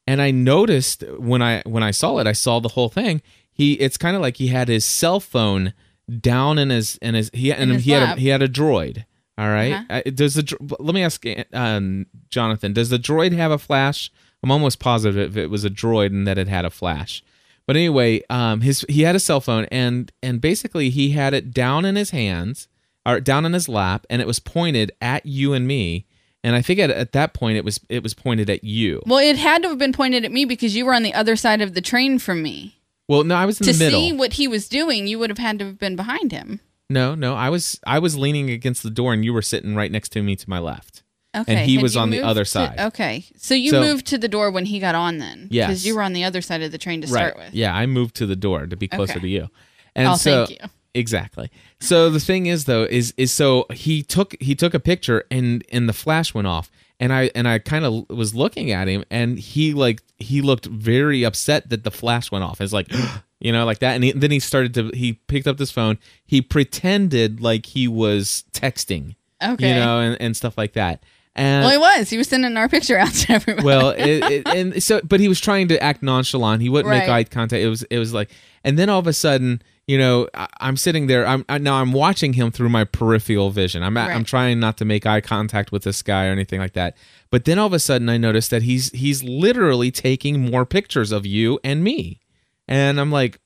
And 0.06 0.22
I 0.22 0.32
noticed 0.32 1.04
when 1.18 1.42
I 1.42 1.62
when 1.66 1.84
I 1.84 1.92
saw 1.92 2.18
it 2.20 2.28
I 2.28 2.34
saw 2.34 2.60
the 2.60 2.70
whole 2.70 2.90
thing. 2.90 3.22
He 3.52 3.74
it's 3.74 3.98
kind 3.98 4.16
of 4.16 4.22
like 4.22 4.38
he 4.38 4.48
had 4.48 4.68
his 4.68 4.84
cell 4.84 5.20
phone 5.20 5.74
down 6.20 6.58
in 6.58 6.70
his 6.70 6.98
in 6.98 7.16
his 7.16 7.30
he 7.34 7.54
and 7.54 7.72
his 7.72 7.86
he 7.86 7.92
had 7.92 8.18
a, 8.18 8.20
he 8.20 8.28
had 8.28 8.42
a 8.42 8.50
droid 8.50 9.06
all 9.38 9.48
right? 9.48 9.74
Uh-huh. 9.74 10.02
Uh, 10.06 10.12
does 10.14 10.36
the 10.36 10.58
let 10.80 10.94
me 10.94 11.04
ask 11.04 11.24
um, 11.54 12.06
Jonathan 12.30 12.74
does 12.74 12.90
the 12.90 13.00
droid 13.00 13.34
have 13.34 13.52
a 13.52 13.58
flash? 13.58 14.12
I'm 14.44 14.52
almost 14.52 14.80
positive 14.80 15.38
it 15.38 15.50
was 15.50 15.64
a 15.66 15.70
droid 15.70 16.08
and 16.08 16.28
that 16.28 16.38
it 16.38 16.48
had 16.48 16.66
a 16.66 16.70
flash. 16.70 17.24
But 17.66 17.78
anyway, 17.78 18.24
um, 18.30 18.62
his 18.62 18.86
he 18.90 19.04
had 19.04 19.16
a 19.16 19.20
cell 19.20 19.42
phone 19.42 19.66
and 19.72 20.12
and 20.22 20.42
basically 20.42 20.90
he 20.90 21.12
had 21.12 21.34
it 21.34 21.52
down 21.52 21.86
in 21.86 21.96
his 21.96 22.12
hands 22.12 22.68
or 23.06 23.20
down 23.20 23.46
on 23.46 23.54
his 23.54 23.68
lap, 23.70 24.06
and 24.10 24.22
it 24.22 24.28
was 24.28 24.40
pointed 24.40 24.92
at 25.02 25.26
you 25.26 25.54
and 25.54 25.68
me. 25.68 26.06
And 26.46 26.56
I 26.56 26.62
think 26.62 26.80
at, 26.80 26.90
at 26.90 27.14
that 27.14 27.34
point 27.34 27.58
it 27.58 27.64
was 27.64 27.80
it 27.90 28.04
was 28.04 28.14
pointed 28.14 28.50
at 28.50 28.64
you. 28.64 29.02
well 29.06 29.20
it 29.20 29.38
had 29.38 29.64
to 29.64 29.70
have 29.70 29.78
been 29.78 29.94
pointed 29.94 30.26
at 30.26 30.32
me 30.32 30.44
because 30.46 30.76
you 30.76 30.86
were 30.86 30.94
on 30.94 31.04
the 31.04 31.14
other 31.14 31.36
side 31.38 31.62
of 31.62 31.74
the 31.74 31.80
train 31.82 32.20
from 32.20 32.42
me 32.44 32.76
Well, 33.08 33.24
no, 33.24 33.36
I 33.36 33.46
was 33.46 33.62
in 33.62 33.68
to 33.68 33.72
the 33.74 33.80
middle. 33.80 34.00
see 34.02 34.12
what 34.12 34.34
he 34.34 34.48
was 34.50 34.68
doing 34.68 35.08
you 35.08 35.18
would 35.20 35.30
have 35.30 35.38
had 35.40 35.58
to 35.60 35.66
have 35.66 35.80
been 35.80 35.96
behind 35.96 36.34
him 36.34 36.60
no, 36.90 37.16
no, 37.16 37.34
I 37.34 37.50
was 37.50 37.80
I 37.88 37.98
was 38.00 38.18
leaning 38.18 38.50
against 38.50 38.84
the 38.84 38.90
door, 38.92 39.14
and 39.14 39.24
you 39.24 39.34
were 39.34 39.42
sitting 39.42 39.74
right 39.74 39.90
next 39.90 40.10
to 40.10 40.22
me 40.22 40.36
to 40.36 40.50
my 40.50 40.60
left. 40.60 41.02
Okay. 41.36 41.56
And 41.56 41.66
he 41.68 41.76
had 41.76 41.82
was 41.82 41.96
you 41.96 42.02
on 42.02 42.10
the 42.12 42.18
moved 42.18 42.28
other 42.28 42.44
to- 42.44 42.50
side. 42.50 42.78
okay. 42.80 43.24
So 43.38 43.56
you 43.56 43.72
So- 43.72 43.80
moved 43.82 44.06
to 44.08 44.18
the 44.20 44.28
door 44.28 44.52
when 44.52 44.66
he 44.66 44.80
got 44.80 44.94
on 44.94 45.18
then? 45.18 45.48
Yes. 45.50 45.70
Because 45.70 45.86
you 45.88 45.96
were 45.96 46.04
on 46.04 46.12
the 46.14 46.26
other 46.26 46.42
side 46.42 46.62
of 46.62 46.72
the 46.74 46.78
train 46.78 47.00
to 47.02 47.08
start 47.08 47.38
with. 47.38 47.54
Yeah, 47.54 47.74
I 47.74 47.86
moved 47.88 48.16
to 48.18 48.26
the 48.28 48.36
door 48.36 48.68
to 48.68 48.76
be 48.76 48.88
closer 48.90 49.14
Okay. 49.14 49.22
to 49.22 49.28
you. 49.30 49.50
And 49.96 50.10
Oh, 50.10 50.16
so, 50.18 50.46
thank 50.46 50.62
you. 50.62 50.70
Exactly. 50.96 51.50
So 51.80 52.10
the 52.10 52.20
thing 52.20 52.46
is 52.46 52.66
though 52.66 52.84
is 52.84 53.14
is 53.18 53.32
so 53.32 53.66
he 53.74 54.04
took 54.04 54.36
he 54.40 54.56
took 54.56 54.74
a 54.74 54.80
picture 54.80 55.26
and 55.32 55.64
and 55.72 55.90
the 55.90 55.94
flash 55.94 56.34
went 56.34 56.48
off 56.48 56.70
and 57.00 57.12
I 57.12 57.32
and 57.34 57.48
I 57.48 57.60
kind 57.60 57.84
of 57.84 58.10
was 58.10 58.36
looking 58.36 58.72
at 58.72 58.88
him 58.88 59.04
and 59.10 59.40
he 59.40 59.74
like 59.74 60.04
he 60.18 60.42
looked 60.42 60.68
very 60.68 61.24
upset 61.24 61.70
that 61.70 61.84
the 61.84 61.92
flash 61.92 62.32
went 62.32 62.44
off. 62.44 62.62
It's 62.62 62.74
like 62.74 62.92
you 63.40 63.52
know 63.52 63.66
like 63.66 63.80
that 63.80 63.96
and 63.96 64.04
he, 64.04 64.12
then 64.12 64.30
he 64.30 64.40
started 64.40 64.74
to 64.76 64.92
he 64.94 65.14
picked 65.14 65.48
up 65.48 65.58
this 65.58 65.72
phone. 65.72 65.98
He 66.26 66.42
pretended 66.42 67.42
like 67.42 67.66
he 67.66 67.88
was 67.88 68.44
texting. 68.52 69.16
Okay. 69.44 69.70
You 69.70 69.76
know 69.76 70.00
and, 70.00 70.22
and 70.22 70.38
stuff 70.38 70.58
like 70.58 70.74
that. 70.74 71.04
And 71.36 71.64
Well, 71.64 71.72
he 71.72 71.78
was. 71.80 72.10
He 72.12 72.18
was 72.18 72.28
sending 72.28 72.56
our 72.58 72.70
picture 72.70 72.98
out 72.98 73.12
to 73.12 73.34
everybody. 73.34 73.66
well, 73.66 73.90
it, 73.90 73.98
it, 74.32 74.48
and 74.48 74.84
so, 74.84 75.02
but 75.04 75.20
he 75.20 75.28
was 75.28 75.42
trying 75.42 75.68
to 75.70 75.82
act 75.82 76.04
nonchalant. 76.04 76.62
He 76.62 76.70
wouldn't 76.70 76.94
make 76.94 77.10
eye 77.10 77.24
contact. 77.24 77.60
It 77.60 77.70
was, 77.70 77.82
it 77.84 77.98
was 77.98 78.14
like, 78.14 78.30
and 78.64 78.78
then 78.78 78.88
all 78.88 79.00
of 79.00 79.08
a 79.08 79.14
sudden, 79.14 79.64
you 79.88 79.98
know, 79.98 80.28
I, 80.34 80.48
I'm 80.60 80.78
sitting 80.78 81.08
there. 81.08 81.26
I'm 81.28 81.46
I, 81.50 81.58
now 81.58 81.76
I'm 81.76 81.92
watching 81.92 82.34
him 82.34 82.52
through 82.52 82.70
my 82.70 82.84
peripheral 82.84 83.50
vision. 83.50 83.84
I'm 83.84 83.98
I'm 83.98 84.24
trying 84.24 84.60
not 84.60 84.78
to 84.78 84.86
make 84.86 85.06
eye 85.06 85.22
contact 85.22 85.72
with 85.72 85.84
this 85.84 86.02
guy 86.02 86.28
or 86.28 86.32
anything 86.32 86.60
like 86.60 86.74
that. 86.74 86.96
But 87.30 87.46
then 87.46 87.60
all 87.60 87.68
of 87.68 87.74
a 87.74 87.80
sudden, 87.80 88.10
I 88.10 88.18
notice 88.18 88.48
that 88.50 88.64
he's 88.64 88.92
he's 88.92 89.24
literally 89.24 89.92
taking 89.92 90.50
more 90.52 90.66
pictures 90.66 91.12
of 91.12 91.26
you 91.26 91.60
and 91.64 91.84
me, 91.84 92.22
and 92.68 93.00
I'm 93.00 93.12
like, 93.12 93.40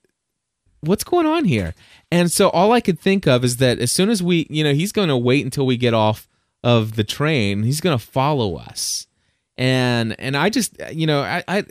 what's 0.82 1.04
going 1.04 1.26
on 1.26 1.46
here? 1.46 1.74
And 2.12 2.32
so 2.32 2.50
all 2.50 2.72
I 2.72 2.82
could 2.82 3.00
think 3.00 3.28
of 3.28 3.44
is 3.44 3.58
that 3.58 3.80
as 3.80 3.92
soon 3.92 4.10
as 4.10 4.24
we, 4.24 4.48
you 4.50 4.64
know, 4.64 4.74
he's 4.74 4.92
going 4.92 5.10
to 5.10 5.18
wait 5.18 5.44
until 5.44 5.66
we 5.66 5.78
get 5.78 5.94
off 5.94 6.28
of 6.64 6.96
the 6.96 7.04
train. 7.04 7.64
He's 7.64 7.82
going 7.82 7.98
to 7.98 8.06
follow 8.06 8.56
us. 8.56 9.08
And 9.58 10.20
and 10.20 10.38
I 10.38 10.50
just, 10.50 10.78
you 10.92 11.08
know, 11.08 11.22
I 11.22 11.44
I 11.48 11.64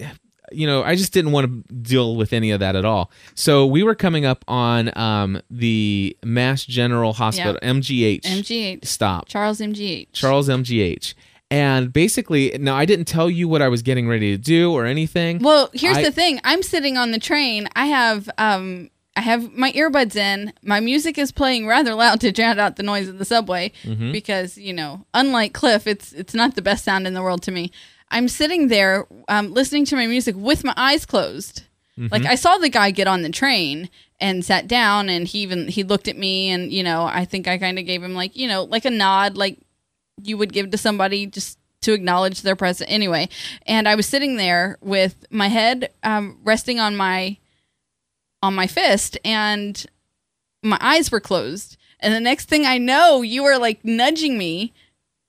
you 0.53 0.67
know, 0.67 0.83
I 0.83 0.95
just 0.97 1.13
didn't 1.13 1.33
want 1.33 1.47
to 1.69 1.75
deal 1.75 2.17
with 2.17 2.33
any 2.33 2.51
of 2.51 2.61
that 2.61 2.77
at 2.77 2.85
all. 2.85 3.11
So 3.35 3.67
we 3.67 3.83
were 3.83 3.95
coming 3.95 4.25
up 4.25 4.45
on 4.49 4.97
um 4.99 5.41
the 5.51 6.17
Mass 6.25 6.65
General 6.65 7.13
Hospital 7.13 7.59
MGH 7.63 8.23
MGH. 8.23 8.85
stop. 8.85 9.29
Charles 9.29 9.61
MGH. 9.61 10.09
Charles 10.13 10.49
MGH. 10.49 11.15
And 11.51 11.93
basically, 11.93 12.57
now 12.59 12.75
I 12.75 12.85
didn't 12.87 13.05
tell 13.07 13.31
you 13.31 13.47
what 13.49 13.63
I 13.63 13.69
was 13.69 13.83
getting 13.83 14.09
ready 14.09 14.33
to 14.37 14.39
do 14.43 14.73
or 14.73 14.85
anything. 14.85 15.39
Well, 15.39 15.71
here's 15.75 15.97
I- 15.99 16.03
the 16.03 16.11
thing. 16.11 16.41
I'm 16.43 16.63
sitting 16.63 16.97
on 16.97 17.13
the 17.13 17.19
train. 17.21 17.69
I 17.77 17.87
have 17.87 18.29
um 18.39 18.91
I 19.19 19.21
have 19.23 19.53
my 19.57 19.73
earbuds 19.73 20.15
in. 20.17 20.53
My 20.63 20.79
music 20.81 21.17
is 21.17 21.33
playing 21.33 21.67
rather 21.67 21.95
loud 21.95 22.21
to 22.21 22.33
drown 22.33 22.59
out 22.59 22.77
the 22.77 22.83
noise 22.83 23.09
of 23.09 23.17
the 23.19 23.25
subway 23.25 23.73
Mm-hmm. 23.85 24.13
because, 24.13 24.59
you 24.59 24.75
know, 24.75 25.07
unlike 25.15 25.55
Cliff, 25.55 25.87
it's 25.87 26.13
it's 26.13 26.35
not 26.35 26.55
the 26.55 26.63
best 26.63 26.85
sound 26.85 27.07
in 27.07 27.15
the 27.15 27.23
world 27.23 27.43
to 27.45 27.51
me. 27.53 27.71
I'm 28.11 28.29
sitting 28.29 28.69
there 28.69 29.07
um, 29.29 29.53
listening 29.53 29.85
to 29.87 29.97
my 29.97 30.07
music 30.07 30.37
with 30.37 30.65
my 30.65 30.75
eyes 30.77 31.05
closed. 31.07 31.63
Mm-hmm. 31.99 32.09
Like 32.13 32.25
I 32.25 32.35
saw 32.35 32.59
the 32.59 32.69
guy 32.69 32.91
get 32.91 33.09
on 33.09 33.23
the 33.23 33.31
train 33.31 33.91
and 34.21 34.45
sat 34.45 34.69
down 34.69 35.09
and 35.09 35.27
he 35.27 35.41
even 35.41 35.69
he 35.69 35.83
looked 35.83 36.09
at 36.09 36.17
me 36.17 36.51
and, 36.51 36.73
you 36.73 36.83
know, 36.83 37.05
I 37.05 37.25
think 37.25 37.49
I 37.49 37.59
kind 37.59 37.79
of 37.79 37.87
gave 37.87 38.03
him 38.03 38.15
like, 38.15 38.37
you 38.37 38.49
know, 38.49 38.65
like 38.65 38.85
a 38.85 38.91
nod 38.91 39.37
like 39.37 39.59
you 40.23 40.39
would 40.39 40.53
give 40.53 40.71
to 40.71 40.79
somebody 40.79 41.27
just 41.27 41.59
to 41.83 41.93
acknowledge 41.93 42.43
their 42.43 42.57
presence 42.57 42.91
anyway 42.91 43.29
and 43.67 43.89
i 43.89 43.95
was 43.95 44.07
sitting 44.07 44.37
there 44.37 44.79
with 44.81 45.27
my 45.31 45.49
head 45.49 45.91
um, 46.03 46.39
resting 46.43 46.81
on 46.81 46.97
my 46.97 47.37
on 48.43 48.55
my 48.55 48.67
fist 48.67 49.19
and 49.25 49.87
my 50.63 50.79
eyes 50.81 51.11
were 51.11 51.21
closed 51.21 51.77
and 52.01 52.15
the 52.15 52.21
next 52.21 52.49
thing 52.49 52.65
i 52.65 52.79
know 52.79 53.23
you 53.23 53.43
were 53.43 53.59
like 53.59 53.85
nudging 53.85 54.37
me 54.39 54.73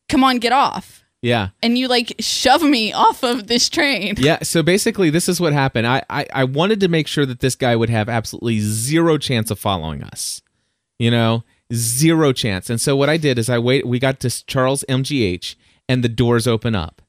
come 0.09 0.23
on 0.23 0.37
get 0.37 0.51
off 0.51 1.03
yeah. 1.27 1.49
and 1.61 1.77
you 1.77 1.87
like 1.87 2.15
shove 2.19 2.63
me 2.63 2.93
off 2.93 3.23
of 3.23 3.47
this 3.47 3.69
train 3.69 4.15
Yeah, 4.17 4.39
so 4.43 4.63
basically 4.63 5.09
this 5.09 5.27
is 5.27 5.39
what 5.41 5.53
happened. 5.53 5.85
I, 5.87 5.99
I 6.09 6.25
I 6.41 6.43
wanted 6.45 6.79
to 6.81 6.87
make 6.87 7.07
sure 7.07 7.25
that 7.25 7.39
this 7.39 7.55
guy 7.55 7.75
would 7.75 7.89
have 7.89 8.07
absolutely 8.09 8.59
zero 8.59 9.17
chance 9.17 9.51
of 9.51 9.59
following 9.59 10.01
us. 10.03 10.41
You 10.99 11.11
know, 11.11 11.43
zero 11.73 12.33
chance. 12.33 12.69
And 12.71 12.79
so 12.81 12.95
what 12.95 13.09
I 13.09 13.17
did 13.17 13.37
is 13.37 13.49
I 13.49 13.59
wait 13.59 13.85
we 13.85 13.99
got 13.99 14.19
to 14.21 14.29
Charles 14.47 14.83
MGH 14.89 15.55
and 15.89 16.03
the 16.03 16.09
doors 16.09 16.47
open 16.47 16.73
up. 16.75 17.01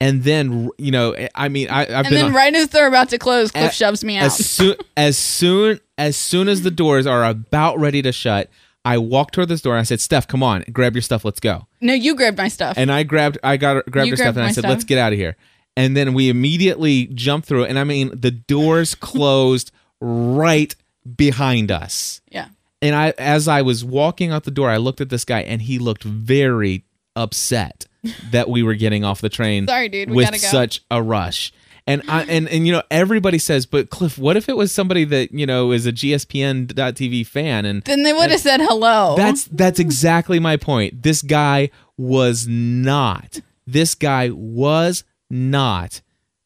and 0.00 0.24
then 0.24 0.68
you 0.78 0.90
know, 0.90 1.12
eh, 1.12 1.28
I 1.34 1.48
mean, 1.48 1.68
I, 1.70 1.82
I've 1.82 1.88
And 1.90 2.04
been 2.10 2.14
then 2.14 2.24
on- 2.26 2.32
right 2.34 2.54
as 2.54 2.68
they're 2.68 2.88
about 2.88 3.08
to 3.10 3.18
close, 3.18 3.50
Cliff 3.52 3.72
shoves 3.72 4.02
me 4.04 4.16
out. 4.18 4.26
as 4.26 4.36
soon 4.36 4.76
as 4.96 5.16
soon 5.18 5.80
as 5.98 6.16
soon 6.16 6.48
as 6.48 6.62
the 6.62 6.70
doors 6.70 7.06
are 7.06 7.24
about 7.24 7.78
ready 7.78 8.02
to 8.02 8.12
shut. 8.12 8.50
I 8.84 8.98
walked 8.98 9.34
toward 9.34 9.48
this 9.48 9.60
door 9.62 9.74
and 9.74 9.80
I 9.80 9.84
said, 9.84 10.00
"Steph, 10.00 10.26
come 10.26 10.42
on, 10.42 10.64
grab 10.72 10.94
your 10.94 11.02
stuff, 11.02 11.24
let's 11.24 11.40
go." 11.40 11.66
no, 11.80 11.94
you 11.94 12.14
grabbed 12.14 12.38
my 12.38 12.48
stuff. 12.48 12.76
And 12.76 12.90
I 12.90 13.02
grabbed, 13.04 13.38
I 13.42 13.56
got 13.56 13.84
grabbed 13.90 14.06
You 14.06 14.12
her 14.12 14.16
stuff, 14.16 14.24
grabbed 14.34 14.36
and 14.38 14.44
I 14.44 14.48
my 14.48 14.52
said, 14.52 14.60
stuff? 14.62 14.70
"Let's 14.70 14.84
get 14.84 14.98
out 14.98 15.12
of 15.12 15.18
here." 15.18 15.36
And 15.76 15.96
then 15.96 16.12
we 16.14 16.28
immediately 16.28 17.06
jumped 17.06 17.48
through, 17.48 17.64
and 17.64 17.78
I 17.78 17.84
mean, 17.84 18.10
the 18.14 18.30
doors 18.30 18.94
closed 19.12 19.70
right 20.00 20.74
behind 21.16 21.70
us. 21.70 22.20
yeah. 22.30 22.48
And 22.80 22.96
I, 22.96 23.14
as 23.16 23.46
I 23.46 23.62
was 23.62 23.84
walking 23.84 24.32
out 24.32 24.42
the 24.42 24.50
door, 24.50 24.68
I 24.68 24.76
looked 24.76 25.00
at 25.00 25.08
this 25.08 25.24
guy, 25.24 25.42
and 25.42 25.62
he 25.62 25.78
looked 25.78 26.02
very 26.02 26.84
upset 27.14 27.86
that 28.32 28.48
we 28.48 28.64
were 28.64 28.74
getting 28.74 29.04
off 29.04 29.20
the 29.20 29.28
train. 29.28 29.68
Sorry, 29.68 29.88
dude, 29.88 30.10
we 30.10 30.16
with 30.16 30.26
gotta 30.26 30.40
go. 30.40 30.48
such 30.48 30.82
a 30.90 31.00
rush. 31.00 31.52
And 31.86 32.02
I 32.08 32.24
mm. 32.24 32.28
and 32.28 32.48
and 32.48 32.66
you 32.66 32.72
know 32.72 32.82
everybody 32.90 33.38
says, 33.38 33.66
but 33.66 33.90
Cliff, 33.90 34.16
what 34.16 34.36
if 34.36 34.48
it 34.48 34.56
was 34.56 34.70
somebody 34.72 35.04
that 35.06 35.32
you 35.32 35.46
know 35.46 35.72
is 35.72 35.84
a 35.86 35.92
GSPN.TV 35.92 37.26
fan 37.26 37.64
and 37.64 37.82
Then 37.82 38.02
they 38.04 38.12
would 38.12 38.30
have 38.30 38.40
said 38.40 38.60
hello. 38.60 39.14
that's 39.16 39.44
that's 39.44 39.78
exactly 39.86 40.38
my 40.38 40.56
point. 40.56 41.02
This 41.02 41.22
guy 41.22 41.70
was 41.96 42.46
not. 42.46 43.40
This 43.66 43.94
guy 43.94 44.30
was 44.30 45.04
not 45.30 46.00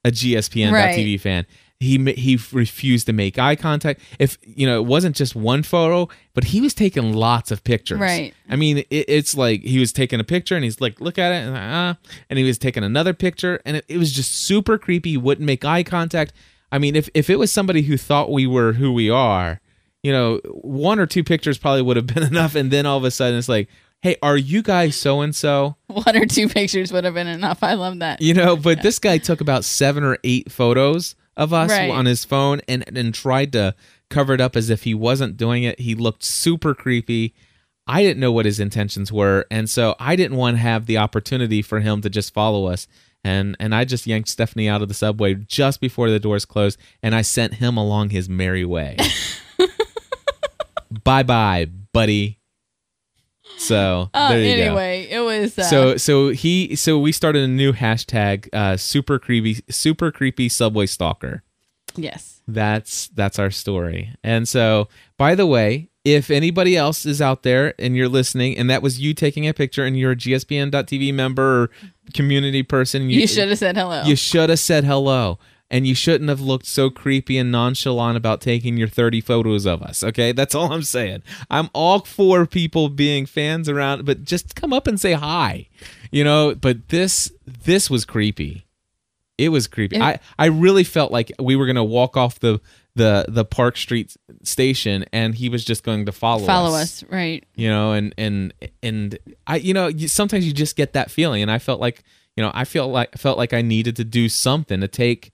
a 0.05 0.11
GSPN.TV 0.11 0.73
Right. 0.73 1.21
fan. 1.21 1.47
He 1.79 2.03
he 2.13 2.39
refused 2.53 3.07
to 3.07 3.13
make 3.13 3.39
eye 3.39 3.55
contact. 3.55 4.01
If 4.19 4.39
you 4.43 4.67
know, 4.67 4.81
it 4.81 4.87
wasn't 4.87 5.15
just 5.15 5.37
one 5.37 5.63
photo, 5.63 6.09
but 6.33 6.45
he 6.45 6.63
was 6.63 6.73
taking 6.73 7.13
lots 7.13 7.51
of 7.51 7.65
pictures. 7.65 7.99
Right. 7.99 8.33
I 8.49 8.57
mean, 8.57 8.79
it, 8.79 8.87
it's 8.91 9.37
like 9.37 9.61
he 9.61 9.79
was 9.79 9.93
taking 9.93 10.19
a 10.19 10.25
picture 10.25 10.55
and 10.55 10.65
he's 10.65 10.81
like, 10.81 11.01
look 11.03 11.19
at 11.19 11.33
it, 11.33 11.47
and 11.47 11.57
ah, 11.57 11.97
and 12.31 12.39
he 12.39 12.45
was 12.45 12.57
taking 12.57 12.83
another 12.83 13.13
picture, 13.13 13.61
and 13.67 13.77
it, 13.77 13.85
it 13.89 13.99
was 13.99 14.13
just 14.13 14.35
super 14.35 14.79
creepy. 14.79 15.11
He 15.11 15.17
wouldn't 15.19 15.45
make 15.45 15.67
eye 15.67 15.83
contact. 15.83 16.33
I 16.73 16.79
mean, 16.79 16.97
if 16.97 17.11
if 17.13 17.29
it 17.29 17.39
was 17.39 17.53
somebody 17.53 17.83
who 17.83 17.99
thought 17.99 18.33
we 18.33 18.47
were 18.47 18.73
who 18.73 18.91
we 18.93 19.11
are, 19.11 19.61
you 20.03 20.13
know, 20.13 20.41
one 20.63 20.99
or 20.99 21.07
two 21.07 21.25
pictures 21.25 21.59
probably 21.59 21.83
would 21.83 21.97
have 21.97 22.07
been 22.07 22.23
enough, 22.33 22.55
and 22.55 22.71
then 22.71 22.87
all 22.87 22.97
of 22.97 23.05
a 23.05 23.11
sudden 23.11 23.39
it's 23.39 23.51
like, 23.51 23.69
hey, 24.01 24.17
are 24.23 24.37
you 24.37 24.63
guys 24.63 24.97
so 24.97 25.21
and 25.21 25.35
so? 25.35 25.77
One 25.89 26.17
or 26.17 26.27
two 26.27 26.49
pictures 26.49 26.93
would 26.93 27.05
have 27.05 27.15
been 27.15 27.27
enough. 27.27 27.63
I 27.63 27.75
love 27.75 27.99
that. 27.99 28.23
You 28.23 28.35
know, 28.35 28.57
but 28.57 28.83
this 28.83 28.99
guy 28.99 29.19
took 29.19 29.41
about 29.41 29.65
seven 29.65 30.05
or 30.05 30.19
eight 30.25 30.51
photos 30.51 31.15
of 31.37 31.53
us 31.53 31.71
Right. 31.71 31.91
on 31.91 32.07
his 32.07 32.25
phone 32.25 32.61
and 32.69 32.85
and 32.97 33.13
tried 33.15 33.53
to 33.53 33.75
cover 34.09 34.33
it 34.35 34.41
up 34.41 34.57
as 34.57 34.71
if 34.71 34.85
he 34.85 34.95
wasn't 34.95 35.37
doing 35.37 35.63
it. 35.65 35.81
He 35.81 35.95
looked 35.95 36.25
super 36.25 36.75
creepy. 36.75 37.35
I 37.87 38.03
didn't 38.03 38.21
know 38.21 38.33
what 38.33 38.47
his 38.47 38.59
intentions 38.59 39.13
were, 39.13 39.47
and 39.51 39.71
so 39.71 39.95
I 40.01 40.17
didn't 40.17 40.37
want 40.37 40.57
to 40.57 40.61
have 40.63 40.87
the 40.87 40.99
opportunity 40.99 41.63
for 41.63 41.81
him 41.81 42.01
to 42.03 42.11
just 42.11 42.33
follow 42.35 42.67
us. 42.67 42.89
And 43.23 43.57
and 43.61 43.75
I 43.75 43.85
just 43.85 44.07
yanked 44.07 44.29
Stephanie 44.29 44.69
out 44.69 44.83
of 44.83 44.89
the 44.89 44.95
subway 44.95 45.35
just 45.35 45.81
before 45.81 46.11
the 46.11 46.19
doors 46.21 46.45
closed, 46.45 46.79
and 47.03 47.15
I 47.15 47.23
sent 47.23 47.55
him 47.55 47.77
along 47.77 48.11
his 48.11 48.29
merry 48.29 48.65
way. 48.65 48.97
bye 51.05 51.23
bye, 51.23 51.67
buddy. 51.93 52.36
So 53.59 54.11
Uh, 54.15 54.29
there 54.31 54.41
you 54.41 54.57
go. 54.57 54.63
anyway, 54.63 55.09
it 55.11 55.21
was. 55.21 55.59
Uh, 55.59 55.63
So 55.65 55.97
so 55.97 56.29
he 56.31 56.77
so 56.77 56.99
we 56.99 57.13
started 57.13 57.43
a 57.45 57.49
new 57.49 57.73
hashtag, 57.73 58.49
uh, 58.53 58.77
super 58.77 59.19
creepy, 59.19 59.63
super 59.71 60.11
creepy 60.13 60.49
subway 60.49 60.87
stalker. 60.87 61.43
yes. 61.97 62.41
That's 62.49 63.09
that's 63.09 63.39
our 63.41 63.51
story. 63.51 64.15
And 64.23 64.47
so, 64.47 64.89
by 65.19 65.35
the 65.35 65.47
way, 65.47 65.89
if 66.05 66.31
anybody 66.31 66.77
else 66.77 67.05
is 67.05 67.21
out 67.21 67.43
there 67.43 67.75
and 67.81 67.97
you're 67.97 68.09
listening, 68.09 68.57
and 68.57 68.71
that 68.71 68.83
was 68.83 69.01
you 69.01 69.15
taking 69.15 69.49
a 69.49 69.53
picture, 69.55 69.85
and 69.85 69.99
you're 69.99 70.13
a 70.13 70.17
GSPN.TV 70.17 71.13
member 71.13 71.63
or 71.65 71.71
community 72.15 72.63
person, 72.63 73.11
You, 73.11 73.27
should 73.27 73.49
have 73.49 73.59
said 73.59 73.77
hello. 73.77 74.05
you 74.05 74.15
should 74.15 74.51
have 74.51 74.61
said 74.61 74.85
hello. 74.85 75.41
And 75.69 75.85
you 75.85 75.97
shouldn't 75.97 76.31
have 76.31 76.41
looked 76.41 76.67
so 76.67 76.91
creepy 76.91 77.37
and 77.39 77.51
nonchalant 77.51 78.17
about 78.17 78.41
taking 78.41 78.77
your 78.77 78.87
30 78.87 79.21
photos 79.21 79.67
of 79.67 79.83
us. 79.83 80.05
Okay. 80.05 80.31
That's 80.31 80.55
all 80.55 80.73
I'm 80.73 80.83
saying. 80.85 81.25
I'm 81.51 81.71
all 81.73 82.01
for 82.01 82.47
people 82.47 82.89
being 82.89 83.27
fans 83.27 83.69
around, 83.69 84.05
but 84.05 84.23
just 84.23 84.55
come 84.55 84.73
up 84.73 84.87
and 84.87 85.01
say 85.01 85.15
hi. 85.15 85.69
You 86.13 86.23
know, 86.23 86.55
but 86.55 86.89
this 86.91 87.33
this 87.45 87.91
was 87.91 88.05
creepy. 88.05 88.65
It 89.39 89.49
was 89.49 89.67
creepy. 89.67 89.97
It- 89.97 90.03
I, 90.03 90.21
I 90.39 90.47
really 90.47 90.85
felt 90.85 91.11
like 91.11 91.33
we 91.41 91.57
were 91.57 91.67
gonna 91.67 91.85
walk 91.85 92.17
off 92.17 92.39
the 92.39 92.61
the 92.95 93.27
the 93.29 93.45
Park 93.45 93.77
Street 93.77 94.17
station 94.45 95.05
and 95.13 95.35
he 95.35 95.49
was 95.49 95.65
just 95.65 95.83
going 95.83 96.07
to 96.07 96.13
follow 96.13 96.43
us. 96.43 96.47
Follow 96.47 96.75
us, 96.77 97.05
right? 97.11 97.45
you 97.57 97.69
know 97.69 97.91
and 97.93 98.15
and 98.17 98.55
and 98.83 99.19
i 99.47 99.57
you 99.57 99.75
know 99.75 99.91
sometimes 100.07 100.47
you 100.47 100.53
just 100.55 100.77
get 100.77 100.93
that 100.95 101.11
feeling 101.11 101.43
and 101.43 101.51
i 101.51 101.59
felt 101.59 101.81
like 101.81 102.03
you 102.37 102.43
know 102.43 102.51
i 102.55 102.65
felt 102.65 102.91
like 102.93 103.13
felt 103.19 103.37
like 103.37 103.53
i 103.53 103.61
needed 103.63 103.97
to 103.97 104.05
do 104.05 104.29
something 104.31 104.81
to 104.81 104.89
take 104.89 105.33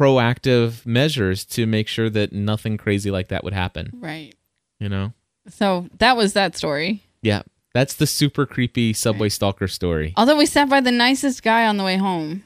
proactive 0.00 0.86
measures 0.86 1.44
to 1.44 1.66
make 1.66 1.86
sure 1.88 2.08
that 2.10 2.32
nothing 2.32 2.76
crazy 2.78 3.10
like 3.10 3.28
that 3.28 3.44
would 3.44 3.52
happen 3.52 3.90
Right. 3.94 4.34
you 4.78 4.88
know 4.88 5.12
So 5.48 5.88
that 5.98 6.16
was 6.16 6.32
that 6.32 6.56
story. 6.56 7.02
yeah 7.22 7.42
that's 7.74 7.94
the 7.94 8.06
super 8.06 8.46
creepy 8.46 8.92
subway 8.92 9.28
stalker 9.28 9.68
story 9.68 10.12
Although 10.16 10.36
we 10.38 10.46
sat 10.46 10.68
by 10.68 10.80
the 10.80 10.90
nicest 10.90 11.42
guy 11.42 11.66
on 11.66 11.76
the 11.76 11.84
way 11.84 11.96
home. 11.98 12.42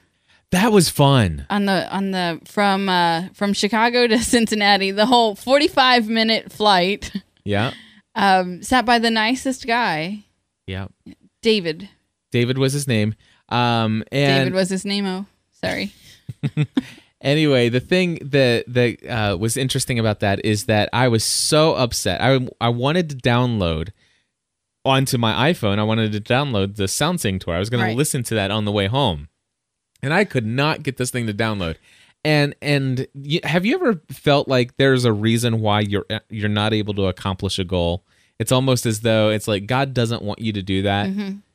that 0.50 0.72
was 0.72 0.88
fun 0.88 1.46
on 1.48 1.64
the 1.66 1.88
on 1.94 2.10
the 2.10 2.40
from 2.44 2.88
uh 2.88 3.28
from 3.34 3.52
Chicago 3.52 4.06
to 4.06 4.18
Cincinnati, 4.34 4.90
the 4.90 5.06
whole 5.06 5.34
45 5.34 6.08
minute 6.08 6.52
flight. 6.52 7.12
yeah 7.44 7.72
Um 8.16 8.62
sat 8.62 8.84
by 8.86 8.98
the 9.00 9.10
nicest 9.10 9.66
guy, 9.66 10.24
yeah 10.66 10.86
David. 11.42 11.88
david 12.32 12.58
was 12.58 12.72
his 12.72 12.86
name 12.88 13.14
um 13.48 14.02
and 14.12 14.38
David 14.40 14.54
was 14.54 14.68
his 14.70 14.84
name. 14.84 15.04
Oh, 15.06 15.26
sorry. 15.62 15.92
anyway, 17.24 17.68
the 17.68 17.80
thing 17.80 18.18
that 18.22 18.64
that 18.68 19.04
uh, 19.08 19.36
was 19.36 19.56
interesting 19.56 19.98
about 19.98 20.20
that 20.20 20.44
is 20.44 20.66
that 20.66 20.88
I 20.92 21.08
was 21.08 21.24
so 21.24 21.74
upset. 21.74 22.20
I 22.20 22.46
I 22.60 22.68
wanted 22.68 23.10
to 23.10 23.16
download 23.16 23.88
onto 24.84 25.16
my 25.18 25.50
iPhone. 25.52 25.78
I 25.78 25.82
wanted 25.82 26.12
to 26.12 26.20
download 26.20 26.76
the 26.76 26.88
Sound 26.88 27.20
Seeing 27.20 27.38
tour. 27.38 27.54
I 27.54 27.58
was 27.58 27.70
going 27.70 27.82
Right. 27.82 27.90
to 27.92 27.96
listen 27.96 28.22
to 28.24 28.34
that 28.34 28.50
on 28.50 28.64
the 28.64 28.72
way 28.72 28.86
home, 28.86 29.28
and 30.02 30.12
I 30.14 30.24
could 30.24 30.46
not 30.46 30.82
get 30.82 30.96
this 30.98 31.10
thing 31.10 31.26
to 31.26 31.34
download. 31.34 31.76
And 32.24 32.54
and 32.62 33.06
y- 33.14 33.40
have 33.44 33.66
you 33.66 33.74
ever 33.74 34.00
felt 34.10 34.48
like 34.48 34.76
there's 34.76 35.04
a 35.04 35.12
reason 35.12 35.60
why 35.60 35.80
you're 35.80 36.06
you're 36.30 36.48
not 36.48 36.72
able 36.72 36.94
to 36.94 37.06
accomplish 37.06 37.58
a 37.58 37.64
goal? 37.64 38.04
It's 38.38 38.50
almost 38.52 38.84
as 38.86 39.00
though 39.00 39.30
it's 39.30 39.46
like 39.48 39.66
God 39.66 39.94
doesn't 39.94 40.22
want 40.22 40.40
you 40.40 40.52
to 40.52 40.62
do 40.62 40.82
that 40.82 41.06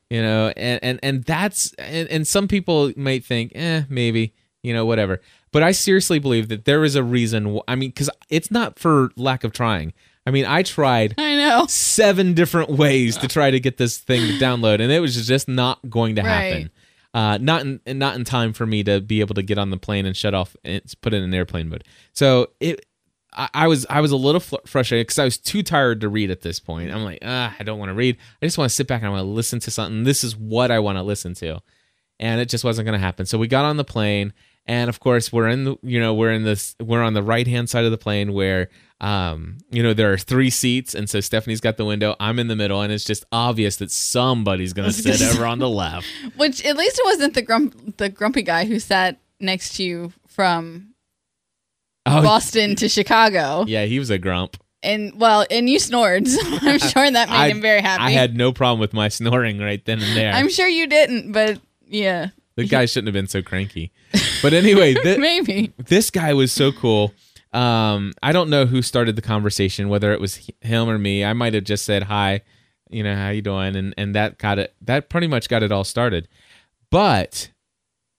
you 0.08 0.22
know 0.22 0.48
and 0.56 0.82
and 0.82 0.98
and 1.02 1.22
that's 1.24 1.72
and, 1.74 2.08
and 2.08 2.26
some 2.26 2.48
people 2.48 2.90
might 2.96 3.24
think 3.24 3.52
eh 3.54 3.82
maybe 3.88 4.32
you 4.62 4.72
know 4.72 4.84
whatever 4.86 5.20
but 5.52 5.62
i 5.62 5.72
seriously 5.72 6.18
believe 6.18 6.48
that 6.48 6.64
there 6.64 6.84
is 6.84 6.94
a 6.96 7.02
reason 7.02 7.56
wh- 7.56 7.60
i 7.68 7.74
mean 7.74 7.90
because 7.90 8.10
it's 8.28 8.50
not 8.50 8.78
for 8.78 9.10
lack 9.16 9.44
of 9.44 9.52
trying 9.52 9.92
i 10.26 10.30
mean 10.30 10.44
i 10.44 10.62
tried 10.62 11.14
I 11.18 11.36
know. 11.36 11.66
seven 11.68 12.34
different 12.34 12.70
ways 12.70 13.16
to 13.18 13.28
try 13.28 13.50
to 13.50 13.60
get 13.60 13.76
this 13.76 13.98
thing 13.98 14.26
to 14.26 14.44
download 14.44 14.80
and 14.80 14.90
it 14.92 15.00
was 15.00 15.26
just 15.26 15.48
not 15.48 15.78
going 15.90 16.16
to 16.16 16.22
happen 16.22 16.70
uh, 17.12 17.38
not 17.38 17.62
in 17.62 17.80
not 17.98 18.14
in 18.14 18.24
time 18.24 18.52
for 18.52 18.64
me 18.66 18.84
to 18.84 19.00
be 19.00 19.18
able 19.20 19.34
to 19.34 19.42
get 19.42 19.58
on 19.58 19.70
the 19.70 19.76
plane 19.76 20.06
and 20.06 20.16
shut 20.16 20.32
off 20.32 20.54
and 20.64 20.80
put 21.00 21.12
it 21.12 21.22
in 21.22 21.34
airplane 21.34 21.68
mode 21.68 21.82
so 22.12 22.48
it 22.60 22.86
I, 23.32 23.48
I 23.54 23.66
was 23.68 23.86
I 23.90 24.00
was 24.00 24.12
a 24.12 24.16
little 24.16 24.40
fl- 24.40 24.56
frustrated 24.66 25.06
because 25.06 25.18
I 25.18 25.24
was 25.24 25.38
too 25.38 25.62
tired 25.62 26.00
to 26.00 26.08
read 26.08 26.30
at 26.32 26.40
this 26.40 26.58
point. 26.58 26.90
I'm 26.92 27.04
like, 27.04 27.20
ah, 27.22 27.54
I 27.58 27.62
don't 27.62 27.78
want 27.78 27.90
to 27.90 27.94
read. 27.94 28.16
I 28.42 28.46
just 28.46 28.58
want 28.58 28.70
to 28.70 28.74
sit 28.74 28.88
back 28.88 29.02
and 29.02 29.06
I 29.08 29.10
want 29.10 29.20
to 29.20 29.28
listen 29.28 29.60
to 29.60 29.70
something. 29.70 30.02
This 30.02 30.24
is 30.24 30.36
what 30.36 30.72
I 30.72 30.80
want 30.80 30.98
to 30.98 31.02
listen 31.02 31.34
to, 31.34 31.60
and 32.18 32.40
it 32.40 32.48
just 32.48 32.64
wasn't 32.64 32.86
going 32.86 32.98
to 32.98 33.04
happen. 33.04 33.26
So 33.26 33.38
we 33.38 33.46
got 33.46 33.64
on 33.64 33.76
the 33.76 33.84
plane, 33.84 34.32
and 34.70 34.88
of 34.88 35.00
course 35.00 35.32
we're 35.32 35.48
in 35.48 35.64
the 35.64 35.76
you 35.82 35.98
know 35.98 36.14
we're 36.14 36.30
in 36.30 36.44
this 36.44 36.76
we're 36.80 37.02
on 37.02 37.12
the 37.14 37.22
right 37.24 37.48
hand 37.48 37.68
side 37.68 37.84
of 37.84 37.90
the 37.90 37.98
plane 37.98 38.32
where 38.32 38.68
um 39.00 39.58
you 39.72 39.82
know 39.82 39.92
there 39.92 40.12
are 40.12 40.16
three 40.18 40.48
seats, 40.50 40.94
and 40.94 41.10
so 41.10 41.18
Stephanie's 41.20 41.60
got 41.60 41.76
the 41.76 41.84
window. 41.84 42.14
I'm 42.20 42.38
in 42.38 42.46
the 42.46 42.54
middle, 42.56 42.80
and 42.80 42.92
it's 42.92 43.04
just 43.04 43.24
obvious 43.32 43.76
that 43.76 43.90
somebody's 43.90 44.72
going 44.72 44.88
to 44.88 44.92
sit 44.92 45.20
over 45.22 45.44
on 45.44 45.58
the 45.58 45.68
left. 45.68 46.06
Which 46.36 46.64
at 46.64 46.76
least 46.76 46.98
it 46.98 47.04
wasn't 47.04 47.34
the 47.34 47.42
grump 47.42 47.96
the 47.96 48.08
grumpy 48.08 48.42
guy 48.42 48.64
who 48.66 48.78
sat 48.78 49.18
next 49.40 49.74
to 49.76 49.82
you 49.82 50.12
from 50.28 50.86
Oh, 52.06 52.22
Boston 52.22 52.76
to 52.76 52.88
Chicago. 52.88 53.64
yeah, 53.66 53.84
he 53.84 53.98
was 53.98 54.08
a 54.10 54.18
grump. 54.18 54.56
And 54.82 55.18
well, 55.20 55.44
and 55.50 55.68
you 55.68 55.78
snored. 55.78 56.26
So 56.28 56.40
I'm 56.62 56.78
sure 56.78 57.10
that 57.10 57.28
made 57.28 57.34
I, 57.34 57.48
him 57.50 57.60
very 57.60 57.82
happy. 57.82 58.02
I 58.04 58.10
had 58.10 58.36
no 58.36 58.52
problem 58.52 58.80
with 58.80 58.94
my 58.94 59.08
snoring 59.08 59.58
right 59.58 59.84
then 59.84 60.00
and 60.00 60.16
there. 60.16 60.32
I'm 60.32 60.48
sure 60.48 60.66
you 60.68 60.86
didn't, 60.86 61.32
but 61.32 61.60
yeah. 61.86 62.28
The 62.56 62.64
guy 62.66 62.86
shouldn't 62.86 63.08
have 63.08 63.14
been 63.14 63.26
so 63.26 63.42
cranky. 63.42 63.92
But 64.42 64.52
anyway, 64.54 64.94
thi- 65.02 65.18
Maybe. 65.18 65.72
this 65.78 66.10
guy 66.10 66.32
was 66.34 66.52
so 66.52 66.72
cool. 66.72 67.12
Um, 67.52 68.12
I 68.22 68.32
don't 68.32 68.48
know 68.50 68.64
who 68.66 68.80
started 68.82 69.16
the 69.16 69.22
conversation, 69.22 69.88
whether 69.88 70.12
it 70.12 70.20
was 70.20 70.48
him 70.60 70.88
or 70.88 70.98
me. 70.98 71.24
I 71.24 71.32
might 71.32 71.52
have 71.54 71.64
just 71.64 71.84
said 71.84 72.04
hi, 72.04 72.42
you 72.90 73.02
know, 73.02 73.14
how 73.16 73.30
you 73.30 73.42
doing, 73.42 73.74
and 73.76 73.92
and 73.98 74.14
that 74.14 74.38
got 74.38 74.58
it. 74.58 74.74
That 74.82 75.08
pretty 75.08 75.26
much 75.26 75.48
got 75.48 75.62
it 75.62 75.72
all 75.72 75.84
started. 75.84 76.28
But 76.90 77.50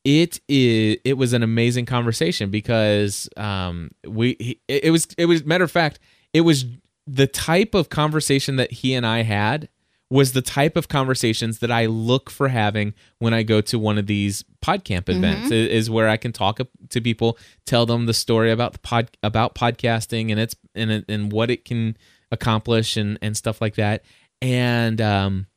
it 0.03 0.41
is 0.47 0.97
it 1.05 1.13
was 1.17 1.31
an 1.33 1.43
amazing 1.43 1.85
conversation 1.85 2.49
because 2.49 3.29
um 3.37 3.91
we 4.07 4.35
he, 4.39 4.59
it 4.67 4.91
was 4.91 5.07
it 5.17 5.27
was 5.27 5.45
matter 5.45 5.63
of 5.63 5.69
fact 5.71 5.99
it 6.33 6.41
was 6.41 6.65
the 7.05 7.27
type 7.27 7.75
of 7.75 7.89
conversation 7.89 8.55
that 8.55 8.71
he 8.71 8.93
and 8.95 9.05
I 9.05 9.21
had 9.21 9.69
was 10.11 10.33
the 10.33 10.41
type 10.41 10.75
of 10.75 10.87
conversations 10.89 11.59
that 11.59 11.71
I 11.71 11.85
look 11.87 12.29
for 12.29 12.49
having 12.49 12.93
when 13.19 13.33
I 13.33 13.43
go 13.43 13.61
to 13.61 13.79
one 13.79 13.97
of 13.97 14.05
these 14.07 14.43
PodCamp 14.61 15.07
events. 15.09 15.51
i- 15.51 15.55
Is 15.55 15.89
where 15.89 16.09
I 16.09 16.17
can 16.17 16.31
talk 16.33 16.59
to 16.89 17.01
people, 17.01 17.37
tell 17.65 17.85
them 17.85 18.05
the 18.05 18.13
story 18.13 18.51
about 18.51 18.73
the 18.73 18.79
pod 18.79 19.09
about 19.23 19.55
podcasting 19.55 20.29
and 20.29 20.39
its 20.39 20.55
and 20.75 21.05
and 21.07 21.31
what 21.31 21.49
it 21.49 21.63
can 21.65 21.95
accomplish 22.31 22.97
and 22.97 23.17
and 23.21 23.35
stuff 23.37 23.61
like 23.61 23.75
that. 23.75 24.03
And 24.41 24.99
um, 25.01 25.47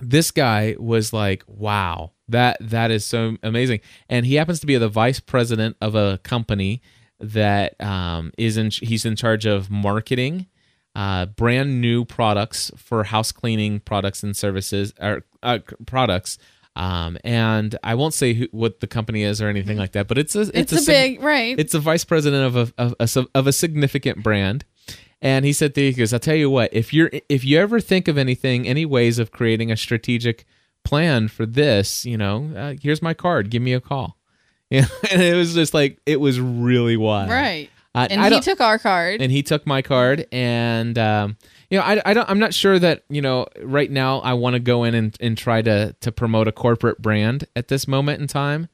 this 0.00 0.30
guy 0.30 0.74
was 0.78 1.12
like, 1.12 1.44
"Wow, 1.46 2.12
that 2.28 2.56
that 2.60 2.90
is 2.90 3.04
so 3.04 3.36
amazing." 3.42 3.80
And 4.08 4.26
he 4.26 4.34
happens 4.34 4.60
to 4.60 4.66
be 4.66 4.76
the 4.76 4.88
vice 4.88 5.20
president 5.20 5.76
of 5.80 5.94
a 5.94 6.18
company 6.24 6.82
that 7.20 7.80
um, 7.80 8.32
is 8.36 8.56
in. 8.56 8.70
He's 8.70 9.04
in 9.06 9.16
charge 9.16 9.46
of 9.46 9.70
marketing, 9.70 10.46
uh, 10.96 11.26
brand 11.26 11.80
new 11.80 12.04
products 12.06 12.70
for 12.76 13.04
house 13.04 13.30
cleaning 13.30 13.78
products 13.80 14.22
and 14.22 14.34
services 14.36 14.94
or 15.00 15.22
uh, 15.42 15.58
products. 15.86 16.38
Um, 16.74 17.16
and 17.24 17.78
I 17.84 17.94
won't 17.94 18.14
say 18.14 18.32
who, 18.34 18.48
what 18.50 18.80
the 18.80 18.86
company 18.86 19.22
is 19.22 19.40
or 19.42 19.48
anything 19.48 19.76
like 19.78 19.92
that, 19.92 20.08
but 20.08 20.16
it's 20.18 20.34
a 20.34 20.50
It's, 20.58 20.72
a, 20.72 20.78
sig- 20.78 20.86
big 21.18 21.22
right. 21.22 21.58
it's 21.58 21.74
a 21.74 21.78
vice 21.80 22.04
president 22.04 22.44
of 22.54 22.56
a 22.78 22.82
of 22.82 22.94
a, 22.98 23.26
of 23.34 23.46
a 23.46 23.52
significant 23.52 24.22
brand, 24.22 24.64
and 25.22 25.44
he 25.44 25.52
said, 25.52 25.74
to 25.74 25.80
me, 25.80 25.86
he 25.88 25.92
goes, 25.94 26.12
"I'll 26.12 26.18
tell 26.18 26.34
you 26.34 26.50
what. 26.50 26.70
If 26.72 26.92
you're 26.92 27.10
if 27.28 27.44
you 27.44 27.58
ever 27.58 27.80
think 27.80 28.08
of 28.08 28.18
anything, 28.18 28.66
any 28.66 28.84
ways 28.84 29.18
of 29.18 29.30
creating 29.30 29.70
a 29.72 29.76
strategic 29.76 30.44
plan 30.84 31.28
for 31.28 31.46
this, 31.46 32.04
you 32.04 32.16
know, 32.18 32.50
uh, 32.56 32.74
here's 32.80 33.00
my 33.02 33.14
card. 33.14 33.48
Give 33.50 33.62
me 33.62 33.72
a 33.72 33.80
call." 33.80 34.18
Yeah, 34.68 34.86
and 35.10 35.22
it 35.22 35.34
was 35.34 35.54
just 35.54 35.72
like 35.72 35.98
it 36.06 36.20
was 36.20 36.40
really 36.40 36.96
wild, 36.98 37.30
right. 37.30 37.70
I- 37.96 38.06
and 38.06 38.34
he 38.34 38.40
took 38.40 38.60
our 38.60 38.78
card. 38.78 39.20
and 39.22 39.32
he 39.32 39.42
took 39.42 39.66
my 39.66 39.82
card 39.82 40.26
and 40.32 40.96
um, 40.98 41.36
you 41.70 41.78
know 41.78 41.84
I, 41.84 42.00
I 42.04 42.14
don't 42.14 42.28
i'm 42.30 42.38
not 42.38 42.52
sure 42.54 42.78
that 42.78 43.04
you 43.08 43.20
know 43.22 43.46
right 43.62 43.90
now 43.90 44.18
i 44.20 44.34
want 44.34 44.54
to 44.54 44.60
go 44.60 44.84
in 44.84 44.94
and, 44.94 45.16
and 45.20 45.36
try 45.36 45.62
to 45.62 45.94
to 46.00 46.12
promote 46.12 46.46
a 46.46 46.52
corporate 46.52 47.00
brand 47.02 47.46
at 47.56 47.68
this 47.68 47.88
moment 47.88 48.20
in 48.20 48.26
time 48.28 48.68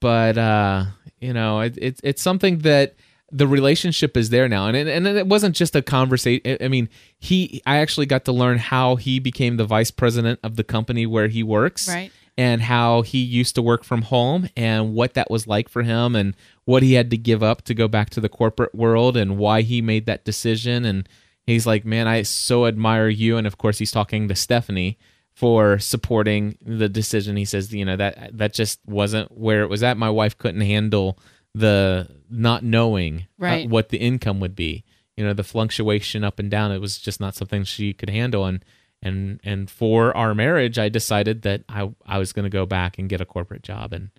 but 0.00 0.38
uh 0.38 0.84
you 1.20 1.32
know 1.32 1.60
it, 1.60 1.76
it's 1.80 2.00
it's 2.04 2.22
something 2.22 2.58
that 2.58 2.94
the 3.30 3.46
relationship 3.46 4.16
is 4.16 4.30
there 4.30 4.48
now 4.48 4.66
and 4.68 4.76
it, 4.76 4.86
and 4.88 5.06
it 5.06 5.26
wasn't 5.26 5.54
just 5.56 5.74
a 5.76 5.82
conversation 5.82 6.56
i 6.60 6.68
mean 6.68 6.88
he 7.18 7.60
i 7.66 7.78
actually 7.78 8.06
got 8.06 8.24
to 8.24 8.32
learn 8.32 8.58
how 8.58 8.96
he 8.96 9.18
became 9.18 9.56
the 9.56 9.64
vice 9.66 9.90
president 9.90 10.38
of 10.42 10.56
the 10.56 10.64
company 10.64 11.06
where 11.06 11.28
he 11.28 11.42
works 11.42 11.88
Right. 11.88 12.10
and 12.38 12.62
how 12.62 13.02
he 13.02 13.18
used 13.18 13.54
to 13.56 13.62
work 13.62 13.84
from 13.84 14.02
home 14.02 14.48
and 14.56 14.94
what 14.94 15.14
that 15.14 15.30
was 15.30 15.46
like 15.46 15.68
for 15.68 15.82
him 15.82 16.14
and 16.16 16.34
what 16.68 16.82
he 16.82 16.92
had 16.92 17.10
to 17.10 17.16
give 17.16 17.42
up 17.42 17.62
to 17.62 17.72
go 17.72 17.88
back 17.88 18.10
to 18.10 18.20
the 18.20 18.28
corporate 18.28 18.74
world 18.74 19.16
and 19.16 19.38
why 19.38 19.62
he 19.62 19.80
made 19.80 20.04
that 20.04 20.26
decision. 20.26 20.84
And 20.84 21.08
he's 21.46 21.66
like 21.66 21.86
man 21.86 22.06
i 22.06 22.20
so 22.20 22.66
admire 22.66 23.08
you. 23.08 23.38
And 23.38 23.46
of 23.46 23.56
course 23.56 23.78
he's 23.78 23.90
talking 23.90 24.28
to 24.28 24.34
stephanie 24.34 24.98
for 25.32 25.78
supporting 25.78 26.58
the 26.60 26.90
decision. 26.90 27.38
He 27.38 27.46
says 27.46 27.72
you 27.72 27.86
know 27.86 27.96
that 27.96 28.36
that 28.36 28.52
just 28.52 28.80
wasn't 28.84 29.32
where 29.32 29.62
it 29.62 29.70
was 29.70 29.82
at. 29.82 29.96
My 29.96 30.10
wife 30.10 30.36
couldn't 30.36 30.60
handle 30.60 31.18
the 31.54 32.06
not 32.28 32.62
knowing 32.64 33.24
uh, 33.64 33.68
what 33.70 33.88
the 33.88 33.96
income 33.96 34.38
would 34.40 34.54
be. 34.54 34.84
You 35.16 35.24
know 35.24 35.32
the 35.32 35.44
fluctuation 35.44 36.22
up 36.22 36.38
and 36.38 36.50
down. 36.50 36.70
It 36.70 36.82
was 36.82 36.98
just 36.98 37.18
not 37.18 37.34
something 37.34 37.64
she 37.64 37.94
could 37.94 38.10
handle. 38.10 38.44
And 38.44 38.62
and 39.00 39.40
and 39.42 39.70
for 39.70 40.14
our 40.14 40.34
marriage 40.34 40.76
i 40.76 40.90
decided 40.90 41.42
that 41.42 41.62
i 41.68 41.88
i 42.04 42.18
was 42.18 42.32
going 42.34 42.42
to 42.42 42.50
go 42.50 42.66
back 42.66 42.98
and 42.98 43.08
get 43.08 43.22
a 43.22 43.24
corporate 43.24 43.62
job. 43.62 43.94
And 43.94 44.10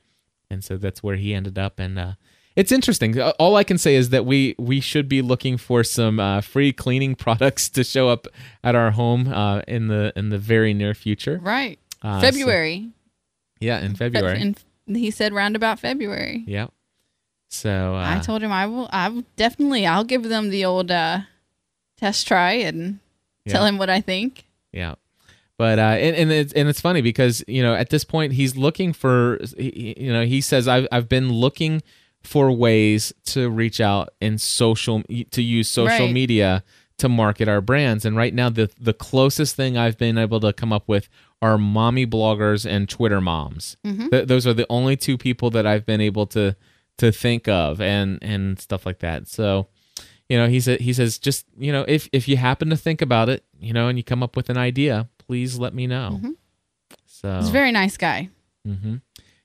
and 0.50 0.64
so 0.64 0.78
that's 0.78 1.04
where 1.04 1.16
he 1.16 1.36
ended 1.36 1.60
up. 1.60 1.80
And 1.80 2.00
uh 2.00 2.14
it's 2.60 2.72
interesting 2.72 3.12
Uh, 3.20 3.32
all 3.40 3.56
i 3.56 3.64
can 3.64 3.78
say 3.78 3.94
is 3.96 4.10
that 4.10 4.26
we 4.26 4.56
we 4.58 4.80
should 4.90 5.08
be 5.16 5.22
looking 5.32 5.56
for 5.58 5.84
some 5.84 6.20
uh, 6.20 6.42
free 6.42 6.72
cleaning 6.84 7.16
products 7.26 7.70
to 7.76 7.84
show 7.84 8.10
up 8.10 8.28
at 8.64 8.76
our 8.76 8.92
home 8.92 9.28
uh, 9.42 9.62
in 9.68 9.88
the 9.88 10.12
in 10.20 10.30
the 10.30 10.38
very 10.38 10.74
near 10.74 10.94
future 10.94 11.40
right. 11.44 11.78
Uh, 12.04 12.20
so- 12.20 12.28
February. 12.28 12.90
yeah 13.60 13.80
in 13.86 13.92
Fe- 13.96 14.10
february 14.12 14.40
in- 14.42 14.56
he 15.04 15.12
said 15.12 15.34
roundabout 15.34 15.78
February. 15.80 16.44
yeah 16.48 16.68
so 17.52 17.96
uh, 17.96 18.16
I 18.16 18.20
told 18.20 18.44
him 18.44 18.52
I 18.52 18.66
will. 18.68 18.88
I 18.94 19.10
will 19.10 19.24
definitely. 19.36 19.84
I'll 19.88 20.04
give 20.14 20.22
them 20.24 20.50
the 20.52 20.66
old 20.66 20.92
uh, 20.92 21.22
test 21.98 22.28
try 22.28 22.52
and 22.52 23.00
tell 23.48 23.66
him 23.66 23.80
what 23.80 23.90
I 23.90 24.02
think. 24.02 24.46
Yeah. 24.72 24.96
But 25.58 25.80
uh, 25.80 25.98
and 26.06 26.16
and 26.16 26.32
it's 26.32 26.54
and 26.54 26.70
it's 26.70 26.80
funny 26.80 27.02
because 27.02 27.44
you 27.48 27.64
know 27.64 27.74
at 27.74 27.90
this 27.90 28.04
point 28.04 28.34
he's 28.34 28.56
looking 28.56 28.94
for 28.94 29.40
you 29.58 30.14
know 30.14 30.26
he 30.26 30.42
says 30.42 30.68
I've 30.68 30.88
I've 30.92 31.10
been 31.10 31.30
looking 31.34 31.82
for 32.30 32.52
ways 32.52 33.12
to 33.26 33.50
reach 33.50 33.82
out 33.82 34.10
in 34.22 34.38
social 34.38 35.02
to 35.32 35.42
use 35.42 35.68
social 35.68 36.06
Right. 36.06 36.14
media 36.14 36.64
to 37.00 37.10
market 37.10 37.48
our 37.48 37.62
brands 37.62 38.06
and 38.06 38.16
right 38.16 38.34
now 38.34 38.50
the 38.50 38.70
the 38.80 38.94
closest 38.94 39.56
thing 39.56 39.78
I've 39.78 39.98
been 39.98 40.18
able 40.18 40.40
to 40.42 40.54
come 40.54 40.72
up 40.72 40.88
with 40.88 41.10
are 41.42 41.58
mommy 41.58 42.06
bloggers 42.06 42.70
and 42.70 42.88
Twitter 42.90 43.22
moms. 43.22 43.78
Mm-hmm. 43.86 44.10
Th- 44.10 44.28
those 44.28 44.46
are 44.46 44.54
the 44.54 44.68
only 44.70 44.96
two 44.98 45.18
people 45.18 45.50
that 45.52 45.66
I've 45.66 45.86
been 45.86 46.02
able 46.02 46.28
to 46.28 46.56
to 46.98 47.12
think 47.12 47.48
of 47.48 47.82
and 47.82 48.20
and 48.22 48.60
stuff 48.60 48.86
like 48.86 49.00
that. 49.00 49.28
So 49.28 49.68
you 50.30 50.38
know 50.38 50.48
he 50.48 50.60
said 50.60 50.82
he 50.82 50.94
says 50.94 51.18
just 51.18 51.46
you 51.58 51.72
know 51.72 51.84
if 51.88 52.08
if 52.14 52.28
you 52.28 52.38
happen 52.38 52.70
to 52.70 52.78
think 52.78 53.02
about 53.02 53.30
it 53.30 53.44
you 53.60 53.74
know 53.74 53.88
and 53.88 53.98
you 53.98 54.04
come 54.04 54.22
up 54.22 54.36
with 54.36 54.50
an 54.50 54.58
idea 54.58 55.08
please 55.18 55.58
let 55.58 55.74
me 55.74 55.88
know 55.88 56.20
mm-hmm. 56.22 56.32
so 57.08 57.38
He's 57.40 57.50
a 57.50 57.52
very 57.52 57.72
nice 57.72 57.98
guy. 57.98 58.30
Mm-hmm. 58.68 58.98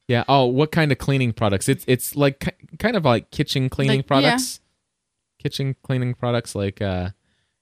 Yeah 0.09 0.24
oh 0.28 0.44
what 0.46 0.70
kind 0.72 0.92
of 0.92 0.98
cleaning 0.98 1.32
products 1.32 1.68
it's 1.68 1.84
it's 1.88 2.14
like 2.16 2.55
kind 2.78 2.96
of 2.96 3.05
like 3.05 3.30
kitchen 3.30 3.68
cleaning 3.68 3.98
Like, 3.98 4.05
yeah. 4.05 4.09
products 4.20 4.61
kitchen 5.42 5.76
cleaning 5.82 6.14
products 6.14 6.55
like 6.55 6.80
uh 6.82 7.11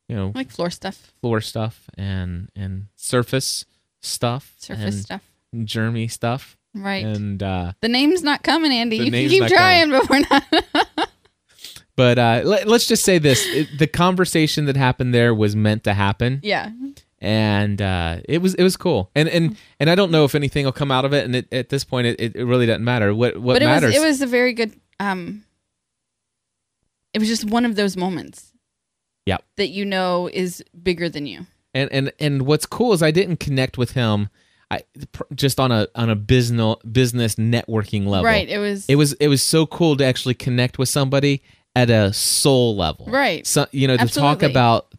you 0.08 0.16
know 0.16 0.32
Like 0.34 0.50
floor 0.50 0.70
stuff, 0.70 1.12
floor 1.20 1.40
stuff 1.40 1.88
and 1.96 2.48
and 2.56 2.86
surface 2.96 3.64
stuff 4.00 4.54
surface 4.58 4.82
and 4.94 5.04
stuff. 5.04 5.22
germy 5.54 6.10
stuff 6.10 6.56
Right. 6.74 7.04
and 7.04 7.42
uh 7.42 7.72
the 7.80 7.88
name's 7.88 8.22
not 8.22 8.42
coming, 8.42 8.72
Andy. 8.72 8.96
You 8.96 9.10
can 9.10 9.28
keep 9.28 9.46
trying, 9.46 9.90
but 9.90 10.08
we're 10.08 10.20
not. 10.20 10.44
but 11.96 12.18
uh 12.18 12.40
let, 12.44 12.66
let's 12.66 12.86
just 12.86 13.04
say 13.04 13.18
this 13.18 13.44
it, 13.46 13.68
the 13.78 13.86
conversation 13.86 14.64
that 14.64 14.76
happened 14.76 15.12
there 15.14 15.34
was 15.34 15.54
meant 15.54 15.84
to 15.84 15.92
happen 15.94 16.40
yeah. 16.42 16.70
And 17.22 17.80
uh, 17.80 18.18
it 18.28 18.42
was 18.42 18.54
it 18.54 18.64
was 18.64 18.76
cool. 18.76 19.10
And 19.14 19.28
and 19.28 19.56
and 19.78 19.88
I 19.88 19.94
don't 19.94 20.10
know 20.10 20.24
if 20.24 20.34
anything 20.34 20.64
will 20.64 20.72
come 20.72 20.90
out 20.90 21.04
of 21.04 21.14
it. 21.14 21.24
And 21.24 21.36
it, 21.36 21.52
at 21.52 21.68
this 21.68 21.84
point, 21.84 22.08
it, 22.08 22.34
it 22.36 22.44
really 22.44 22.66
doesn't 22.66 22.84
matter. 22.84 23.14
What 23.14 23.38
what 23.38 23.54
but 23.54 23.62
it 23.62 23.66
matters? 23.66 23.94
was 23.94 24.02
it 24.02 24.06
was 24.06 24.22
a 24.22 24.26
very 24.26 24.52
good. 24.52 24.78
Um. 25.00 25.44
It 27.14 27.20
was 27.20 27.28
just 27.28 27.44
one 27.44 27.64
of 27.64 27.76
those 27.76 27.96
moments 27.96 28.52
yeah. 29.26 29.36
that 29.56 29.68
you 29.68 29.84
know 29.84 30.30
is 30.32 30.64
bigger 30.82 31.08
than 31.08 31.26
you. 31.26 31.46
And 31.74 31.92
and 31.92 32.12
and 32.18 32.42
what's 32.42 32.66
cool 32.66 32.92
is 32.92 33.02
I 33.02 33.12
didn't 33.12 33.36
connect 33.36 33.78
with 33.78 33.92
him. 33.92 34.28
I 34.70 34.80
just 35.34 35.60
on 35.60 35.70
a 35.70 35.86
on 35.94 36.10
a 36.10 36.16
business 36.16 36.76
business 36.90 37.36
networking 37.36 38.06
level. 38.06 38.24
Right. 38.24 38.48
It 38.48 38.58
was. 38.58 38.86
It 38.88 38.96
was 38.96 39.12
it 39.14 39.28
was 39.28 39.42
so 39.42 39.64
cool 39.66 39.96
to 39.96 40.04
actually 40.04 40.34
connect 40.34 40.76
with 40.76 40.88
somebody 40.88 41.42
at 41.76 41.88
a 41.88 42.12
soul 42.12 42.76
level. 42.76 43.06
Right. 43.06 43.46
So 43.46 43.66
you 43.70 43.86
know 43.86 43.96
to 43.96 44.08
talk 44.08 44.42
about 44.42 44.92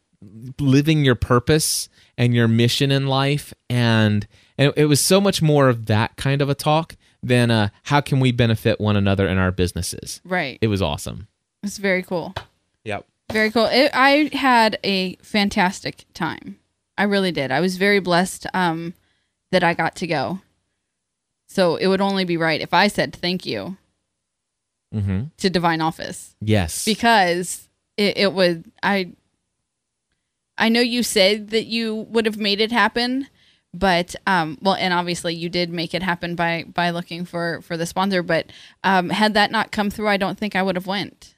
living 0.57 1.03
your 1.03 1.15
purpose 1.15 1.89
and 2.18 2.34
your 2.34 2.47
mission 2.47 2.91
in 2.91 3.07
life 3.07 3.53
and 3.70 4.28
and 4.57 4.72
it 4.76 4.86
was 4.86 4.99
so 5.03 5.20
much 5.20 5.41
more 5.41 5.68
of 5.70 5.88
that 5.88 6.16
kind 6.16 6.41
of 6.41 6.49
a 6.49 6.55
talk 6.55 6.95
than 7.24 7.49
uh 7.51 7.70
how 7.84 8.01
can 8.01 8.20
we 8.20 8.32
benefit 8.32 8.80
one 8.80 8.95
another 8.95 9.28
in 9.28 9.38
our 9.38 9.51
businesses. 9.51 10.22
right. 10.26 10.57
It 10.61 10.68
was 10.68 10.82
awesome. 10.82 11.28
It 11.64 11.68
was 11.68 11.78
very 11.78 12.03
cool. 12.03 12.36
Yep. 12.84 13.05
Very 13.32 13.49
cool. 13.51 13.66
It, 13.66 13.89
I 13.93 14.30
had 14.34 14.78
a 14.84 15.16
fantastic 15.18 16.05
time. 16.14 16.59
I 16.97 17.03
really 17.03 17.32
did. 17.32 17.51
I 17.51 17.61
was 17.61 17.78
very 17.78 17.99
blessed 17.99 18.45
um, 18.53 18.93
that 19.51 19.64
I 19.64 19.74
got 19.74 19.95
to 19.95 20.07
go. 20.07 20.41
So 21.47 21.78
it 21.78 21.88
would 21.88 22.01
only 22.01 22.26
be 22.26 22.36
right 22.38 22.59
if 22.61 22.74
I 22.74 22.88
said 22.89 23.14
thank 23.14 23.45
you 23.45 23.78
Mhm. 24.93 25.32
to 25.38 25.49
Divine 25.49 25.82
Office 25.82 26.36
Yes. 26.41 26.86
because 26.86 27.68
it, 27.97 28.18
it 28.18 28.34
would. 28.34 28.66
I 28.84 29.14
I 30.58 30.70
know 30.70 30.82
you 30.82 31.04
said 31.04 31.49
that 31.49 31.66
you 31.66 31.95
would 31.95 32.26
have 32.26 32.38
made 32.38 32.62
it 32.62 32.72
happen, 32.72 33.28
but 33.74 34.16
um, 34.28 34.58
well, 34.62 34.76
and 34.76 34.93
obviously 34.93 35.34
you 35.34 35.49
did 35.49 35.72
make 35.72 35.93
it 35.93 36.04
happen 36.04 36.36
by 36.36 36.66
by 36.72 36.91
looking 36.91 37.26
for 37.26 37.62
for 37.62 37.78
the 37.78 37.86
sponsor. 37.86 38.22
But 38.22 38.47
um, 38.84 39.10
had 39.10 39.34
that 39.34 39.51
not 39.51 39.72
come 39.72 39.89
through, 39.89 40.08
I 40.08 40.18
don't 40.18 40.38
think 40.38 40.56
I 40.56 40.62
would 40.62 40.76
have 40.76 40.88
went. 40.88 41.36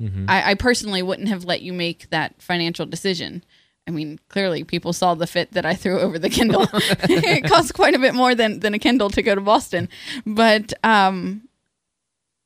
Mhm. 0.00 0.24
I, 0.28 0.52
I 0.52 0.54
personally 0.54 1.02
wouldn't 1.02 1.28
have 1.28 1.44
let 1.44 1.62
you 1.62 1.72
make 1.72 2.10
that 2.10 2.40
financial 2.40 2.86
decision. 2.86 3.44
I 3.86 3.90
mean, 3.90 4.18
clearly 4.28 4.64
people 4.64 4.92
saw 4.92 5.14
the 5.14 5.26
fit 5.26 5.52
that 5.52 5.66
I 5.66 5.74
threw 5.74 5.98
over 6.00 6.18
the 6.18 6.30
Kindle. 6.30 6.66
it 6.72 7.44
costs 7.44 7.72
quite 7.72 7.94
a 7.94 7.98
bit 7.98 8.14
more 8.14 8.34
than, 8.34 8.60
than 8.60 8.74
a 8.74 8.78
Kindle 8.78 9.10
to 9.10 9.22
go 9.22 9.34
to 9.34 9.40
Boston. 9.40 9.88
But 10.24 10.72
um 10.84 11.48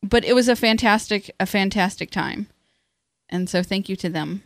but 0.02 0.24
it 0.24 0.34
was 0.34 0.48
a 0.48 0.56
fantastic 0.56 1.30
a 1.38 1.46
fantastic 1.46 2.10
time. 2.10 2.48
And 3.28 3.48
so 3.50 3.62
thank 3.62 3.88
you 3.88 3.96
to 3.96 4.08
them. 4.08 4.42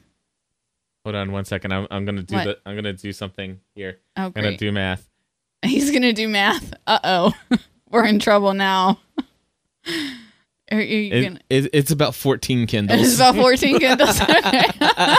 Hold 1.04 1.16
on 1.16 1.32
one 1.32 1.44
second. 1.44 1.72
I'm 1.72 1.86
I'm 1.90 2.04
gonna 2.04 2.22
do 2.22 2.34
What? 2.34 2.44
the 2.44 2.58
I'm 2.66 2.74
gonna 2.76 2.92
do 2.92 3.12
something 3.12 3.60
here. 3.74 3.98
Oh 4.16 4.24
I'm 4.26 4.32
gonna 4.32 4.56
do 4.56 4.70
math. 4.72 5.08
He's 5.64 5.90
gonna 5.90 6.12
do 6.12 6.28
math. 6.28 6.72
Uh 6.86 6.98
oh. 7.04 7.32
We're 7.90 8.04
in 8.06 8.18
trouble 8.18 8.52
now. 8.54 9.00
Are 10.72 10.80
you 10.80 11.12
It- 11.12 11.22
gonna- 11.24 11.40
it- 11.50 11.70
it's 11.72 11.90
about 11.90 12.14
14 12.14 12.66
Kindles. 12.68 13.00
it's 13.00 13.16
about 13.16 13.34
14 13.34 13.80
Kindles. 13.80 14.20
I 14.20 15.18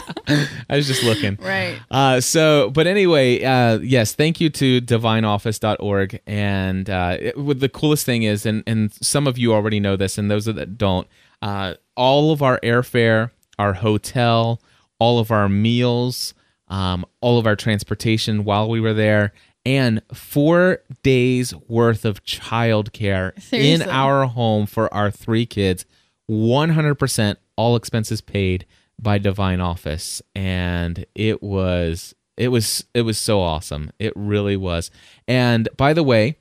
was 0.69 0.87
just 0.87 1.03
looking. 1.03 1.37
right. 1.41 1.77
Uh, 1.91 2.21
so, 2.21 2.69
but 2.69 2.87
anyway, 2.87 3.43
uh, 3.43 3.79
yes, 3.79 4.13
thank 4.13 4.39
you 4.39 4.49
to 4.51 4.79
divineoffice.org. 4.79 6.21
And 6.25 6.89
uh, 6.89 7.17
it, 7.19 7.37
what 7.37 7.59
the 7.59 7.67
coolest 7.67 8.05
thing 8.05 8.23
is, 8.23 8.45
and, 8.45 8.63
and 8.65 8.93
some 8.93 9.27
of 9.27 9.37
you 9.37 9.53
already 9.53 9.81
know 9.81 9.97
this, 9.97 10.17
and 10.17 10.31
those 10.31 10.45
that 10.45 10.77
don't, 10.77 11.05
uh, 11.41 11.73
all 11.97 12.31
of 12.31 12.41
our 12.41 12.57
airfare, 12.63 13.31
our 13.59 13.73
hotel, 13.73 14.61
all 15.01 15.17
of 15.17 15.31
our 15.31 15.49
meals, 15.49 16.35
um, 16.67 17.03
all 17.21 17.39
of 17.39 17.47
our 17.47 17.55
transportation 17.55 18.43
while 18.43 18.69
we 18.69 18.79
were 18.79 18.93
there, 18.93 19.33
and 19.65 19.99
four 20.13 20.83
days 21.01 21.55
worth 21.67 22.05
of 22.05 22.23
childcare 22.23 23.33
in 23.51 23.81
our 23.89 24.27
home 24.27 24.67
for 24.67 24.93
our 24.93 25.09
three 25.09 25.47
kids, 25.47 25.87
100% 26.29 27.35
all 27.55 27.75
expenses 27.75 28.21
paid 28.21 28.67
by 29.01 29.17
Divine 29.17 29.59
Office, 29.59 30.21
and 30.35 31.03
it 31.15 31.41
was 31.41 32.13
it 32.37 32.49
was 32.49 32.85
it 32.93 33.01
was 33.01 33.17
so 33.17 33.41
awesome. 33.41 33.89
It 33.97 34.13
really 34.15 34.55
was. 34.55 34.91
And 35.27 35.67
by 35.77 35.93
the 35.93 36.03
way, 36.03 36.37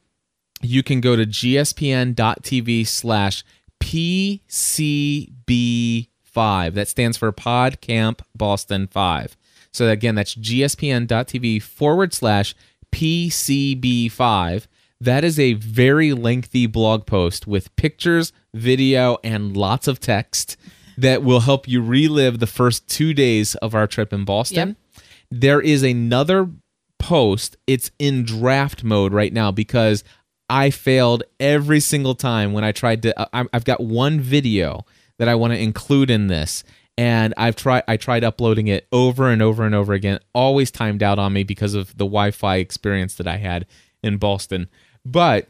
you 0.61 0.83
can 0.83 1.01
go 1.01 1.17
to 1.17 1.25
gspn.tv 1.25 2.87
slash 2.87 3.43
pcb5 6.35 6.75
that 6.75 6.89
stands 6.89 7.17
for 7.17 7.33
pod 7.33 7.81
camp 7.81 8.23
boston 8.35 8.87
5 8.87 9.37
so 9.73 9.89
again 9.89 10.15
that's 10.15 10.35
gspn.tv 10.35 11.63
forward 11.63 12.13
slash 12.13 12.55
pcb5 12.93 14.67
that 15.01 15.25
is 15.25 15.39
a 15.39 15.55
very 15.55 16.13
lengthy 16.13 16.67
blog 16.67 17.07
post 17.07 17.47
with 17.47 17.75
pictures 17.77 18.33
video 18.55 19.19
and 19.23 19.57
lots 19.57 19.89
of 19.89 20.01
text 20.01 20.57
that 20.99 21.23
will 21.23 21.41
help 21.41 21.67
you 21.67 21.83
relive 21.83 22.39
the 22.39 22.47
first 22.47 22.87
two 22.89 23.15
days 23.15 23.55
of 23.57 23.75
our 23.75 23.87
trip 23.87 24.13
in 24.13 24.25
boston 24.25 24.77
there 25.31 25.61
is 25.61 25.83
another 25.83 26.49
post. 27.01 27.57
It's 27.67 27.91
in 27.99 28.25
draft 28.25 28.85
mode 28.85 29.13
right 29.13 29.33
now 29.33 29.51
because 29.51 30.05
I 30.49 30.71
failed 30.71 31.25
every 31.41 31.81
single 31.81 32.15
time 32.15 32.53
when 32.53 32.63
I 32.63 32.73
tried 32.73 33.03
to. 33.03 33.19
Uh, 33.19 33.45
I've 33.53 33.65
got 33.65 33.81
one 33.81 34.21
video 34.21 34.85
that 35.21 35.29
I 35.29 35.35
want 35.35 35.53
to 35.53 35.59
include 35.59 36.11
in 36.11 36.29
this, 36.29 36.65
and 36.97 37.35
I've 37.37 37.55
tried. 37.55 37.83
I 37.87 37.99
tried 37.99 38.25
uploading 38.25 38.69
it 38.69 38.89
over 38.91 39.29
and 39.29 39.43
over 39.43 39.67
and 39.67 39.75
over 39.75 39.93
again. 39.93 40.19
Always 40.35 40.71
timed 40.71 41.03
out 41.03 41.19
on 41.19 41.35
me 41.35 41.43
because 41.43 41.75
of 41.75 41.89
the 41.91 42.07
Wi-Fi 42.07 42.57
experience 42.57 43.17
that 43.17 43.29
I 43.29 43.37
had 43.37 43.67
in 44.03 44.17
Boston. 44.17 44.71
But 45.05 45.47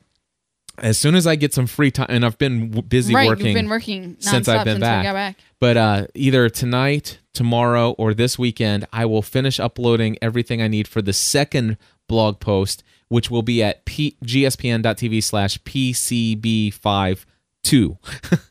as 0.78 0.98
soon 0.98 1.14
as 1.14 1.24
I 1.24 1.36
get 1.36 1.54
some 1.54 1.68
free 1.68 1.92
time, 1.92 2.08
and 2.08 2.26
I've 2.26 2.36
been 2.36 2.80
busy 2.80 3.14
right. 3.14 3.28
working 3.28 3.46
You've 3.46 3.54
been 3.54 3.68
working 3.68 4.16
since 4.18 4.48
I've 4.48 4.64
been 4.64 4.74
since 4.74 4.82
back. 4.82 5.04
back. 5.04 5.36
But 5.60 5.76
uh, 5.76 6.06
either 6.16 6.48
tonight, 6.48 7.20
tomorrow, 7.32 7.92
or 7.92 8.12
this 8.12 8.40
weekend, 8.40 8.88
I 8.92 9.06
will 9.06 9.22
finish 9.22 9.60
uploading 9.60 10.18
everything 10.20 10.60
I 10.60 10.66
need 10.66 10.88
for 10.88 11.00
the 11.00 11.12
second 11.12 11.76
blog 12.08 12.40
post, 12.40 12.82
which 13.06 13.30
will 13.30 13.42
be 13.42 13.62
at 13.62 13.84
p- 13.84 14.16
gspn.tv 14.24 15.22
slash 15.22 15.62
pcb52. 15.62 17.98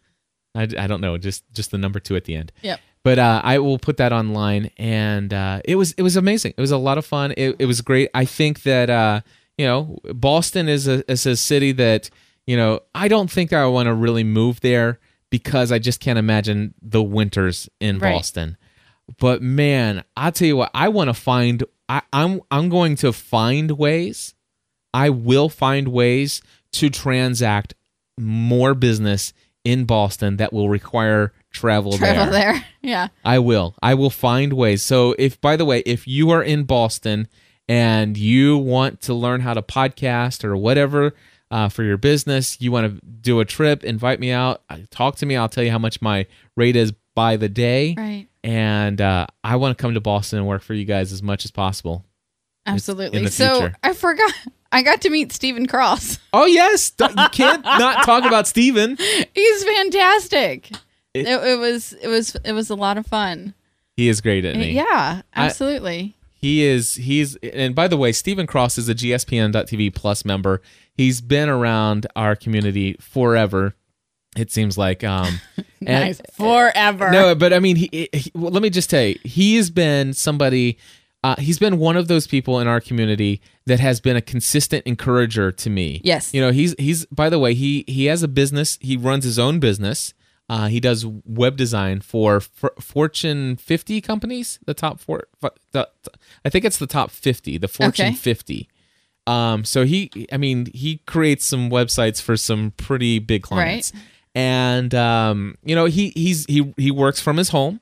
I, 0.60 0.68
I 0.84 0.88
don't 0.88 1.02
know, 1.02 1.18
just 1.18 1.44
just 1.54 1.72
the 1.72 1.78
number 1.78 2.00
two 2.00 2.16
at 2.16 2.26
the 2.26 2.36
end. 2.36 2.52
Yep. 2.62 2.80
But 3.04 3.18
uh, 3.18 3.42
I 3.44 3.60
will 3.60 3.80
put 3.80 3.98
that 3.98 4.12
online, 4.12 4.72
and 4.78 5.34
uh, 5.34 5.62
it 5.64 5.76
was 5.76 5.94
it 5.94 6.02
was 6.02 6.16
amazing. 6.18 6.54
It 6.58 6.62
was 6.62 6.72
a 6.72 6.78
lot 6.78 6.98
of 6.98 7.06
fun. 7.06 7.34
It, 7.38 7.56
it 7.60 7.66
was 7.66 7.82
great. 7.82 8.10
I 8.14 8.26
think 8.26 8.64
that 8.64 8.90
uh, 8.90 9.22
you 9.58 9.66
know 9.66 9.98
Boston 10.14 10.68
is 10.68 10.88
a 10.88 11.10
is 11.10 11.26
a 11.26 11.36
city 11.38 11.72
that 11.74 12.10
you 12.46 12.58
know 12.58 12.82
I 12.94 13.08
don't 13.08 13.32
think 13.32 13.54
I 13.54 13.66
want 13.68 13.88
to 13.88 13.94
really 13.94 14.26
move 14.26 14.60
there 14.60 15.00
because 15.30 15.72
I 15.72 15.80
just 15.80 16.02
can't 16.02 16.20
imagine 16.20 16.74
the 16.82 17.02
winters 17.02 17.70
in 17.80 18.00
Right. 18.00 18.14
Boston. 18.16 18.58
But 19.18 19.42
man, 19.42 20.04
I'll 20.18 20.32
tell 20.32 20.48
you 20.48 20.58
what, 20.58 20.72
I 20.74 20.90
want 20.90 21.08
to 21.10 21.14
find. 21.14 21.64
I, 21.88 22.02
I'm 22.12 22.42
I'm 22.52 22.68
going 22.70 22.96
to 22.98 23.14
find 23.14 23.72
ways. 23.72 24.36
I 24.94 25.10
will 25.10 25.50
find 25.50 25.88
ways 25.88 26.42
to 26.74 26.90
transact 26.90 27.76
more 28.20 28.74
business 28.74 29.34
in 29.64 29.86
Boston 29.86 30.38
that 30.38 30.54
will 30.54 30.70
require 30.70 31.34
travel, 31.52 31.94
Travel 31.98 32.32
there. 32.32 32.54
there. 32.54 32.66
Yeah. 32.82 33.10
I 33.26 33.40
will. 33.40 33.76
I 33.82 33.94
will 33.94 34.10
find 34.10 34.54
ways. 34.54 34.82
So 34.82 35.14
if 35.20 35.40
by 35.42 35.56
the 35.58 35.66
way, 35.66 35.80
if 35.86 36.08
you 36.08 36.30
are 36.30 36.42
in 36.42 36.64
Boston 36.64 37.28
and 37.68 38.18
you 38.18 38.58
want 38.58 39.02
to 39.02 39.14
learn 39.14 39.42
how 39.42 39.54
to 39.54 39.62
podcast 39.62 40.44
or 40.44 40.56
whatever 40.56 41.14
uh, 41.52 41.68
for 41.70 41.84
your 41.84 41.98
business, 41.98 42.60
you 42.62 42.72
want 42.72 42.88
to 43.02 43.06
do 43.06 43.40
a 43.42 43.46
trip, 43.46 43.84
invite 43.84 44.20
me 44.20 44.32
out, 44.32 44.62
uh, 44.70 44.78
talk 44.92 45.18
to 45.18 45.26
me. 45.26 45.36
I'll 45.36 45.50
tell 45.50 45.64
you 45.64 45.72
how 45.72 45.78
much 45.80 46.02
my 46.02 46.26
rate 46.56 46.76
is 46.78 46.94
by 47.16 47.36
the 47.36 47.50
day. 47.50 47.96
Right. 47.98 48.28
And 48.44 49.02
uh, 49.02 49.28
I 49.44 49.58
want 49.58 49.78
to 49.78 49.82
come 49.82 49.94
to 49.94 50.00
Boston 50.00 50.40
and 50.40 50.48
work 50.48 50.62
for 50.62 50.74
you 50.74 50.86
guys 50.86 51.12
as 51.12 51.22
much 51.22 51.44
as 51.44 51.52
possible. 51.52 52.06
Absolutely. 52.74 53.28
so 53.28 53.60
future. 53.60 53.76
I 53.84 53.94
forgot. 53.94 54.34
I 54.72 54.84
got 54.84 55.02
to 55.02 55.10
meet 55.10 55.32
Stephen 55.32 55.66
Cross. 55.66 56.20
Oh 56.32 56.46
yes, 56.46 56.92
you 57.00 57.08
can't 57.32 57.64
not 57.66 58.06
talk 58.06 58.24
about 58.24 58.48
Steven. 58.48 58.98
He's 58.98 59.64
fantastic. 59.64 60.70
It- 61.16 61.26
It, 61.28 61.44
it, 61.44 61.58
was 61.60 61.94
it 61.94 62.08
was 62.08 62.36
it 62.46 62.52
was 62.54 62.70
a 62.70 62.76
lot 62.76 62.98
of 63.00 63.08
fun. 63.08 63.56
He 63.98 64.08
is 64.10 64.22
great 64.22 64.46
at 64.46 64.56
me. 64.56 64.72
Yeah, 64.74 64.86
I- 64.86 65.46
absolutely. 65.46 66.16
He 66.34 66.64
is 66.64 66.94
he's 66.96 67.36
and 67.38 67.74
by 67.74 67.88
the 67.88 67.98
way, 67.98 68.12
Stephen 68.12 68.46
Cross 68.48 68.78
is 68.78 68.88
a 68.88 68.94
GSPN.TV 68.96 69.94
Plus 69.94 70.24
member. 70.24 70.62
He's 70.94 71.20
been 71.20 71.50
around 71.50 72.06
our 72.16 72.36
community 72.36 72.96
forever. 73.02 73.74
It 74.38 74.52
seems 74.52 74.78
like 74.78 75.04
um 75.04 75.42
and- 75.58 75.66
nice. 75.82 76.22
Forever. 76.34 77.10
No, 77.12 77.34
but 77.34 77.54
I 77.54 77.60
mean 77.60 77.76
he, 77.76 78.08
he 78.14 78.32
well, 78.36 78.52
let 78.52 78.62
me 78.62 78.70
just 78.70 78.90
tell 78.92 79.04
you, 79.04 79.18
he 79.24 79.56
has 79.58 79.72
been 79.72 80.14
somebody 80.14 80.78
uh, 81.24 81.36
he's 81.38 81.60
been 81.60 81.78
one 81.80 81.98
of 81.98 82.08
those 82.08 82.28
people 82.28 82.60
in 82.60 82.68
our 82.68 82.80
community 82.80 83.42
that 83.66 83.80
has 83.80 84.00
been 84.00 84.16
a 84.16 84.22
consistent 84.22 84.86
encourager 84.86 85.52
to 85.52 85.70
me. 85.70 86.02
Yes. 86.04 86.34
You 86.34 86.42
know, 86.42 86.52
he's 86.52 86.76
he's 86.80 87.06
by 87.08 87.30
the 87.30 87.40
way, 87.40 87.54
he 87.54 87.84
he 87.88 88.06
has 88.06 88.24
a 88.24 88.28
business, 88.28 88.78
he 88.82 88.96
runs 88.96 89.24
his 89.26 89.38
own 89.38 89.60
business. 89.60 90.14
Uh, 90.50 90.66
he 90.68 90.80
does 90.80 91.06
web 91.06 91.58
design 91.58 92.02
for 92.02 92.38
F- 92.38 92.72
Fortune 92.80 93.56
50 93.56 94.02
companies, 94.02 94.58
the 94.66 94.74
top 94.74 95.00
four. 95.00 95.28
The, 95.74 95.88
I 96.44 96.50
think 96.50 96.66
it's 96.66 96.78
the 96.78 96.88
top 96.88 97.12
50, 97.12 97.60
the 97.60 97.68
Fortune 97.68 98.08
Okay. 98.08 98.16
50. 98.16 98.68
Um, 99.28 99.64
so 99.64 99.86
he, 99.86 100.10
I 100.32 100.38
mean, 100.38 100.66
he 100.74 101.04
creates 101.06 101.46
some 101.46 101.70
websites 101.70 102.20
for 102.20 102.36
some 102.36 102.72
pretty 102.78 103.20
big 103.20 103.44
clients, 103.44 103.94
right. 103.94 104.04
and 104.34 104.96
um, 104.96 105.56
you 105.64 105.76
know, 105.76 105.86
he 105.86 106.10
he's 106.16 106.46
he 106.48 106.74
he 106.78 106.90
works 106.90 107.22
from 107.22 107.38
his 107.38 107.50
home, 107.50 107.80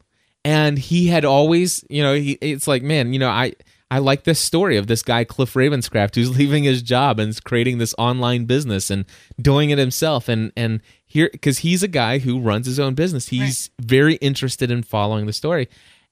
and 0.47 0.79
he 0.79 1.07
had 1.07 1.25
always, 1.25 1.83
you 1.89 2.01
know, 2.01 2.13
he 2.13 2.37
it's 2.39 2.69
like, 2.69 2.81
man, 2.81 3.11
you 3.11 3.19
know, 3.19 3.29
I 3.29 3.53
I 3.91 3.99
like 3.99 4.23
this 4.23 4.39
story 4.39 4.77
of 4.77 4.87
this 4.87 5.03
guy 5.03 5.25
Cliff 5.25 5.53
Ravenscraft 5.53 6.15
who's 6.15 6.37
leaving 6.37 6.63
his 6.63 6.81
job 6.81 7.19
and 7.19 7.29
is 7.29 7.41
creating 7.41 7.79
this 7.79 7.93
online 7.97 8.45
business 8.45 8.89
and 8.89 9.03
doing 9.41 9.71
it 9.71 9.77
himself, 9.77 10.29
and 10.29 10.53
and 10.55 10.81
here 11.05 11.29
because 11.33 11.59
he's 11.59 11.83
a 11.83 11.87
guy 11.89 12.19
who 12.19 12.39
runs 12.39 12.65
his 12.65 12.79
own 12.79 12.93
business, 12.93 13.27
he's 13.27 13.71
very 13.81 14.15
interested 14.15 14.71
in 14.71 14.83
following 14.83 15.25
the 15.25 15.33
story. 15.33 15.67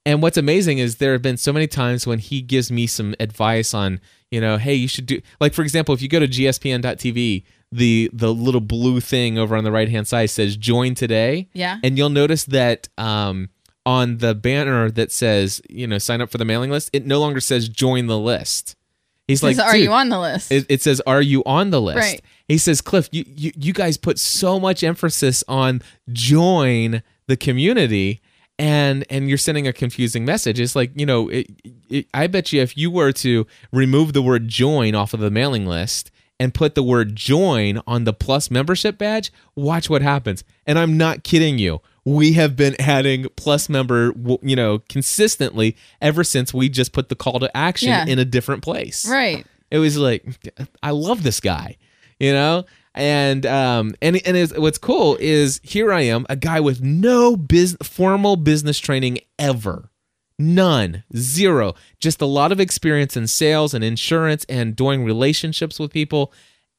And 0.06 0.22
what's 0.22 0.38
amazing 0.38 0.80
is 0.80 0.98
there 0.98 1.14
have 1.14 1.22
been 1.22 1.38
so 1.38 1.54
many 1.54 1.66
times 1.66 2.06
when 2.06 2.20
he 2.20 2.42
gives 2.42 2.72
me 2.72 2.86
some 2.86 3.16
advice 3.20 3.74
on, 3.74 4.02
you 4.30 4.40
know, 4.40 4.58
hey, 4.58 4.76
you 4.76 4.90
should 4.90 5.06
do 5.06 5.22
like 5.40 5.54
for 5.54 5.62
example, 5.62 5.96
if 5.96 6.02
you 6.02 6.10
go 6.10 6.20
to 6.20 6.28
gspn.tv, 6.28 7.46
the 7.72 8.10
the 8.12 8.34
little 8.34 8.62
blue 8.62 9.00
thing 9.00 9.38
over 9.38 9.56
on 9.56 9.64
the 9.64 9.72
right 9.72 9.88
hand 9.88 10.10
side 10.10 10.30
says 10.30 10.58
join 10.58 10.94
today. 10.94 11.48
Yeah. 11.54 11.80
And 11.86 11.98
you'll 11.98 12.10
notice 12.10 12.44
that 12.46 12.90
um 12.98 13.50
on 13.86 14.18
the 14.18 14.34
banner 14.34 14.90
that 14.92 15.12
says, 15.12 15.62
you 15.70 15.86
know, 15.88 15.98
sign 15.98 16.22
up 16.22 16.32
for 16.32 16.38
the 16.38 16.46
mailing 16.46 16.72
list, 16.72 16.90
it 16.94 17.06
no 17.06 17.20
longer 17.20 17.40
says 17.40 17.70
join 17.70 18.08
the 18.08 18.18
list. 18.18 18.76
He's 19.28 19.42
like, 19.42 19.56
Says, 19.56 19.66
are 19.66 19.78
you 19.78 19.92
on 19.92 20.10
the 20.10 20.20
list? 20.20 20.52
it, 20.52 20.66
it 20.70 20.82
says, 20.84 21.02
"Are 21.08 21.22
you 21.22 21.44
on 21.46 21.72
the 21.72 21.82
list?" 21.82 21.98
Right. 21.98 22.22
He 22.48 22.60
says, 22.60 22.80
"Cliff, 22.80 23.10
you, 23.12 23.26
you 23.28 23.52
you 23.56 23.74
guys 23.74 23.98
put 23.98 24.20
so 24.20 24.60
much 24.60 24.84
emphasis 24.84 25.44
on 25.48 25.82
join 26.12 27.02
the 27.26 27.36
community, 27.36 28.22
and 28.60 29.04
and 29.10 29.28
you're 29.28 29.40
sending 29.40 29.68
a 29.68 29.74
confusing 29.74 30.26
message. 30.26 30.60
It's 30.60 30.76
like 30.76 30.92
you 30.96 31.08
know, 31.08 31.30
it, 31.30 31.48
it, 31.90 32.08
I 32.14 32.28
bet 32.28 32.54
you 32.54 32.62
if 32.62 32.78
you 32.78 32.92
were 32.92 33.12
to 33.14 33.48
remove 33.72 34.14
the 34.14 34.22
word 34.22 34.48
join 34.48 34.94
off 34.94 35.14
of 35.14 35.20
the 35.20 35.32
mailing 35.32 35.66
list." 35.66 36.12
And 36.38 36.54
put 36.54 36.76
the 36.76 36.84
word 36.84 37.16
join 37.16 37.82
on 37.88 38.04
the 38.04 38.12
plus 38.12 38.52
membership 38.52 38.98
badge, 38.98 39.32
watch 39.56 39.90
what 39.90 40.02
happens. 40.02 40.44
And 40.68 40.78
I'm 40.78 40.98
not 40.98 41.24
kidding 41.24 41.58
you. 41.60 41.80
We 42.06 42.34
have 42.34 42.56
been 42.56 42.80
adding 42.80 43.26
plus 43.36 43.68
member, 43.68 44.14
you 44.44 44.56
know, 44.56 44.80
consistently 44.90 45.76
ever 46.02 46.24
since 46.24 46.54
we 46.54 46.70
just 46.70 46.94
put 46.94 47.10
the 47.10 47.16
call 47.16 47.40
to 47.40 47.56
action 47.58 47.90
Yeah. 47.90 48.06
in 48.06 48.20
a 48.20 48.26
different 48.26 48.62
place 48.64 49.08
right. 49.10 49.46
it 49.72 49.80
was 49.80 49.98
like 49.98 50.24
I 50.84 50.92
love 50.92 51.24
this 51.24 51.40
guy, 51.40 51.78
you 52.20 52.32
know. 52.32 52.66
And 52.94 53.46
um 53.46 53.94
and 54.02 54.22
and 54.26 54.52
what's 54.58 54.78
cool 54.78 55.18
is 55.20 55.60
here 55.64 55.92
I 55.92 56.02
am, 56.02 56.26
a 56.30 56.36
guy 56.36 56.60
with 56.60 56.82
no 56.82 57.36
biz, 57.36 57.76
formal 57.84 58.36
business 58.38 58.78
training 58.80 59.20
ever, 59.40 59.90
none, 60.40 61.04
zero, 61.18 61.74
just 62.00 62.22
a 62.22 62.26
lot 62.26 62.52
of 62.52 62.60
experience 62.60 63.18
in 63.18 63.28
sales 63.28 63.74
and 63.74 63.84
insurance 63.84 64.46
and 64.48 64.76
doing 64.76 65.04
relationships 65.04 65.80
with 65.80 65.92
people. 65.92 66.32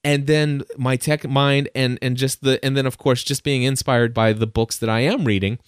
And 0.07 0.27
then 0.27 0.63
my 0.79 0.97
tech 0.97 1.29
mind 1.29 1.69
and 1.75 1.99
and 2.01 2.17
just 2.17 2.43
the 2.43 2.65
and 2.65 2.77
then 2.77 2.87
of 2.87 2.97
course 2.97 3.23
just 3.25 3.43
being 3.45 3.63
inspired 3.65 4.15
by 4.15 4.33
the 4.33 4.47
books 4.47 4.79
that 4.79 4.89
I 4.89 5.01
am 5.01 5.25
reading. 5.25 5.59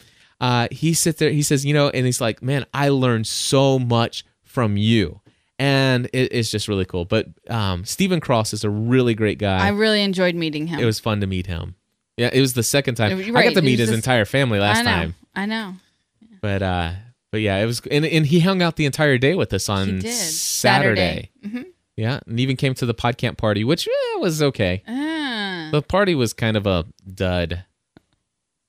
Uh, 0.40 0.68
he 0.70 0.94
sits 0.94 1.18
there, 1.18 1.30
he 1.30 1.42
says, 1.42 1.66
you 1.66 1.74
know, 1.74 1.88
and 1.88 2.06
he's 2.06 2.20
like, 2.20 2.40
man, 2.42 2.64
I 2.72 2.90
learned 2.90 3.26
so 3.26 3.78
much 3.80 4.24
from 4.44 4.76
you. 4.76 5.20
And 5.58 6.06
it, 6.12 6.32
it's 6.32 6.48
just 6.52 6.68
really 6.68 6.84
cool. 6.84 7.04
But 7.04 7.26
um, 7.50 7.84
Stephen 7.84 8.20
Cross 8.20 8.52
is 8.52 8.62
a 8.62 8.70
really 8.70 9.14
great 9.14 9.38
guy. 9.38 9.58
I 9.58 9.70
really 9.70 10.00
enjoyed 10.00 10.36
meeting 10.36 10.68
him. 10.68 10.78
it 10.78 10.84
was 10.84 11.00
fun 11.00 11.20
to 11.22 11.26
meet 11.26 11.46
him. 11.48 11.74
Yeah, 12.16 12.30
it 12.32 12.40
was 12.40 12.54
the 12.54 12.62
second 12.62 12.94
time. 12.94 13.18
You're 13.20 13.36
I 13.36 13.42
got 13.42 13.54
to 13.54 13.62
meet 13.62 13.80
his 13.80 13.88
just- 13.88 13.96
entire 13.96 14.24
family 14.24 14.60
last 14.60 14.78
I 14.78 14.82
know. 14.82 14.90
time. 14.90 15.14
I 15.34 15.46
know. 15.46 15.74
But 16.40 16.62
uh 16.62 16.92
but 17.32 17.40
yeah, 17.40 17.56
it 17.58 17.66
was 17.66 17.80
and, 17.90 18.06
and 18.06 18.24
he 18.24 18.38
hung 18.40 18.62
out 18.62 18.76
the 18.76 18.86
entire 18.86 19.18
day 19.18 19.34
with 19.34 19.52
us 19.52 19.68
on. 19.68 20.00
Saturday. 20.02 21.30
Saturday. 21.42 21.70
Yeah, 21.98 22.20
and 22.28 22.38
even 22.38 22.54
came 22.54 22.74
to 22.74 22.86
the 22.86 22.94
podcamp 22.94 23.38
party, 23.38 23.64
which 23.64 23.88
eh, 23.88 24.18
was 24.20 24.40
okay. 24.40 24.84
Ah. 24.86 25.68
The 25.72 25.82
party 25.82 26.14
was 26.14 26.32
kind 26.32 26.56
of 26.56 26.64
a 26.64 26.84
dud. 27.12 27.64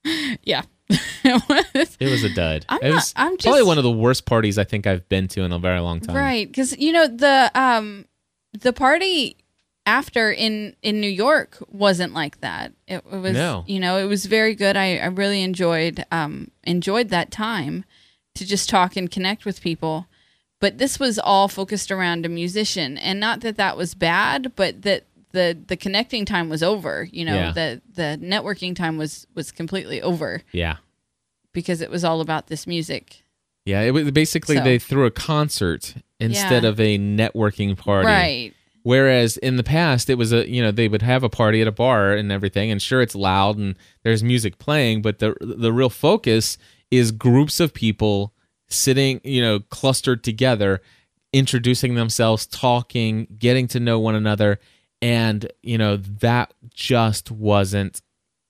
yeah. 0.42 0.62
it 0.90 1.42
was. 1.48 1.96
It 2.00 2.10
was 2.10 2.24
a 2.24 2.34
dud. 2.34 2.66
I'm 2.68 2.80
it 2.82 2.88
not- 2.88 2.94
was 2.96 3.12
I'm 3.14 3.36
probably 3.36 3.62
one 3.62 3.78
of 3.78 3.84
the 3.84 3.90
worst 3.92 4.26
parties 4.26 4.58
I 4.58 4.64
think 4.64 4.88
I've 4.88 5.08
been 5.08 5.28
to 5.28 5.42
in 5.42 5.52
a 5.52 5.60
very 5.60 5.78
long 5.78 6.00
time. 6.00 6.16
Right, 6.16 6.48
because 6.48 6.76
you 6.76 6.90
know 6.90 7.06
the 7.06 7.52
um 7.54 8.06
the 8.58 8.72
party 8.72 9.36
after 9.86 10.32
in 10.32 10.74
in 10.82 11.00
New 11.00 11.08
York 11.10 11.58
wasn't 11.68 12.12
like 12.12 12.40
that. 12.40 12.72
It, 12.88 13.04
it 13.12 13.16
was 13.16 13.34
No. 13.34 13.62
you 13.68 13.78
know 13.78 13.98
it 13.98 14.06
was 14.06 14.26
very 14.26 14.56
good. 14.56 14.76
I, 14.76 14.96
I 14.96 15.06
really 15.06 15.42
enjoyed 15.44 16.04
um 16.10 16.50
enjoyed 16.64 17.10
that 17.10 17.30
time 17.30 17.84
to 18.34 18.44
just 18.44 18.68
talk 18.68 18.96
and 18.96 19.08
connect 19.08 19.44
with 19.44 19.60
people. 19.60 20.06
But 20.60 20.78
this 20.78 21.00
was 21.00 21.18
all 21.18 21.48
focused 21.48 21.90
around 21.90 22.26
a 22.26 22.28
musician, 22.28 22.98
and 22.98 23.18
not 23.18 23.40
that 23.40 23.56
that 23.56 23.76
was 23.76 23.94
bad, 23.94 24.52
but 24.56 24.82
that 24.82 25.06
the 25.32 25.56
the 25.66 25.76
connecting 25.76 26.24
time 26.24 26.48
was 26.48 26.62
over. 26.62 27.08
You 27.10 27.24
know, 27.24 27.34
Yeah. 27.34 27.52
the 27.52 27.82
the 27.94 28.18
networking 28.22 28.76
time 28.76 28.96
was 28.98 29.26
was 29.34 29.50
completely 29.52 30.02
over 30.02 30.42
Yeah. 30.52 30.76
because 31.52 31.80
it 31.80 31.90
was 31.90 32.04
all 32.04 32.20
about 32.20 32.48
this 32.48 32.66
music. 32.66 33.22
Yeah, 33.64 33.80
it 33.82 33.92
was 33.92 34.10
basically 34.10 34.56
So- 34.56 34.64
they 34.64 34.78
threw 34.78 35.06
a 35.06 35.10
concert 35.10 35.94
instead 36.18 36.62
Yeah. 36.64 36.68
of 36.68 36.80
a 36.80 36.98
networking 36.98 37.76
party. 37.76 38.06
Right. 38.06 38.54
Whereas 38.82 39.36
in 39.36 39.56
the 39.56 39.62
past, 39.62 40.08
it 40.10 40.14
was 40.16 40.32
a 40.32 40.48
you 40.50 40.60
know 40.62 40.70
they 40.72 40.88
would 40.88 41.02
have 41.02 41.22
a 41.22 41.28
party 41.28 41.60
at 41.62 41.68
a 41.68 41.72
bar 41.72 42.12
and 42.12 42.30
everything, 42.32 42.70
and 42.70 42.80
sure 42.82 43.00
it's 43.02 43.14
loud 43.14 43.56
and 43.56 43.76
there's 44.02 44.22
music 44.22 44.58
playing, 44.58 45.00
but 45.02 45.20
the 45.20 45.34
the 45.40 45.72
real 45.72 45.90
focus 45.90 46.58
is 46.90 47.12
groups 47.12 47.60
of 47.60 47.72
people 47.72 48.32
sitting 48.70 49.20
you 49.24 49.42
know 49.42 49.60
clustered 49.60 50.24
together, 50.24 50.80
introducing 51.32 51.94
themselves, 51.94 52.46
talking, 52.46 53.26
getting 53.38 53.68
to 53.68 53.80
know 53.80 53.98
one 53.98 54.14
another, 54.14 54.58
and 55.02 55.50
you 55.62 55.78
know 55.78 55.96
that 55.96 56.54
just 56.72 57.30
wasn't. 57.30 58.02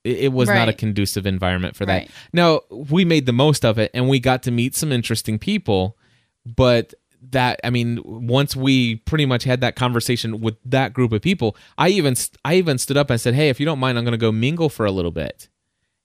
It 0.02 0.32
was 0.32 0.48
not 0.48 0.70
a 0.70 0.72
conducive 0.72 1.26
environment 1.26 1.76
for 1.76 1.84
that. 1.84 1.92
Right. 1.92 2.10
Now 2.32 2.62
we 2.70 3.04
made 3.04 3.26
the 3.26 3.34
most 3.34 3.66
of 3.66 3.78
it, 3.78 3.90
and 3.92 4.08
we 4.08 4.18
got 4.18 4.42
to 4.44 4.50
meet 4.50 4.74
some 4.74 4.92
interesting 4.92 5.38
people, 5.38 5.98
but 6.46 6.94
that 7.30 7.60
i 7.64 7.70
mean 7.70 8.00
once 8.04 8.56
we 8.56 8.96
pretty 8.96 9.26
much 9.26 9.44
had 9.44 9.60
that 9.60 9.76
conversation 9.76 10.40
with 10.40 10.56
that 10.64 10.92
group 10.92 11.12
of 11.12 11.20
people 11.20 11.56
i 11.76 11.88
even 11.88 12.14
i 12.44 12.54
even 12.54 12.78
stood 12.78 12.96
up 12.96 13.10
and 13.10 13.20
said 13.20 13.34
hey 13.34 13.48
if 13.48 13.60
you 13.60 13.66
don't 13.66 13.78
mind 13.78 13.98
i'm 13.98 14.04
going 14.04 14.12
to 14.12 14.18
go 14.18 14.32
mingle 14.32 14.68
for 14.68 14.86
a 14.86 14.90
little 14.90 15.10
bit 15.10 15.48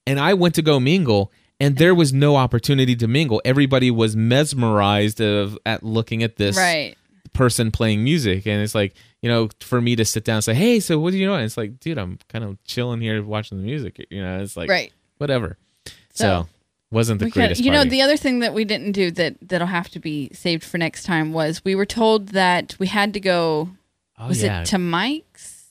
and 0.06 0.20
i 0.20 0.34
went 0.34 0.54
to 0.54 0.62
go 0.62 0.80
mingle 0.80 1.32
and 1.60 1.78
there 1.78 1.96
was 1.96 2.12
no 2.14 2.36
opportunity 2.36 2.96
to 2.96 3.08
mingle 3.08 3.42
everybody 3.46 3.90
was 3.92 4.16
mesmerized 4.16 5.22
of 5.22 5.58
at 5.66 5.84
looking 5.84 6.24
at 6.24 6.36
this 6.38 6.58
Right. 6.58 6.96
person 7.34 7.72
playing 7.72 8.04
music 8.04 8.46
and 8.48 8.62
it's 8.62 8.76
like 8.76 8.94
you 9.22 9.30
know 9.30 9.50
for 9.60 9.82
me 9.82 9.96
to 9.96 10.06
sit 10.06 10.24
down 10.24 10.36
and 10.38 10.44
say 10.44 10.54
hey 10.54 10.80
so 10.80 11.00
what 11.00 11.12
do 11.12 11.18
you 11.18 11.26
know 11.26 11.34
and 11.36 11.44
it's 11.44 11.58
like 11.58 11.80
dude 11.80 11.98
i'm 11.98 12.18
kind 12.30 12.44
of 12.44 12.62
chilling 12.66 13.02
here 13.02 13.22
watching 13.24 13.58
the 13.58 13.64
music 13.64 14.06
you 14.10 14.22
know 14.22 14.40
it's 14.40 14.56
like 14.58 14.70
Right. 14.70 14.92
whatever 15.18 15.58
so, 15.86 15.92
So, 16.14 16.48
wasn't 16.92 17.20
the 17.20 17.30
greatest 17.30 17.60
you 17.62 17.72
know, 17.72 17.84
the 17.84 18.02
other 18.02 18.16
thing 18.16 18.40
that 18.40 18.54
we 18.54 18.64
didn't 18.64 18.94
do 18.94 19.12
that 19.12 19.36
that'll 19.42 19.68
have 19.68 19.90
to 19.90 20.00
be 20.00 20.30
saved 20.34 20.64
for 20.64 20.78
next 20.78 21.04
time 21.04 21.34
was 21.34 21.64
we 21.66 21.76
were 21.76 21.86
told 21.86 22.30
that 22.30 22.76
we 22.80 22.88
had 22.88 23.14
to 23.16 23.20
go. 23.20 23.70
oh, 24.18 24.28
was 24.30 24.42
yeah. 24.42 24.62
it 24.62 24.66
to 24.68 24.78
Mike's? 24.78 25.66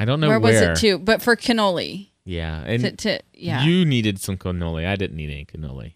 i 0.00 0.04
don't 0.04 0.18
know 0.18 0.28
where, 0.28 0.40
where, 0.40 0.52
was 0.52 0.60
it 0.60 0.76
to? 0.86 0.98
But 0.98 1.22
for 1.22 1.36
cannoli. 1.36 2.08
Yeah 2.24 2.62
and 2.64 2.82
To, 2.82 2.96
to 2.96 3.20
yeah. 3.32 3.64
You 3.64 3.84
needed 3.84 4.20
some 4.20 4.36
cannoli. 4.36 4.86
I 4.86 4.96
didn't 4.96 5.16
need 5.16 5.30
any 5.30 5.44
cannoli. 5.44 5.94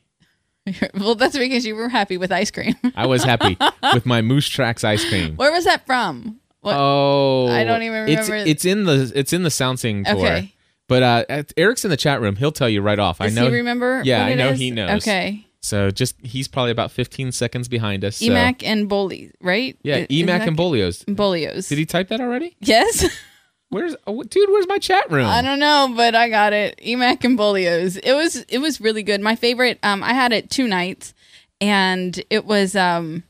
well, 0.94 1.14
that's 1.14 1.38
because 1.38 1.64
you 1.64 1.76
were 1.76 1.88
happy 1.88 2.16
with 2.16 2.32
ice 2.32 2.50
cream. 2.50 2.74
I 2.96 3.06
was 3.06 3.22
happy 3.22 3.56
with 3.94 4.04
my 4.04 4.20
Moose 4.22 4.48
Tracks 4.48 4.82
ice 4.82 5.08
cream. 5.08 5.36
Where 5.36 5.52
was 5.52 5.64
that 5.64 5.86
from? 5.86 6.40
What? 6.60 6.74
Oh, 6.76 7.46
I 7.46 7.62
don't 7.62 7.82
even 7.82 8.04
remember. 8.06 8.34
it's 8.34 8.48
it's 8.48 8.64
in 8.64 8.84
the 8.84 9.12
it's 9.14 9.32
in 9.32 9.44
the 9.44 9.50
sound 9.50 9.78
seeing 9.78 10.04
tour. 10.04 10.16
Okay. 10.16 10.52
But 10.88 11.02
uh, 11.02 11.42
Eric's 11.56 11.84
in 11.84 11.90
the 11.90 11.96
chat 11.96 12.20
room. 12.20 12.36
He'll 12.36 12.52
tell 12.52 12.68
you 12.68 12.80
right 12.80 12.98
off. 12.98 13.18
Does 13.18 13.36
I 13.36 13.40
know. 13.40 13.48
he 13.48 13.56
remember? 13.56 14.02
Yeah, 14.04 14.24
I 14.24 14.34
know 14.34 14.50
is? 14.50 14.58
he 14.58 14.70
knows. 14.70 15.02
Okay. 15.02 15.46
So 15.60 15.90
just 15.90 16.14
he's 16.24 16.46
probably 16.46 16.70
about 16.70 16.92
15 16.92 17.32
seconds 17.32 17.66
behind 17.66 18.04
us. 18.04 18.16
So. 18.18 18.26
Emack 18.26 18.62
and 18.62 18.88
Boli, 18.88 19.32
right? 19.40 19.76
Yeah, 19.82 20.06
Emack 20.06 20.46
and 20.46 20.56
Bolio's. 20.56 21.04
Bolio's. 21.04 21.68
Did 21.68 21.78
he 21.78 21.86
type 21.86 22.08
that 22.08 22.20
already? 22.20 22.56
Yes. 22.60 23.04
Where's 23.68 23.96
oh, 24.06 24.22
dude? 24.22 24.48
Where's 24.48 24.68
my 24.68 24.78
chat 24.78 25.10
room? 25.10 25.26
I 25.26 25.42
don't 25.42 25.58
know, 25.58 25.92
but 25.96 26.14
I 26.14 26.28
got 26.28 26.52
it. 26.52 26.78
Emack 26.84 27.24
and 27.24 27.36
Bolio's. 27.36 27.96
It 27.96 28.12
was 28.12 28.36
it 28.48 28.58
was 28.58 28.80
really 28.80 29.02
good. 29.02 29.20
My 29.20 29.34
favorite. 29.36 29.78
Um, 29.82 30.02
I 30.04 30.12
had 30.12 30.32
it 30.32 30.50
two 30.50 30.68
nights, 30.68 31.14
and 31.60 32.22
it 32.30 32.44
was 32.44 32.76
um. 32.76 33.24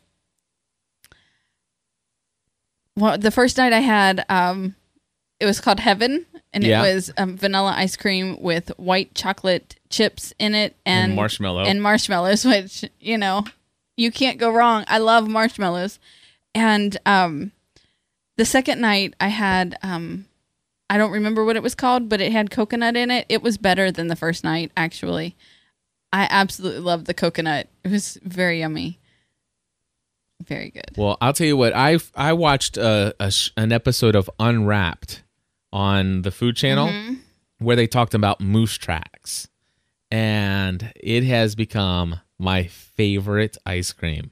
Well, 2.97 3.19
the 3.19 3.31
first 3.31 3.57
night 3.59 3.73
I 3.73 3.81
had 3.81 4.25
um, 4.29 4.75
it 5.39 5.47
was 5.47 5.61
called 5.61 5.81
Heaven, 5.81 6.27
and 6.53 6.65
Yeah. 6.65 6.83
it 6.85 6.95
was 6.95 7.13
um, 7.19 7.37
vanilla 7.37 7.75
ice 7.77 7.97
cream 7.97 8.41
with 8.41 8.69
white 8.79 9.15
chocolate 9.15 9.77
chips 9.91 10.33
in 10.39 10.55
it 10.55 10.77
and, 10.87 11.11
And 11.11 11.17
marshmallow. 11.17 11.65
and 11.65 11.83
marshmallows, 11.83 12.45
which 12.47 12.85
you 13.01 13.19
know 13.19 13.45
you 13.97 14.11
can't 14.11 14.39
go 14.39 14.51
wrong. 14.51 14.85
I 14.89 14.99
love 14.99 15.29
marshmallows, 15.29 15.99
and 16.55 16.97
um, 17.07 17.53
the 18.37 18.45
second 18.45 18.81
night 18.81 19.15
I 19.21 19.29
had 19.29 19.77
um, 19.83 20.27
I 20.89 20.99
don't 20.99 21.11
remember 21.13 21.45
what 21.45 21.57
it 21.57 21.63
was 21.63 21.75
called, 21.75 22.09
but 22.09 22.21
it 22.21 22.33
had 22.33 22.51
coconut 22.51 22.97
in 22.97 23.11
it. 23.11 23.27
It 23.29 23.43
was 23.43 23.59
better 23.59 23.91
than 23.91 24.07
the 24.09 24.17
first 24.17 24.45
night, 24.45 24.71
actually. 24.77 25.37
I 26.13 26.29
absolutely 26.31 26.81
loved 26.81 27.07
the 27.07 27.15
coconut. 27.15 27.69
It 27.85 27.91
was 27.91 28.19
very 28.23 28.61
yummy. 28.61 28.99
Very 30.47 30.71
good. 30.71 30.91
Well, 30.97 31.17
I'll 31.21 31.33
tell 31.33 31.47
you 31.47 31.57
what. 31.57 31.75
I 31.75 31.99
I 32.15 32.33
watched 32.35 32.77
a, 32.77 33.15
a 33.19 33.31
sh- 33.31 33.51
an 33.57 33.73
episode 33.73 34.15
of 34.15 34.31
Unwrapped 34.39 35.23
on 35.73 36.23
the 36.23 36.31
Food 36.31 36.57
Channel 36.57 36.89
Mm-hmm. 36.89 37.15
where 37.59 37.75
they 37.77 37.87
talked 37.87 38.15
about 38.15 38.41
moose 38.41 38.77
tracks, 38.77 39.49
and 40.11 40.93
it 40.95 41.25
has 41.25 41.55
become 41.55 42.21
my 42.39 42.65
favorite 42.65 43.57
ice 43.67 43.93
cream. 43.93 44.31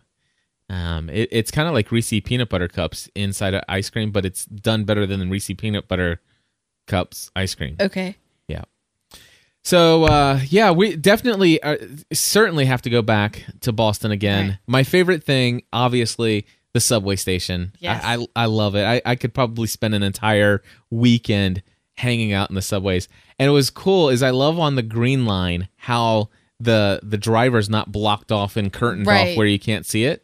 Um, 0.71 1.11
it, 1.11 1.29
it's 1.31 1.51
kind 1.51 1.69
of 1.69 1.75
like 1.75 1.93
Reese 1.93 2.21
peanut 2.25 2.49
butter 2.49 2.69
cups 2.69 3.09
inside 3.15 3.55
of 3.55 3.63
ice 3.69 3.91
cream, 3.91 4.11
but 4.11 4.25
it's 4.25 4.47
done 4.47 4.85
better 4.85 5.07
than 5.07 5.21
the 5.21 5.27
Reese 5.27 5.51
peanut 5.59 5.89
butter 5.89 6.21
cups 6.87 7.31
ice 7.37 7.55
cream. 7.55 7.77
Okay. 7.81 8.17
Yeah. 8.49 8.63
So 9.63 10.05
uh, 10.05 10.41
yeah, 10.49 10.71
we 10.71 10.97
definitely 10.97 11.63
uh, 11.63 11.77
certainly 12.13 12.65
have 12.67 12.83
to 12.83 12.91
go 12.91 13.03
back 13.03 13.45
to 13.61 13.73
Boston 13.73 14.11
again. 14.11 14.49
Right. 14.49 14.59
My 14.67 14.83
favorite 14.83 15.25
thing, 15.25 15.63
obviously, 15.73 16.47
the 16.73 16.81
subway 16.81 17.17
station. 17.17 17.73
Yes. 17.79 18.03
I, 18.05 18.17
I 18.17 18.27
I 18.37 18.47
love 18.47 18.75
it. 18.75 18.85
I, 18.85 19.01
I 19.05 19.17
could 19.17 19.33
probably 19.33 19.67
spend 19.67 19.95
an 19.95 20.03
entire 20.03 20.63
weekend 20.91 21.63
hanging 21.97 22.33
out 22.33 22.51
in 22.51 22.57
the 22.57 22.63
subways. 22.63 23.09
And 23.39 23.49
it 23.49 23.53
was 23.53 23.71
cool 23.71 24.11
is 24.11 24.23
I 24.23 24.31
love 24.31 24.59
on 24.59 24.75
the 24.75 24.83
green 24.83 25.27
line 25.27 25.69
how 25.77 26.31
the 26.61 27.01
the 27.03 27.19
driver's 27.19 27.69
not 27.71 27.93
blocked 27.93 28.33
off 28.33 28.57
and 28.57 28.73
curtained 28.73 29.07
off 29.09 29.37
where 29.37 29.47
you 29.47 29.59
can't 29.59 29.87
see 29.87 30.05
it. 30.05 30.24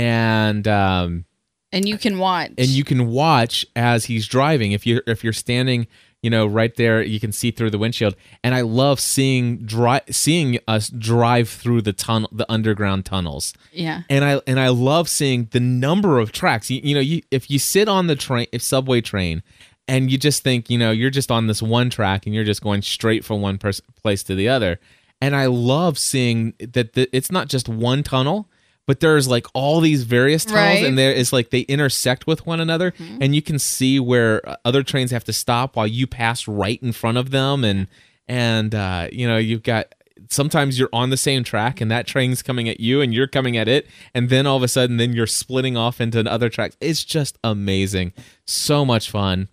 And 0.00 0.66
um 0.66 1.24
And 1.72 1.88
you 1.88 1.98
can 1.98 2.18
watch. 2.18 2.52
and 2.58 2.68
you 2.68 2.84
can 2.84 3.08
watch 3.08 3.66
as 3.76 4.06
he's 4.06 4.26
driving. 4.26 4.72
If 4.72 4.86
you're 4.86 5.02
if 5.06 5.22
you're 5.22 5.32
standing 5.32 5.86
you 6.22 6.28
know 6.28 6.46
right 6.46 6.76
there 6.76 7.00
you 7.02 7.18
can 7.18 7.32
see 7.32 7.50
through 7.50 7.70
the 7.70 7.78
windshield. 7.78 8.14
And 8.44 8.54
i 8.54 8.60
love 8.60 9.00
seeing 9.00 9.58
dri- 9.58 10.06
seeing 10.10 10.58
us 10.68 10.88
drive 10.90 11.48
through 11.48 11.80
the 11.82 11.92
tunnel 11.94 12.28
the 12.32 12.50
underground 12.52 13.04
tunnels. 13.06 13.54
Yeah. 13.72 14.02
and 14.10 14.22
i 14.24 14.40
and 14.46 14.58
i 14.60 14.68
love 14.68 15.08
seeing 15.08 15.48
the 15.52 15.60
number 15.60 16.18
of 16.18 16.30
tracks. 16.32 16.70
You, 16.70 16.80
you 16.82 16.94
know 16.94 17.00
you 17.00 17.22
if 17.30 17.50
you 17.50 17.58
sit 17.58 17.88
on 17.88 18.06
the 18.06 18.16
train 18.16 18.46
if 18.52 18.62
subway 18.62 19.00
train 19.00 19.42
and 19.88 20.10
you 20.10 20.18
just 20.18 20.42
think 20.42 20.68
you 20.70 20.76
know 20.78 20.90
you're 20.90 21.10
just 21.10 21.30
on 21.30 21.46
this 21.46 21.62
one 21.62 21.88
track 21.90 22.26
and 22.26 22.34
you're 22.34 22.44
just 22.44 22.62
going 22.62 22.82
straight 22.82 23.24
from 23.24 23.40
one 23.40 23.58
pers- 23.58 23.82
place 24.02 24.22
to 24.24 24.34
the 24.34 24.48
other. 24.48 24.78
And 25.22 25.34
i 25.36 25.46
love 25.46 25.98
seeing 25.98 26.52
that 26.58 26.92
the, 26.94 27.08
it's 27.16 27.30
not 27.32 27.48
just 27.48 27.68
one 27.68 28.02
tunnel 28.02 28.49
but 28.90 28.98
there's 28.98 29.28
like 29.28 29.46
all 29.54 29.80
these 29.80 30.02
various 30.02 30.44
tunnels 30.44 30.80
Right. 30.80 30.84
and 30.84 30.98
there 30.98 31.12
is 31.12 31.32
like 31.32 31.50
they 31.50 31.60
intersect 31.76 32.26
with 32.26 32.44
one 32.44 32.58
another 32.58 32.92
and 33.20 33.36
you 33.36 33.40
can 33.42 33.58
see 33.60 34.00
where 34.00 34.34
uh, 34.48 34.56
other 34.64 34.82
trains 34.82 35.12
have 35.12 35.22
to 35.24 35.32
stop 35.32 35.76
while 35.76 35.86
you 35.86 36.08
pass 36.08 36.48
right 36.48 36.82
in 36.82 36.90
front 36.92 37.16
of 37.16 37.30
them 37.30 37.62
and 37.64 37.86
and 38.26 38.74
uh, 38.74 39.06
you 39.12 39.28
know 39.28 39.36
you've 39.36 39.62
got 39.62 39.94
sometimes 40.28 40.76
you're 40.78 40.88
on 40.92 41.10
the 41.10 41.16
same 41.16 41.42
track 41.44 41.80
and 41.80 41.90
that 41.90 42.06
train's 42.06 42.42
coming 42.42 42.68
at 42.68 42.80
you 42.80 43.00
and 43.00 43.14
you're 43.14 43.26
coming 43.26 43.56
at 43.56 43.68
it 43.68 43.86
and 44.12 44.28
then 44.28 44.44
all 44.46 44.56
of 44.56 44.62
a 44.64 44.68
sudden 44.68 44.96
then 44.96 45.12
you're 45.12 45.26
splitting 45.26 45.76
off 45.76 46.00
into 46.00 46.20
other 46.30 46.48
tracks 46.48 46.76
it's 46.80 47.04
just 47.04 47.38
amazing. 47.44 48.12
So 48.44 48.84
much 48.84 49.08
fun 49.10 49.48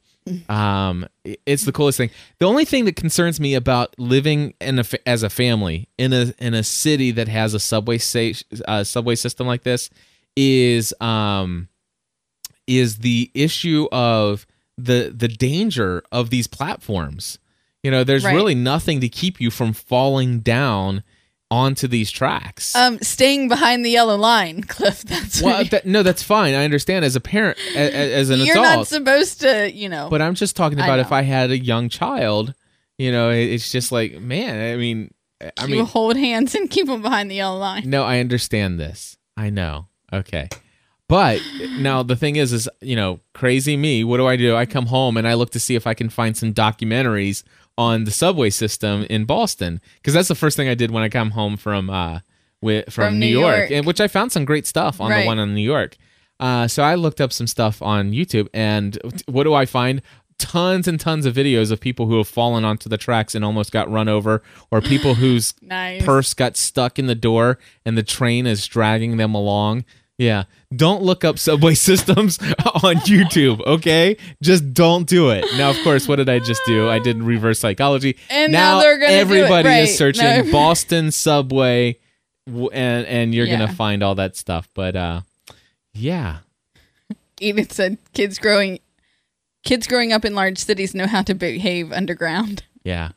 Um, 0.49 1.07
it's 1.45 1.63
the 1.65 1.71
coolest 1.71 1.97
thing. 1.97 2.09
The 2.39 2.45
only 2.45 2.65
thing 2.65 2.85
that 2.85 2.95
concerns 2.95 3.39
me 3.39 3.53
about 3.55 3.97
living 3.99 4.53
in 4.61 4.79
a 4.79 4.83
as 5.05 5.23
a 5.23 5.29
family 5.29 5.87
in 5.97 6.13
a 6.13 6.33
in 6.39 6.53
a 6.53 6.63
city 6.63 7.11
that 7.11 7.27
has 7.27 7.53
a 7.53 7.59
subway 7.59 7.97
sta- 7.97 8.33
uh, 8.67 8.83
subway 8.83 9.15
system 9.15 9.47
like 9.47 9.63
this 9.63 9.89
is 10.35 10.93
um 11.01 11.67
is 12.67 12.97
the 12.99 13.31
issue 13.33 13.87
of 13.91 14.45
the 14.77 15.13
the 15.15 15.27
danger 15.27 16.03
of 16.11 16.29
these 16.29 16.47
platforms. 16.47 17.39
You 17.83 17.91
know, 17.91 18.03
there's 18.03 18.23
Right. 18.25 18.33
really 18.35 18.55
nothing 18.55 18.99
to 19.01 19.09
keep 19.09 19.39
you 19.39 19.49
from 19.49 19.71
falling 19.73 20.39
down 20.39 21.03
onto 21.49 21.87
these 21.87 22.11
tracks. 22.11 22.75
Um, 22.75 22.99
staying 22.99 23.47
behind 23.47 23.85
the 23.85 23.89
yellow 23.89 24.17
line, 24.17 24.61
Cliff. 24.67 25.01
That's 25.03 25.41
well, 25.41 25.63
that, 25.65 25.85
no, 25.85 26.03
that's 26.03 26.23
fine. 26.23 26.53
I 26.53 26.63
understand 26.65 27.05
as 27.05 27.15
a 27.15 27.21
parent, 27.21 27.57
as, 27.75 27.93
as 27.93 28.29
an 28.29 28.39
you're 28.41 28.57
adult. 28.57 28.77
not 28.77 28.87
supposed 28.87 29.41
to. 29.41 29.71
You 29.71 29.89
know. 29.89 30.09
But 30.09 30.21
I'm 30.21 30.35
just 30.35 30.55
talking 30.55 30.79
about 30.79 30.99
if. 30.99 31.11
I 31.11 31.21
had 31.21 31.51
a 31.51 31.57
young 31.57 31.87
child, 31.89 32.53
you 32.97 33.11
know, 33.11 33.29
it- 33.29 33.45
it's 33.51 33.71
just 33.71 33.91
like, 33.91 34.19
man, 34.19 34.73
I 34.73 34.77
mean, 34.77 35.13
I 35.57 35.65
you 35.65 35.75
mean, 35.77 35.85
hold 35.85 36.17
hands 36.17 36.53
and 36.55 36.69
keep 36.69 36.87
them 36.87 37.01
behind 37.01 37.31
the 37.31 37.35
yellow 37.35 37.57
line. 37.59 37.89
no, 37.89 38.03
I 38.03 38.19
understand 38.19 38.79
this. 38.79 39.17
I 39.37 39.49
know. 39.49 39.87
Okay. 40.11 40.49
But 41.09 41.41
now 41.79 42.03
the 42.03 42.17
thing 42.17 42.35
is, 42.35 42.51
is, 42.51 42.67
you 42.81 42.97
know, 42.97 43.21
crazy 43.33 43.77
me, 43.77 44.03
what 44.03 44.17
do 44.17 44.27
I 44.27 44.35
do? 44.35 44.55
I 44.57 44.65
come 44.65 44.87
home 44.87 45.15
and 45.15 45.25
I 45.25 45.35
look 45.35 45.51
to 45.51 45.59
see 45.59 45.75
if 45.75 45.87
I 45.87 45.93
can 45.93 46.09
find 46.09 46.35
some 46.35 46.53
documentaries 46.53 47.43
on 47.77 48.03
the 48.05 48.11
subway 48.11 48.49
system 48.49 49.03
in 49.09 49.25
Boston. 49.25 49.79
Because 49.95 50.13
that's 50.13 50.27
the 50.27 50.35
first 50.35 50.57
thing 50.57 50.67
I 50.67 50.73
did 50.75 50.91
when 50.91 51.03
I 51.03 51.09
come 51.09 51.31
home 51.31 51.57
from, 51.57 51.89
uh, 51.89 52.19
with, 52.61 52.85
from, 52.91 53.09
From 53.09 53.19
New, 53.19 53.27
New 53.27 53.39
York, 53.39 53.57
York. 53.57 53.71
and 53.71 53.85
which 53.85 54.01
I 54.01 54.07
found 54.07 54.31
some 54.31 54.45
great 54.45 54.65
stuff 54.65 54.99
on 54.99 55.11
Right. 55.11 55.21
the 55.21 55.27
one 55.27 55.39
on 55.39 55.53
New 55.53 55.61
York. 55.61 55.95
Uh, 56.39 56.67
so 56.67 56.83
I 56.83 56.95
looked 56.95 57.19
up 57.21 57.31
some 57.33 57.47
stuff 57.47 57.81
on 57.81 58.11
YouTube, 58.11 58.47
and 58.53 58.97
what 59.27 59.43
do 59.43 59.53
I 59.53 59.65
find? 59.65 60.01
Tons 60.39 60.87
and 60.87 60.99
tons 60.99 61.25
of 61.25 61.33
videos 61.33 61.71
of 61.71 61.79
people 61.79 62.05
who 62.05 62.17
have 62.17 62.27
fallen 62.27 62.63
onto 62.63 62.87
the 62.89 62.97
tracks 62.97 63.33
and 63.33 63.43
almost 63.43 63.71
got 63.71 63.89
run 63.91 64.07
over, 64.07 64.43
or 64.69 64.79
people 64.81 65.15
whose 65.23 65.55
Nice. 65.63 66.03
purse 66.03 66.35
got 66.35 66.55
stuck 66.55 66.99
in 66.99 67.07
the 67.07 67.15
door 67.15 67.57
and 67.85 67.97
the 67.97 68.03
train 68.03 68.45
is 68.45 68.67
dragging 68.67 69.17
them 69.17 69.33
along. 69.33 69.83
Yeah. 70.17 70.43
Don't 70.75 71.03
look 71.03 71.23
up 71.23 71.37
subway 71.39 71.73
systems 71.89 72.39
on 72.83 72.95
YouTube, 73.05 73.65
okay? 73.65 74.17
Just 74.41 74.73
don't 74.73 75.07
do 75.07 75.29
it. 75.29 75.45
Now, 75.57 75.69
of 75.69 75.77
course, 75.83 76.07
what 76.07 76.15
did 76.17 76.27
I 76.29 76.39
just 76.39 76.61
do? 76.65 76.89
I 76.89 76.99
did 76.99 77.21
reverse 77.21 77.59
psychology. 77.59 78.17
And 78.29 78.51
now 78.51 78.79
they're 78.79 78.97
gonna 78.97 79.11
everybody 79.13 79.67
right. 79.67 79.83
is 79.83 79.97
searching 79.97 80.23
No. 80.23 80.51
Boston 80.51 81.11
subway 81.11 81.97
and 82.47 83.05
and 83.07 83.35
you're 83.35 83.45
Yeah. 83.45 83.57
going 83.57 83.69
to 83.69 83.75
find 83.75 84.01
all 84.03 84.15
that 84.15 84.35
stuff. 84.35 84.67
But 84.73 84.95
uh 84.95 85.21
yeah. 85.93 86.39
Edith 87.39 87.71
said, 87.73 87.97
"Kids 88.13 88.39
growing, 88.39 88.79
kids 89.63 89.85
growing 89.85 90.11
up 90.13 90.25
in 90.25 90.33
large 90.33 90.57
cities 90.57 90.95
know 90.95 91.05
how 91.07 91.21
to 91.23 91.35
behave 91.35 91.91
underground. 91.91 92.63
Yeah. 92.83 93.09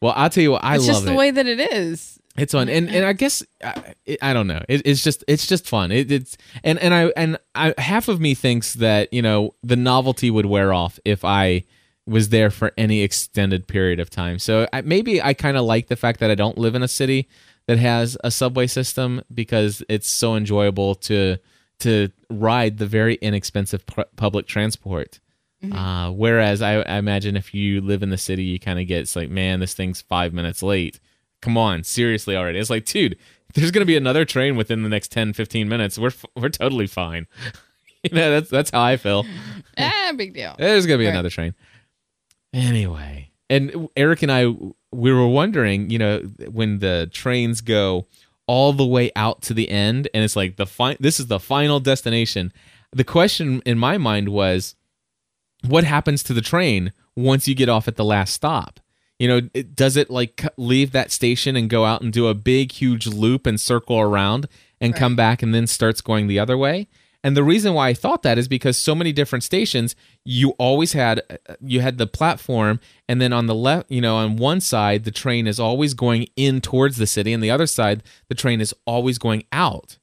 Well, 0.00 0.12
I'll 0.16 0.30
tell 0.30 0.42
you 0.42 0.52
what, 0.52 0.64
I 0.64 0.76
it's 0.76 0.86
love 0.86 0.88
It's 0.90 0.98
just 0.98 1.04
the 1.06 1.12
it. 1.12 1.16
way 1.16 1.30
that 1.30 1.46
it 1.46 1.60
is. 1.60 2.18
It's 2.36 2.52
fun, 2.52 2.68
and 2.68 2.88
and 2.90 3.04
I 3.04 3.12
guess 3.12 3.44
I, 3.62 3.94
I 4.20 4.32
don't 4.32 4.48
know. 4.48 4.60
It, 4.68 4.82
it's 4.84 5.04
just 5.04 5.22
it's 5.28 5.46
just 5.46 5.68
fun. 5.68 5.92
It, 5.92 6.10
it's 6.10 6.36
and 6.64 6.78
and 6.80 6.92
I 6.92 7.04
and 7.16 7.38
I 7.54 7.74
half 7.78 8.08
of 8.08 8.20
me 8.20 8.34
thinks 8.34 8.74
that 8.74 9.12
you 9.12 9.22
know 9.22 9.54
the 9.62 9.76
novelty 9.76 10.30
would 10.30 10.46
wear 10.46 10.72
off 10.72 10.98
if 11.04 11.24
I 11.24 11.64
was 12.06 12.30
there 12.30 12.50
for 12.50 12.72
any 12.76 13.02
extended 13.02 13.68
period 13.68 14.00
of 14.00 14.10
time. 14.10 14.38
So 14.38 14.68
I, 14.72 14.82
maybe 14.82 15.22
I 15.22 15.32
kind 15.32 15.56
of 15.56 15.64
like 15.64 15.86
the 15.86 15.96
fact 15.96 16.20
that 16.20 16.30
I 16.30 16.34
don't 16.34 16.58
live 16.58 16.74
in 16.74 16.82
a 16.82 16.88
city 16.88 17.28
that 17.66 17.78
has 17.78 18.16
a 18.22 18.30
subway 18.30 18.66
system 18.66 19.22
because 19.32 19.82
it's 19.88 20.10
so 20.10 20.34
enjoyable 20.34 20.96
to 20.96 21.38
to 21.80 22.10
ride 22.30 22.78
the 22.78 22.86
very 22.86 23.14
inexpensive 23.16 23.86
pu- 23.86 24.04
public 24.16 24.46
transport. 24.46 25.20
Uh, 25.72 26.10
whereas 26.10 26.60
I, 26.60 26.82
I 26.82 26.98
imagine 26.98 27.38
if 27.38 27.54
you 27.54 27.80
live 27.80 28.02
in 28.02 28.10
the 28.10 28.18
city, 28.18 28.44
you 28.44 28.60
kind 28.60 28.78
of 28.78 28.86
get 28.86 29.00
it's 29.00 29.16
like, 29.16 29.30
man, 29.30 29.60
this 29.60 29.72
thing's 29.72 30.02
five 30.02 30.34
minutes 30.34 30.62
late. 30.62 31.00
Come 31.44 31.58
on, 31.58 31.84
seriously 31.84 32.36
already. 32.36 32.58
It's 32.58 32.70
like, 32.70 32.86
dude, 32.86 33.18
there's 33.54 33.70
gonna 33.70 33.84
be 33.84 33.96
another 33.98 34.24
train 34.24 34.56
within 34.56 34.82
the 34.82 34.88
next 34.88 35.12
10, 35.12 35.34
15 35.34 35.68
minutes. 35.68 35.98
We're 35.98 36.12
we're 36.34 36.48
totally 36.48 36.86
fine. 36.86 37.26
you 38.02 38.10
know, 38.16 38.30
that's 38.30 38.48
that's 38.50 38.70
how 38.70 38.82
I 38.82 38.96
feel. 38.96 39.26
ah, 39.76 40.12
big 40.16 40.32
deal. 40.32 40.54
There's 40.58 40.86
gonna 40.86 40.98
be 40.98 41.04
Right. 41.04 41.10
another 41.12 41.28
train. 41.30 41.54
Anyway, 42.52 43.30
and 43.50 43.88
Eric 43.96 44.22
and 44.22 44.30
I, 44.32 44.46
we 44.92 45.12
were 45.12 45.26
wondering, 45.26 45.90
you 45.90 45.98
know, 45.98 46.20
when 46.50 46.78
the 46.78 47.10
trains 47.12 47.60
go 47.60 48.06
all 48.46 48.72
the 48.72 48.86
way 48.86 49.10
out 49.16 49.42
to 49.42 49.54
the 49.54 49.68
end, 49.70 50.08
and 50.14 50.22
it's 50.22 50.36
like 50.36 50.56
the 50.56 50.66
fi- 50.66 50.96
This 51.00 51.18
is 51.18 51.26
the 51.26 51.40
final 51.40 51.80
destination. 51.80 52.52
The 52.92 53.04
question 53.04 53.60
in 53.66 53.76
my 53.78 53.98
mind 53.98 54.28
was, 54.28 54.76
what 55.66 55.82
happens 55.84 56.22
to 56.24 56.32
the 56.32 56.40
train 56.40 56.92
once 57.16 57.48
you 57.48 57.54
get 57.56 57.68
off 57.68 57.88
at 57.88 57.96
the 57.96 58.04
last 58.04 58.32
stop? 58.34 58.78
You 59.18 59.28
know, 59.28 59.40
it, 59.54 59.76
does 59.76 59.96
it 59.96 60.10
like 60.10 60.44
leave 60.56 60.92
that 60.92 61.12
station 61.12 61.56
and 61.56 61.70
go 61.70 61.84
out 61.84 62.02
and 62.02 62.12
do 62.12 62.26
a 62.26 62.34
big, 62.34 62.72
huge 62.72 63.06
loop 63.06 63.46
and 63.46 63.60
circle 63.60 64.00
around 64.00 64.48
and 64.80 64.94
come 64.94 65.14
back 65.14 65.42
and 65.42 65.54
then 65.54 65.66
starts 65.66 66.00
going 66.00 66.26
the 66.26 66.38
other 66.38 66.58
way? 66.58 66.88
And 67.22 67.36
the 67.36 67.44
reason 67.44 67.72
why 67.72 67.88
I 67.88 67.94
thought 67.94 68.22
that 68.22 68.36
is 68.36 68.48
because 68.48 68.76
so 68.76 68.94
many 68.94 69.10
different 69.10 69.44
stations, 69.44 69.96
you 70.26 70.50
always 70.58 70.92
had 70.92 71.22
uh, 71.30 71.54
you 71.60 71.80
had 71.80 71.96
the 71.96 72.06
platform, 72.06 72.80
and 73.08 73.18
then 73.18 73.32
on 73.32 73.46
the 73.46 73.54
left, 73.54 73.90
you 73.90 74.02
know, 74.02 74.16
on 74.16 74.36
one 74.36 74.60
side 74.60 75.04
the 75.04 75.10
train 75.10 75.46
is 75.46 75.58
always 75.58 75.94
going 75.94 76.26
in 76.36 76.60
towards 76.60 76.98
the 76.98 77.06
city, 77.06 77.32
and 77.32 77.42
the 77.42 77.50
other 77.50 77.66
side 77.66 78.02
the 78.28 78.34
train 78.34 78.60
is 78.60 78.74
always 78.86 79.16
going 79.16 79.44
out 79.52 79.96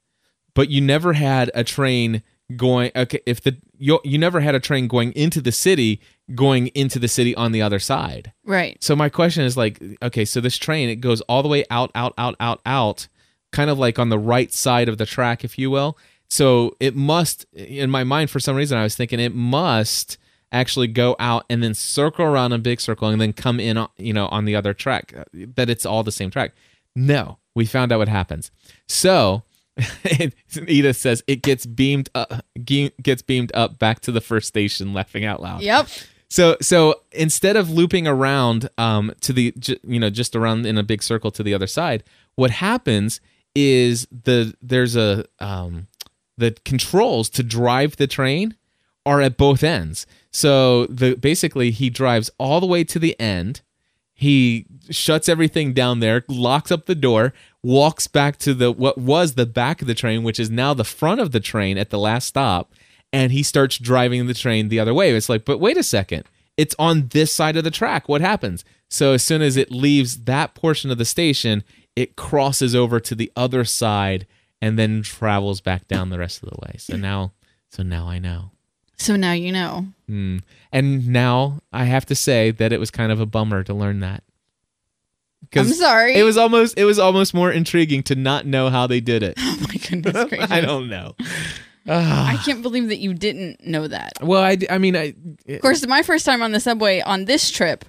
but 0.54 0.70
you 0.70 0.80
never 0.80 1.12
had 1.12 1.50
a 1.54 1.64
train 1.64 2.22
going 2.56 2.90
okay 2.94 3.20
if 3.26 3.40
the 3.40 3.56
you, 3.78 3.98
you 4.04 4.18
never 4.18 4.40
had 4.40 4.54
a 4.54 4.60
train 4.60 4.86
going 4.86 5.12
into 5.12 5.40
the 5.40 5.52
city 5.52 6.00
going 6.34 6.68
into 6.68 6.98
the 6.98 7.08
city 7.08 7.34
on 7.34 7.52
the 7.52 7.60
other 7.62 7.78
side 7.78 8.32
Right. 8.44 8.76
so 8.82 8.94
my 8.96 9.08
question 9.08 9.44
is 9.44 9.56
like 9.56 9.80
okay 10.02 10.24
so 10.24 10.40
this 10.40 10.56
train 10.56 10.88
it 10.88 10.96
goes 10.96 11.20
all 11.22 11.42
the 11.42 11.48
way 11.48 11.64
out 11.70 11.90
out 11.94 12.14
out 12.16 12.36
out 12.40 12.60
out 12.64 13.08
kind 13.52 13.68
of 13.68 13.78
like 13.78 13.98
on 13.98 14.08
the 14.08 14.18
right 14.18 14.52
side 14.52 14.88
of 14.88 14.98
the 14.98 15.04
track 15.06 15.44
if 15.44 15.58
you 15.58 15.70
will 15.70 15.98
so 16.30 16.76
it 16.80 16.94
must 16.96 17.44
in 17.52 17.90
my 17.90 18.04
mind 18.04 18.30
for 18.30 18.40
some 18.40 18.56
reason 18.56 18.78
i 18.78 18.82
was 18.82 18.94
thinking 18.94 19.20
it 19.20 19.34
must 19.34 20.16
actually 20.52 20.86
go 20.86 21.16
out 21.18 21.44
and 21.50 21.62
then 21.62 21.74
circle 21.74 22.24
around 22.24 22.52
a 22.52 22.58
big 22.58 22.80
circle 22.80 23.08
and 23.08 23.20
then 23.20 23.32
come 23.32 23.58
in 23.58 23.84
you 23.98 24.12
know 24.12 24.26
on 24.28 24.44
the 24.44 24.54
other 24.54 24.72
track 24.72 25.12
uh, 25.16 25.24
that 25.56 25.68
it's 25.68 25.84
all 25.84 26.02
the 26.02 26.12
same 26.12 26.30
track 26.30 26.52
no 26.94 27.38
we 27.54 27.66
found 27.66 27.90
out 27.92 27.98
what 27.98 28.08
happens 28.08 28.50
so 28.88 29.42
Edith 30.66 30.98
says 30.98 31.24
it 31.26 31.40
gets 31.40 31.64
beamed 31.64 32.10
up, 32.14 32.44
gets 33.02 33.22
beamed 33.22 33.50
up 33.54 33.78
back 33.78 34.00
to 34.00 34.12
the 34.12 34.20
first 34.20 34.46
station, 34.46 34.92
laughing 34.92 35.24
out 35.24 35.40
loud. 35.40 35.62
Yep. 35.62 35.88
So 36.32 36.56
so 36.62 36.94
instead 37.12 37.56
of 37.56 37.68
looping 37.68 38.06
around 38.06 38.70
um 38.78 39.12
to 39.20 39.34
the 39.34 39.52
you 39.84 40.00
know 40.00 40.08
just 40.08 40.34
around 40.34 40.64
in 40.64 40.78
a 40.78 40.82
big 40.82 41.02
circle 41.02 41.30
to 41.30 41.42
the 41.42 41.52
other 41.52 41.66
side, 41.66 42.02
what 42.36 42.50
happens 42.50 43.20
is 43.54 44.08
the 44.10 44.54
there's 44.62 44.96
a 44.96 45.26
um 45.40 45.88
the 46.38 46.56
controls 46.64 47.28
to 47.28 47.42
drive 47.42 47.96
the 47.96 48.06
train 48.06 48.56
are 49.04 49.20
at 49.20 49.36
both 49.36 49.62
ends. 49.62 50.06
So 50.30 50.86
the 50.86 51.16
basically 51.16 51.70
he 51.70 51.90
drives 51.90 52.30
all 52.38 52.60
the 52.60 52.66
way 52.66 52.82
to 52.82 52.98
the 52.98 53.14
end. 53.20 53.60
He 54.14 54.64
shuts 54.88 55.28
everything 55.28 55.74
down 55.74 56.00
there, 56.00 56.24
locks 56.28 56.72
up 56.72 56.86
the 56.86 56.94
door, 56.94 57.34
walks 57.62 58.06
back 58.06 58.38
to 58.38 58.54
the 58.54 58.72
what 58.72 58.96
was 58.96 59.34
the 59.34 59.44
back 59.44 59.82
of 59.82 59.86
the 59.86 59.94
train, 59.94 60.22
which 60.22 60.40
is 60.40 60.48
now 60.48 60.72
the 60.72 60.82
front 60.82 61.20
of 61.20 61.32
the 61.32 61.40
train 61.40 61.76
at 61.76 61.90
the 61.90 61.98
last 61.98 62.26
stop, 62.26 62.72
and 63.12 63.32
he 63.32 63.42
starts 63.42 63.78
driving 63.78 64.26
the 64.26 64.34
train 64.34 64.68
the 64.68 64.80
other 64.80 64.94
way. 64.94 65.14
It's 65.14 65.28
like, 65.28 65.44
but 65.44 65.58
wait 65.58 65.76
a 65.76 65.82
second. 65.82 66.24
It's 66.56 66.74
on 66.78 67.08
this 67.08 67.32
side 67.32 67.56
of 67.56 67.64
the 67.64 67.70
track. 67.70 68.08
What 68.08 68.20
happens? 68.20 68.64
So 68.88 69.12
as 69.12 69.22
soon 69.22 69.42
as 69.42 69.56
it 69.56 69.70
leaves 69.70 70.24
that 70.24 70.54
portion 70.54 70.90
of 70.90 70.98
the 70.98 71.04
station, 71.04 71.64
it 71.96 72.16
crosses 72.16 72.74
over 72.74 73.00
to 73.00 73.14
the 73.14 73.32
other 73.36 73.64
side 73.64 74.26
and 74.60 74.78
then 74.78 75.02
travels 75.02 75.60
back 75.60 75.88
down 75.88 76.10
the 76.10 76.18
rest 76.18 76.42
of 76.42 76.50
the 76.50 76.56
way. 76.62 76.76
So 76.78 76.96
now 76.96 77.32
so 77.70 77.82
now 77.82 78.06
I 78.06 78.18
know. 78.18 78.50
So 78.96 79.16
now 79.16 79.32
you 79.32 79.50
know. 79.50 79.86
Mm. 80.08 80.42
And 80.70 81.08
now 81.08 81.60
I 81.72 81.84
have 81.84 82.06
to 82.06 82.14
say 82.14 82.50
that 82.52 82.72
it 82.72 82.78
was 82.78 82.90
kind 82.90 83.10
of 83.10 83.20
a 83.20 83.26
bummer 83.26 83.62
to 83.64 83.74
learn 83.74 84.00
that. 84.00 84.22
I'm 85.54 85.68
sorry. 85.68 86.14
It 86.14 86.22
was 86.22 86.36
almost 86.36 86.78
it 86.78 86.84
was 86.84 86.98
almost 86.98 87.34
more 87.34 87.50
intriguing 87.50 88.02
to 88.04 88.14
not 88.14 88.46
know 88.46 88.70
how 88.70 88.86
they 88.86 89.00
did 89.00 89.22
it. 89.22 89.38
Oh 89.42 89.66
my 89.68 89.74
goodness 89.74 90.24
gracious. 90.28 90.50
I 90.50 90.60
don't 90.60 90.88
know. 90.88 91.14
I 91.88 92.38
can't 92.44 92.62
believe 92.62 92.88
that 92.88 92.98
you 92.98 93.14
didn't 93.14 93.66
know 93.66 93.88
that. 93.88 94.12
Well, 94.22 94.42
I, 94.42 94.56
I 94.70 94.78
mean, 94.78 94.96
I 94.96 95.14
Of 95.48 95.60
course, 95.60 95.86
my 95.86 96.02
first 96.02 96.24
time 96.24 96.42
on 96.42 96.52
the 96.52 96.60
subway 96.60 97.00
on 97.00 97.24
this 97.24 97.50
trip, 97.50 97.84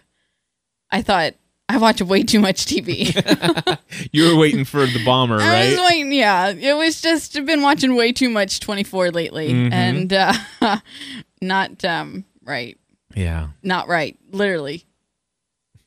I 0.91 1.01
thought 1.01 1.33
I 1.69 1.77
watch 1.77 2.01
way 2.01 2.23
too 2.23 2.39
much 2.39 2.65
TV. 2.65 3.13
you 4.11 4.29
were 4.29 4.35
waiting 4.35 4.65
for 4.65 4.85
the 4.85 5.03
bomber, 5.05 5.35
I 5.41 5.67
was 5.69 5.77
right? 5.77 5.89
waiting. 5.91 6.11
Yeah, 6.11 6.49
it 6.49 6.73
was 6.77 7.01
just 7.01 7.37
I've 7.37 7.45
been 7.45 7.61
watching 7.61 7.95
way 7.95 8.11
too 8.11 8.29
much 8.29 8.59
24 8.59 9.11
lately, 9.11 9.49
Mm-hmm. 9.53 9.73
and 9.73 10.13
uh, 10.13 10.33
not 11.41 11.83
um 11.85 12.25
right, 12.43 12.77
Yeah. 13.15 13.47
not 13.63 13.87
right. 13.87 14.17
Literally, 14.31 14.85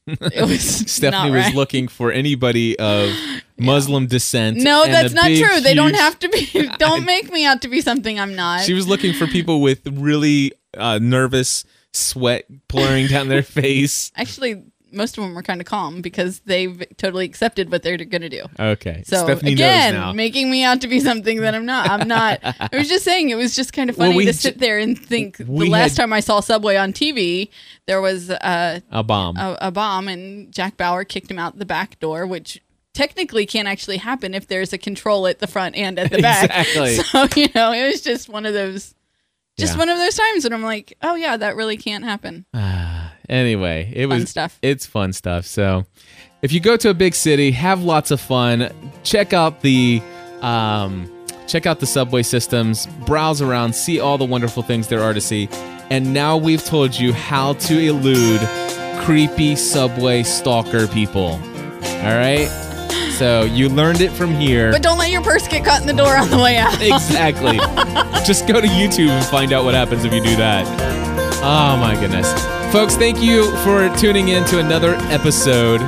it 0.07 0.49
was 0.49 0.63
Stephanie 0.91 1.31
not 1.31 1.37
was 1.37 1.47
right. 1.47 1.55
looking 1.55 1.89
for 1.89 2.11
anybody 2.13 2.79
of 2.79 3.11
Muslim 3.59 4.07
descent. 4.07 4.59
No, 4.59 4.85
and 4.85 4.93
that's 4.93 5.13
a 5.13 5.17
not 5.17 5.25
big, 5.27 5.45
true. 5.45 5.61
They 5.61 5.75
don't 5.75 5.91
huge- 5.91 6.01
have 6.01 6.19
to 6.21 6.29
be. 6.29 6.69
Don't 6.79 7.05
make 7.05 7.31
me 7.33 7.45
out 7.47 7.63
to 7.63 7.69
be 7.69 7.81
something 7.81 8.19
I'm 8.21 8.35
not. 8.37 8.63
She 8.63 8.75
was 8.75 8.87
looking 8.87 9.13
for 9.15 9.27
people 9.27 9.61
with 9.61 9.87
really 9.87 10.53
uh, 10.77 10.99
nervous 11.01 11.65
sweat 11.93 12.45
pouring 12.69 13.07
down 13.07 13.29
their 13.29 13.43
face. 13.61 14.13
Actually, 14.17 14.63
most 14.93 15.17
of 15.19 15.25
them 15.25 15.35
were 15.35 15.43
kind 15.43 15.61
of 15.61 15.67
calm 15.67 16.01
because 16.03 16.41
they've 16.41 16.83
totally 16.97 17.25
accepted 17.25 17.71
what 17.73 17.83
they're 17.83 17.97
going 17.97 18.23
to 18.23 18.29
do. 18.29 18.45
Okay. 18.59 19.03
So 19.07 19.25
Stephanie 19.25 19.53
again, 19.53 19.95
knows 19.95 20.01
now. 20.03 20.13
making 20.13 20.51
me 20.51 20.63
out 20.65 20.81
to 20.83 20.89
be 20.89 21.01
something 21.01 21.41
that 21.41 21.55
I'm 21.55 21.67
not. 21.67 21.89
I'm 21.91 22.07
not. 22.09 22.41
I 22.43 22.69
was 22.73 22.89
just 22.89 23.05
saying 23.05 23.31
it 23.31 23.35
was 23.37 23.55
just 23.57 23.73
kind 23.73 23.89
of 23.91 23.97
Well, 23.99 24.09
funny 24.09 24.17
we 24.19 24.25
to 24.27 24.33
j- 24.33 24.37
sit 24.39 24.59
there 24.59 24.79
and 24.79 24.99
think. 24.99 25.39
we 25.47 25.67
the 25.67 25.71
last 25.71 25.97
had- 25.97 26.03
time 26.05 26.13
I 26.13 26.21
saw 26.21 26.41
Subway 26.41 26.77
on 26.77 26.93
TV, 26.93 27.49
there 27.87 28.01
was 28.01 28.31
uh, 28.31 28.81
a 28.91 29.03
bomb. 29.03 29.37
a, 29.37 29.57
a 29.63 29.71
bomb, 29.71 30.09
and 30.09 30.53
Jack 30.53 30.77
Bauer 30.77 31.05
kicked 31.05 31.31
him 31.31 31.39
out 31.39 31.59
the 31.59 31.67
back 31.67 31.99
door, 31.99 32.27
which 32.27 32.61
technically 32.97 33.47
can't 33.47 33.69
actually 33.69 33.99
happen 33.99 34.35
if 34.35 34.49
there's 34.49 34.73
a 34.73 34.79
control 34.79 35.27
at 35.27 35.39
the 35.39 35.47
front 35.47 35.77
and 35.77 35.99
at 35.99 36.11
the 36.11 36.21
back. 36.23 36.45
Exactly. 36.45 36.97
So 37.05 37.29
you 37.41 37.49
know, 37.55 37.73
it 37.73 37.87
was 37.87 38.01
just 38.01 38.29
one 38.29 38.47
of 38.47 38.55
those. 38.55 38.95
Just 39.59 39.75
Yeah. 39.75 39.79
one 39.79 39.89
of 39.89 39.99
those 39.99 40.15
times 40.17 40.45
when 40.45 40.53
I'm 40.53 40.63
like, 40.63 40.97
oh 41.03 41.15
yeah, 41.15 41.37
that 41.37 41.57
really 41.57 41.77
can't 41.77 42.05
happen. 42.05 42.45
anyway, 43.29 43.91
it 43.95 44.09
Fun 44.09 44.21
was 44.21 44.31
stuff. 44.31 44.59
It's 44.63 44.87
fun 44.87 45.13
stuff. 45.13 45.47
So, 45.47 45.87
if 46.43 46.53
you 46.53 46.61
go 46.61 46.77
to 46.77 46.91
a 46.91 46.95
big 46.95 47.15
city, 47.15 47.51
have 47.53 47.83
lots 47.83 48.11
of 48.11 48.21
fun. 48.21 48.71
Check 49.03 49.33
out 49.33 49.61
the 49.63 50.03
um, 50.43 51.11
check 51.47 51.65
out 51.67 51.81
the 51.81 51.87
subway 51.87 52.23
systems. 52.23 52.87
Browse 53.07 53.41
around, 53.41 53.75
see 53.75 54.01
all 54.01 54.19
the 54.19 54.25
wonderful 54.27 54.63
things 54.63 54.89
there 54.89 55.03
are 55.03 55.15
to 55.15 55.21
see. 55.21 55.49
And 55.91 56.13
now 56.13 56.37
we've 56.37 56.65
told 56.65 56.99
you 56.99 57.13
how 57.13 57.53
to 57.55 57.79
elude 57.79 58.41
creepy 59.05 59.55
subway 59.57 60.23
stalker 60.23 60.87
people. 60.89 61.33
All 61.33 62.17
right. 62.17 62.49
So 63.13 63.45
you 63.45 63.69
learned 63.69 64.01
it 64.01 64.11
from 64.13 64.35
here. 64.35 64.71
But 64.73 64.83
don't 64.83 64.99
let 64.99 65.11
your 65.11 65.23
purse 65.23 65.49
get 65.49 65.65
caught 65.65 65.81
in 65.81 65.87
the 65.87 65.93
door 65.95 66.17
on 66.17 66.29
the 66.31 66.39
way 66.39 66.59
out. 66.59 66.81
exactly. 66.81 67.57
Just 68.27 68.47
go 68.47 68.61
to 68.61 68.67
YouTube 68.67 69.09
and 69.09 69.25
find 69.27 69.53
out 69.53 69.65
what 69.65 69.75
happens 69.75 70.05
if 70.05 70.13
you 70.13 70.23
do 70.23 70.37
that. 70.37 70.67
Oh 71.43 71.77
my 71.79 71.99
goodness. 71.99 72.31
Folks, 72.73 72.97
thank 72.97 73.23
you 73.23 73.51
for 73.59 73.89
tuning 73.97 74.29
in 74.29 74.45
to 74.47 74.59
another 74.59 74.95
episode. 75.11 75.81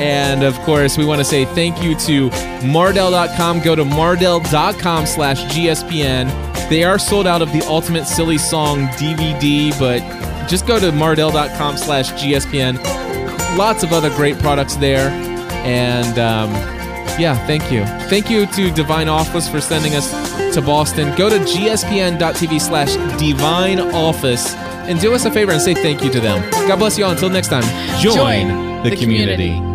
And 0.00 0.42
of 0.42 0.58
course, 0.60 0.96
we 0.98 1.04
want 1.04 1.20
to 1.20 1.24
say 1.24 1.44
thank 1.44 1.82
you 1.82 1.94
to 2.00 2.30
Mardel.com. 2.60 3.60
Go 3.60 3.76
to 3.76 3.84
Mardel.com 3.84 5.06
slash 5.06 5.44
GSPN. 5.54 6.68
They 6.68 6.82
are 6.82 6.98
sold 6.98 7.26
out 7.26 7.42
of 7.42 7.52
the 7.52 7.60
Ultimate 7.66 8.06
Silly 8.06 8.38
Song 8.38 8.86
DVD, 8.96 9.78
but 9.78 10.00
just 10.48 10.66
go 10.66 10.80
to 10.80 10.90
Mardel.com 10.90 11.76
slash 11.76 12.10
GSPN. 12.12 12.82
Lots 13.56 13.82
of 13.84 13.92
other 13.92 14.08
great 14.16 14.38
products 14.38 14.76
there. 14.76 15.10
And 15.64 16.18
um, 16.18 16.50
yeah, 17.20 17.34
thank 17.46 17.70
you. 17.70 17.84
Thank 18.08 18.30
you 18.30 18.46
to 18.46 18.70
Divine 18.72 19.08
Office 19.08 19.48
for 19.48 19.60
sending 19.60 19.94
us 19.94 20.10
to 20.54 20.62
Boston. 20.62 21.14
Go 21.16 21.28
to 21.28 21.36
gspn.tv 21.38 22.60
slash 22.60 22.94
divine 23.18 23.80
office 23.80 24.54
and 24.54 25.00
do 25.00 25.14
us 25.14 25.24
a 25.24 25.30
favor 25.30 25.52
and 25.52 25.60
say 25.62 25.74
thank 25.74 26.02
you 26.02 26.10
to 26.10 26.20
them. 26.20 26.48
God 26.68 26.78
bless 26.78 26.98
you 26.98 27.04
all. 27.04 27.12
Until 27.12 27.30
next 27.30 27.48
time, 27.48 27.62
join, 28.00 28.16
Join 28.48 28.82
the, 28.82 28.90
the 28.90 28.96
community. 28.96 29.50
community. 29.54 29.71